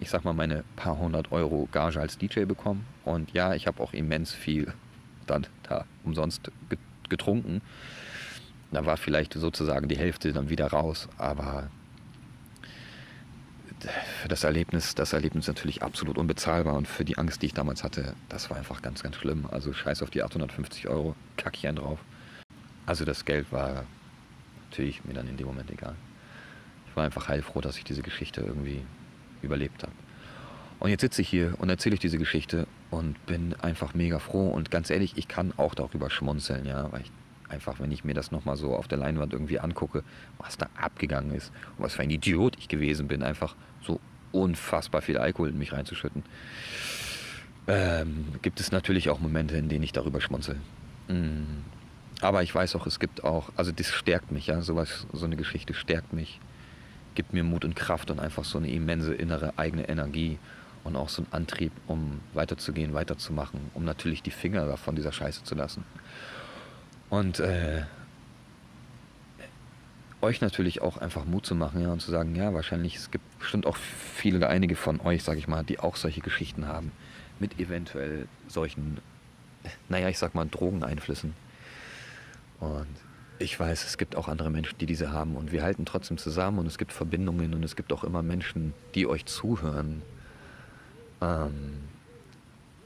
ich 0.00 0.10
sag 0.10 0.24
mal, 0.24 0.34
meine 0.34 0.62
paar 0.76 0.98
hundert 0.98 1.32
Euro 1.32 1.68
Gage 1.72 2.00
als 2.00 2.16
DJ 2.16 2.44
bekommen. 2.44 2.86
Und 3.04 3.32
ja, 3.32 3.54
ich 3.54 3.66
habe 3.66 3.82
auch 3.82 3.92
immens 3.92 4.32
viel 4.32 4.72
dann 5.26 5.46
da 5.64 5.84
umsonst 6.04 6.50
getrunken. 7.08 7.60
Da 8.70 8.86
war 8.86 8.96
vielleicht 8.96 9.34
sozusagen 9.34 9.88
die 9.88 9.98
Hälfte 9.98 10.32
dann 10.32 10.48
wieder 10.48 10.68
raus, 10.68 11.08
aber 11.18 11.70
für 14.20 14.28
das 14.28 14.44
Erlebnis, 14.44 14.94
das 14.94 15.12
Erlebnis 15.12 15.46
natürlich 15.46 15.82
absolut 15.82 16.18
unbezahlbar 16.18 16.74
und 16.74 16.88
für 16.88 17.04
die 17.04 17.18
Angst, 17.18 17.42
die 17.42 17.46
ich 17.46 17.54
damals 17.54 17.84
hatte, 17.84 18.14
das 18.28 18.50
war 18.50 18.56
einfach 18.56 18.82
ganz, 18.82 19.02
ganz 19.02 19.16
schlimm. 19.16 19.46
Also 19.50 19.72
scheiß 19.72 20.02
auf 20.02 20.10
die 20.10 20.22
850 20.22 20.88
Euro, 20.88 21.14
kacke 21.36 21.56
ich 21.56 21.66
einen 21.66 21.76
drauf. 21.76 21.98
Also 22.86 23.04
das 23.04 23.24
Geld 23.24 23.50
war 23.52 23.84
natürlich 24.70 25.04
mir 25.04 25.14
dann 25.14 25.28
in 25.28 25.36
dem 25.36 25.46
Moment 25.46 25.70
egal 25.70 25.96
war 26.96 27.04
einfach 27.04 27.28
heilfroh, 27.28 27.60
dass 27.60 27.78
ich 27.78 27.84
diese 27.84 28.02
Geschichte 28.02 28.40
irgendwie 28.40 28.82
überlebt 29.42 29.82
habe. 29.82 29.92
Und 30.78 30.90
jetzt 30.90 31.02
sitze 31.02 31.22
ich 31.22 31.28
hier 31.28 31.54
und 31.58 31.70
erzähle 31.70 31.94
ich 31.94 32.00
diese 32.00 32.18
Geschichte 32.18 32.66
und 32.90 33.24
bin 33.26 33.54
einfach 33.60 33.94
mega 33.94 34.18
froh. 34.18 34.48
Und 34.48 34.70
ganz 34.70 34.90
ehrlich, 34.90 35.16
ich 35.16 35.28
kann 35.28 35.52
auch 35.56 35.74
darüber 35.74 36.10
schmunzeln, 36.10 36.66
ja, 36.66 36.90
weil 36.92 37.02
ich 37.02 37.12
einfach, 37.48 37.80
wenn 37.80 37.92
ich 37.92 38.04
mir 38.04 38.14
das 38.14 38.30
nochmal 38.30 38.56
so 38.56 38.74
auf 38.74 38.88
der 38.88 38.98
Leinwand 38.98 39.32
irgendwie 39.32 39.58
angucke, 39.60 40.02
was 40.38 40.56
da 40.56 40.68
abgegangen 40.80 41.34
ist 41.34 41.52
und 41.76 41.84
was 41.84 41.94
für 41.94 42.02
ein 42.02 42.10
Idiot 42.10 42.56
ich 42.58 42.68
gewesen 42.68 43.08
bin, 43.08 43.22
einfach 43.22 43.54
so 43.82 44.00
unfassbar 44.32 45.02
viel 45.02 45.18
Alkohol 45.18 45.50
in 45.50 45.58
mich 45.58 45.72
reinzuschütten, 45.72 46.22
ähm, 47.68 48.26
gibt 48.42 48.60
es 48.60 48.72
natürlich 48.72 49.10
auch 49.10 49.20
Momente, 49.20 49.56
in 49.56 49.68
denen 49.68 49.82
ich 49.82 49.92
darüber 49.92 50.20
schmunzel. 50.20 50.56
Mm. 51.08 51.64
Aber 52.22 52.42
ich 52.42 52.54
weiß 52.54 52.76
auch, 52.76 52.86
es 52.86 52.98
gibt 52.98 53.24
auch, 53.24 53.50
also 53.56 53.72
das 53.72 53.90
stärkt 53.90 54.32
mich, 54.32 54.46
ja, 54.46 54.62
sowas, 54.62 55.06
so 55.12 55.26
eine 55.26 55.36
Geschichte 55.36 55.74
stärkt 55.74 56.14
mich 56.14 56.40
gibt 57.16 57.32
mir 57.32 57.42
Mut 57.42 57.64
und 57.64 57.74
Kraft 57.74 58.12
und 58.12 58.20
einfach 58.20 58.44
so 58.44 58.58
eine 58.58 58.70
immense 58.70 59.12
innere 59.12 59.54
eigene 59.56 59.88
Energie 59.88 60.38
und 60.84 60.94
auch 60.94 61.08
so 61.08 61.22
einen 61.22 61.32
Antrieb, 61.32 61.72
um 61.88 62.20
weiterzugehen, 62.32 62.94
weiterzumachen, 62.94 63.58
um 63.74 63.84
natürlich 63.84 64.22
die 64.22 64.30
Finger 64.30 64.76
von 64.76 64.94
dieser 64.94 65.10
Scheiße 65.10 65.42
zu 65.42 65.56
lassen. 65.56 65.84
Und 67.08 67.40
äh, 67.40 67.82
euch 70.20 70.40
natürlich 70.40 70.82
auch 70.82 70.96
einfach 70.96 71.24
Mut 71.24 71.46
zu 71.46 71.54
machen 71.54 71.80
ja, 71.80 71.92
und 71.92 72.00
zu 72.00 72.10
sagen, 72.10 72.34
ja, 72.34 72.52
wahrscheinlich, 72.52 72.96
es 72.96 73.10
gibt 73.10 73.38
bestimmt 73.38 73.66
auch 73.66 73.76
viele 73.76 74.38
oder 74.38 74.48
einige 74.48 74.76
von 74.76 75.00
euch, 75.00 75.22
sage 75.22 75.38
ich 75.38 75.48
mal, 75.48 75.62
die 75.62 75.78
auch 75.78 75.96
solche 75.96 76.20
Geschichten 76.20 76.66
haben, 76.66 76.92
mit 77.38 77.60
eventuell 77.60 78.26
solchen, 78.48 78.98
naja, 79.88 80.08
ich 80.08 80.18
sag 80.18 80.34
mal, 80.34 80.46
Drogeneinflüssen. 80.46 81.34
Und 82.60 82.86
ich 83.38 83.58
weiß, 83.58 83.84
es 83.84 83.98
gibt 83.98 84.16
auch 84.16 84.28
andere 84.28 84.50
Menschen, 84.50 84.78
die 84.78 84.86
diese 84.86 85.12
haben. 85.12 85.36
Und 85.36 85.52
wir 85.52 85.62
halten 85.62 85.84
trotzdem 85.84 86.18
zusammen 86.18 86.58
und 86.58 86.66
es 86.66 86.78
gibt 86.78 86.92
Verbindungen 86.92 87.54
und 87.54 87.62
es 87.62 87.76
gibt 87.76 87.92
auch 87.92 88.02
immer 88.02 88.22
Menschen, 88.22 88.72
die 88.94 89.06
euch 89.06 89.26
zuhören, 89.26 90.02
ähm, 91.20 91.74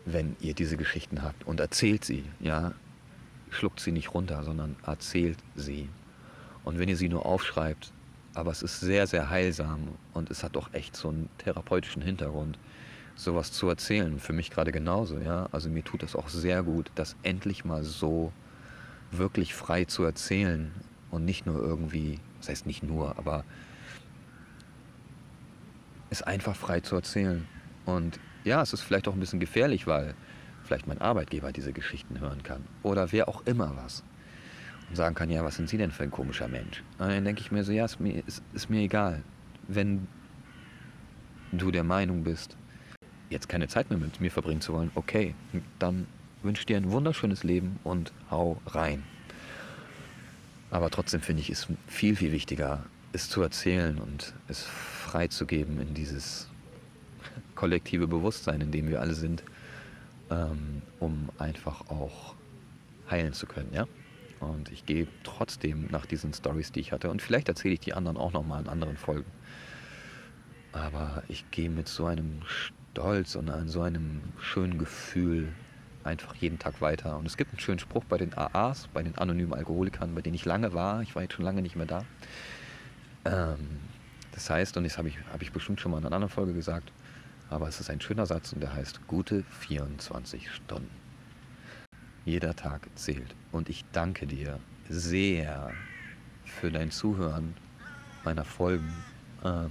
wenn 0.04 0.36
ihr 0.40 0.54
diese 0.54 0.76
Geschichten 0.76 1.22
habt 1.22 1.46
und 1.46 1.60
erzählt 1.60 2.04
sie, 2.04 2.24
ja, 2.40 2.72
schluckt 3.50 3.80
sie 3.80 3.92
nicht 3.92 4.14
runter, 4.14 4.42
sondern 4.44 4.76
erzählt 4.86 5.38
sie. 5.56 5.88
Und 6.64 6.78
wenn 6.78 6.88
ihr 6.88 6.96
sie 6.96 7.08
nur 7.08 7.26
aufschreibt, 7.26 7.92
aber 8.34 8.50
es 8.50 8.62
ist 8.62 8.80
sehr, 8.80 9.06
sehr 9.06 9.30
heilsam 9.30 9.88
und 10.14 10.30
es 10.30 10.44
hat 10.44 10.56
auch 10.56 10.72
echt 10.72 10.96
so 10.96 11.08
einen 11.08 11.28
therapeutischen 11.38 12.02
Hintergrund, 12.02 12.58
sowas 13.16 13.52
zu 13.52 13.68
erzählen. 13.68 14.18
Für 14.18 14.32
mich 14.32 14.50
gerade 14.50 14.72
genauso, 14.72 15.18
ja. 15.18 15.48
Also 15.52 15.68
mir 15.68 15.84
tut 15.84 16.02
das 16.02 16.16
auch 16.16 16.28
sehr 16.28 16.62
gut, 16.62 16.90
das 16.94 17.16
endlich 17.22 17.64
mal 17.64 17.84
so 17.84 18.32
wirklich 19.10 19.54
frei 19.54 19.84
zu 19.84 20.04
erzählen 20.04 20.70
und 21.10 21.24
nicht 21.24 21.44
nur 21.44 21.58
irgendwie, 21.60 22.20
das 22.38 22.48
heißt 22.48 22.66
nicht 22.66 22.82
nur, 22.82 23.18
aber 23.18 23.44
es 26.10 26.22
einfach 26.22 26.56
frei 26.56 26.80
zu 26.80 26.96
erzählen. 26.96 27.46
Und 27.84 28.20
ja, 28.44 28.62
es 28.62 28.72
ist 28.72 28.82
vielleicht 28.82 29.08
auch 29.08 29.14
ein 29.14 29.20
bisschen 29.20 29.40
gefährlich, 29.40 29.86
weil 29.86 30.14
vielleicht 30.70 30.86
mein 30.86 31.00
Arbeitgeber 31.00 31.50
diese 31.50 31.72
Geschichten 31.72 32.20
hören 32.20 32.44
kann 32.44 32.64
oder 32.84 33.10
wer 33.10 33.28
auch 33.28 33.44
immer 33.44 33.76
was 33.76 34.04
und 34.88 34.94
sagen 34.94 35.16
kann, 35.16 35.28
ja, 35.28 35.44
was 35.44 35.56
sind 35.56 35.68
Sie 35.68 35.76
denn 35.76 35.90
für 35.90 36.04
ein 36.04 36.12
komischer 36.12 36.46
Mensch? 36.46 36.84
Und 36.98 37.08
dann 37.08 37.24
denke 37.24 37.40
ich 37.40 37.50
mir 37.50 37.64
so, 37.64 37.72
ja, 37.72 37.84
ist 37.84 37.98
mir, 37.98 38.22
ist, 38.24 38.40
ist 38.52 38.70
mir 38.70 38.82
egal. 38.82 39.24
Wenn 39.66 40.06
du 41.50 41.72
der 41.72 41.82
Meinung 41.82 42.22
bist, 42.22 42.56
jetzt 43.30 43.48
keine 43.48 43.66
Zeit 43.66 43.90
mehr 43.90 43.98
mit 43.98 44.20
mir 44.20 44.30
verbringen 44.30 44.60
zu 44.60 44.72
wollen, 44.72 44.92
okay, 44.94 45.34
dann 45.80 46.06
wünsche 46.44 46.60
ich 46.60 46.66
dir 46.66 46.76
ein 46.76 46.92
wunderschönes 46.92 47.42
Leben 47.42 47.80
und 47.82 48.12
hau 48.30 48.60
rein. 48.66 49.02
Aber 50.70 50.88
trotzdem 50.88 51.20
finde 51.20 51.42
ich 51.42 51.50
es 51.50 51.66
viel, 51.88 52.14
viel 52.14 52.30
wichtiger, 52.30 52.84
es 53.12 53.28
zu 53.28 53.42
erzählen 53.42 53.98
und 53.98 54.34
es 54.46 54.62
freizugeben 54.62 55.80
in 55.80 55.94
dieses 55.94 56.48
kollektive 57.56 58.06
Bewusstsein, 58.06 58.60
in 58.60 58.70
dem 58.70 58.88
wir 58.88 59.00
alle 59.00 59.14
sind, 59.14 59.42
ähm, 60.30 60.82
um 60.98 61.28
einfach 61.38 61.88
auch 61.88 62.34
heilen 63.10 63.32
zu 63.32 63.46
können, 63.46 63.72
ja. 63.72 63.86
Und 64.40 64.72
ich 64.72 64.86
gehe 64.86 65.06
trotzdem 65.22 65.88
nach 65.90 66.06
diesen 66.06 66.32
Stories, 66.32 66.72
die 66.72 66.80
ich 66.80 66.92
hatte, 66.92 67.10
und 67.10 67.20
vielleicht 67.20 67.48
erzähle 67.48 67.74
ich 67.74 67.80
die 67.80 67.92
anderen 67.92 68.16
auch 68.16 68.32
nochmal 68.32 68.62
in 68.62 68.68
anderen 68.68 68.96
Folgen. 68.96 69.30
Aber 70.72 71.22
ich 71.28 71.50
gehe 71.50 71.68
mit 71.68 71.88
so 71.88 72.06
einem 72.06 72.42
Stolz 72.46 73.34
und 73.34 73.50
so 73.68 73.82
einem 73.82 74.20
schönen 74.38 74.78
Gefühl 74.78 75.52
einfach 76.04 76.34
jeden 76.36 76.58
Tag 76.58 76.80
weiter. 76.80 77.18
Und 77.18 77.26
es 77.26 77.36
gibt 77.36 77.52
einen 77.52 77.60
schönen 77.60 77.78
Spruch 77.78 78.04
bei 78.04 78.16
den 78.16 78.36
AAs, 78.36 78.88
bei 78.88 79.02
den 79.02 79.18
anonymen 79.18 79.52
Alkoholikern, 79.52 80.14
bei 80.14 80.22
denen 80.22 80.34
ich 80.34 80.44
lange 80.44 80.72
war. 80.72 81.02
Ich 81.02 81.14
war 81.14 81.22
jetzt 81.22 81.34
schon 81.34 81.44
lange 81.44 81.60
nicht 81.60 81.76
mehr 81.76 81.86
da. 81.86 82.04
Ähm, 83.24 83.80
das 84.32 84.48
heißt, 84.48 84.76
und 84.76 84.84
das 84.84 84.96
habe 84.96 85.08
ich, 85.08 85.18
hab 85.32 85.42
ich 85.42 85.52
bestimmt 85.52 85.80
schon 85.80 85.90
mal 85.90 85.98
in 85.98 86.06
einer 86.06 86.14
anderen 86.14 86.32
Folge 86.32 86.54
gesagt, 86.54 86.92
aber 87.50 87.66
es 87.66 87.80
ist 87.80 87.90
ein 87.90 88.00
schöner 88.00 88.26
Satz 88.26 88.52
und 88.52 88.60
der 88.60 88.72
heißt 88.72 89.06
gute 89.08 89.42
24 89.42 90.50
Stunden. 90.50 90.90
Jeder 92.24 92.54
Tag 92.54 92.88
zählt. 92.94 93.34
Und 93.50 93.68
ich 93.68 93.84
danke 93.92 94.26
dir 94.26 94.60
sehr 94.88 95.72
für 96.44 96.70
dein 96.70 96.92
Zuhören 96.92 97.54
meiner 98.24 98.44
Folgen. 98.44 98.92
Ähm, 99.44 99.70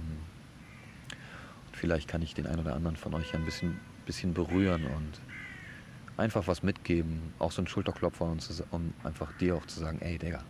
vielleicht 1.72 2.06
kann 2.06 2.20
ich 2.20 2.34
den 2.34 2.46
einen 2.46 2.60
oder 2.60 2.74
anderen 2.74 2.96
von 2.96 3.14
euch 3.14 3.34
ein 3.34 3.44
bisschen, 3.46 3.80
bisschen 4.04 4.34
berühren 4.34 4.84
und 4.84 5.20
einfach 6.18 6.46
was 6.46 6.62
mitgeben, 6.62 7.32
auch 7.38 7.52
so 7.52 7.62
ein 7.62 7.66
Schulterklopfer, 7.66 8.26
um, 8.26 8.38
um 8.72 8.92
einfach 9.04 9.32
dir 9.38 9.56
auch 9.56 9.64
zu 9.64 9.80
sagen, 9.80 10.00
ey 10.02 10.18
Digga, 10.18 10.44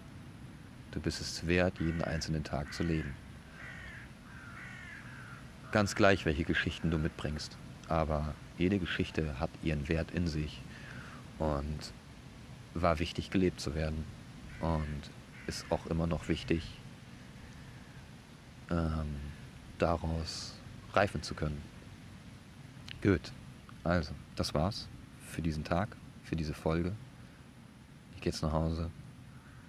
du 0.90 1.00
bist 1.00 1.20
es 1.20 1.46
wert, 1.46 1.78
jeden 1.78 2.02
einzelnen 2.02 2.42
Tag 2.42 2.72
zu 2.72 2.82
leben. 2.82 3.14
Ganz 5.72 5.94
gleich, 5.94 6.26
welche 6.26 6.42
Geschichten 6.42 6.90
du 6.90 6.98
mitbringst, 6.98 7.56
aber 7.88 8.34
jede 8.58 8.80
Geschichte 8.80 9.38
hat 9.38 9.50
ihren 9.62 9.88
Wert 9.88 10.10
in 10.10 10.26
sich 10.26 10.60
und 11.38 11.92
war 12.74 12.98
wichtig 12.98 13.30
gelebt 13.30 13.60
zu 13.60 13.76
werden 13.76 14.04
und 14.60 15.10
ist 15.46 15.64
auch 15.70 15.86
immer 15.86 16.08
noch 16.08 16.26
wichtig, 16.26 16.76
ähm, 18.68 19.14
daraus 19.78 20.58
reifen 20.92 21.22
zu 21.22 21.34
können. 21.34 21.62
Gut, 23.00 23.32
also 23.84 24.12
das 24.34 24.54
war's 24.54 24.88
für 25.28 25.40
diesen 25.40 25.62
Tag, 25.62 25.96
für 26.24 26.34
diese 26.34 26.54
Folge. 26.54 26.92
Ich 28.16 28.22
gehe 28.22 28.32
jetzt 28.32 28.42
nach 28.42 28.52
Hause, 28.52 28.90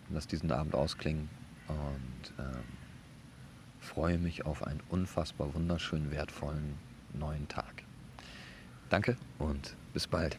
lasse 0.09 0.27
diesen 0.29 0.51
Abend 0.51 0.73
ausklingen 0.73 1.29
und 1.67 2.33
ähm, 2.39 2.80
freue 3.93 4.17
mich 4.17 4.45
auf 4.45 4.65
einen 4.65 4.79
unfassbar 4.89 5.53
wunderschönen, 5.53 6.11
wertvollen 6.11 6.77
neuen 7.13 7.49
Tag. 7.49 7.83
Danke 8.89 9.17
und 9.37 9.75
bis 9.93 10.07
bald. 10.07 10.37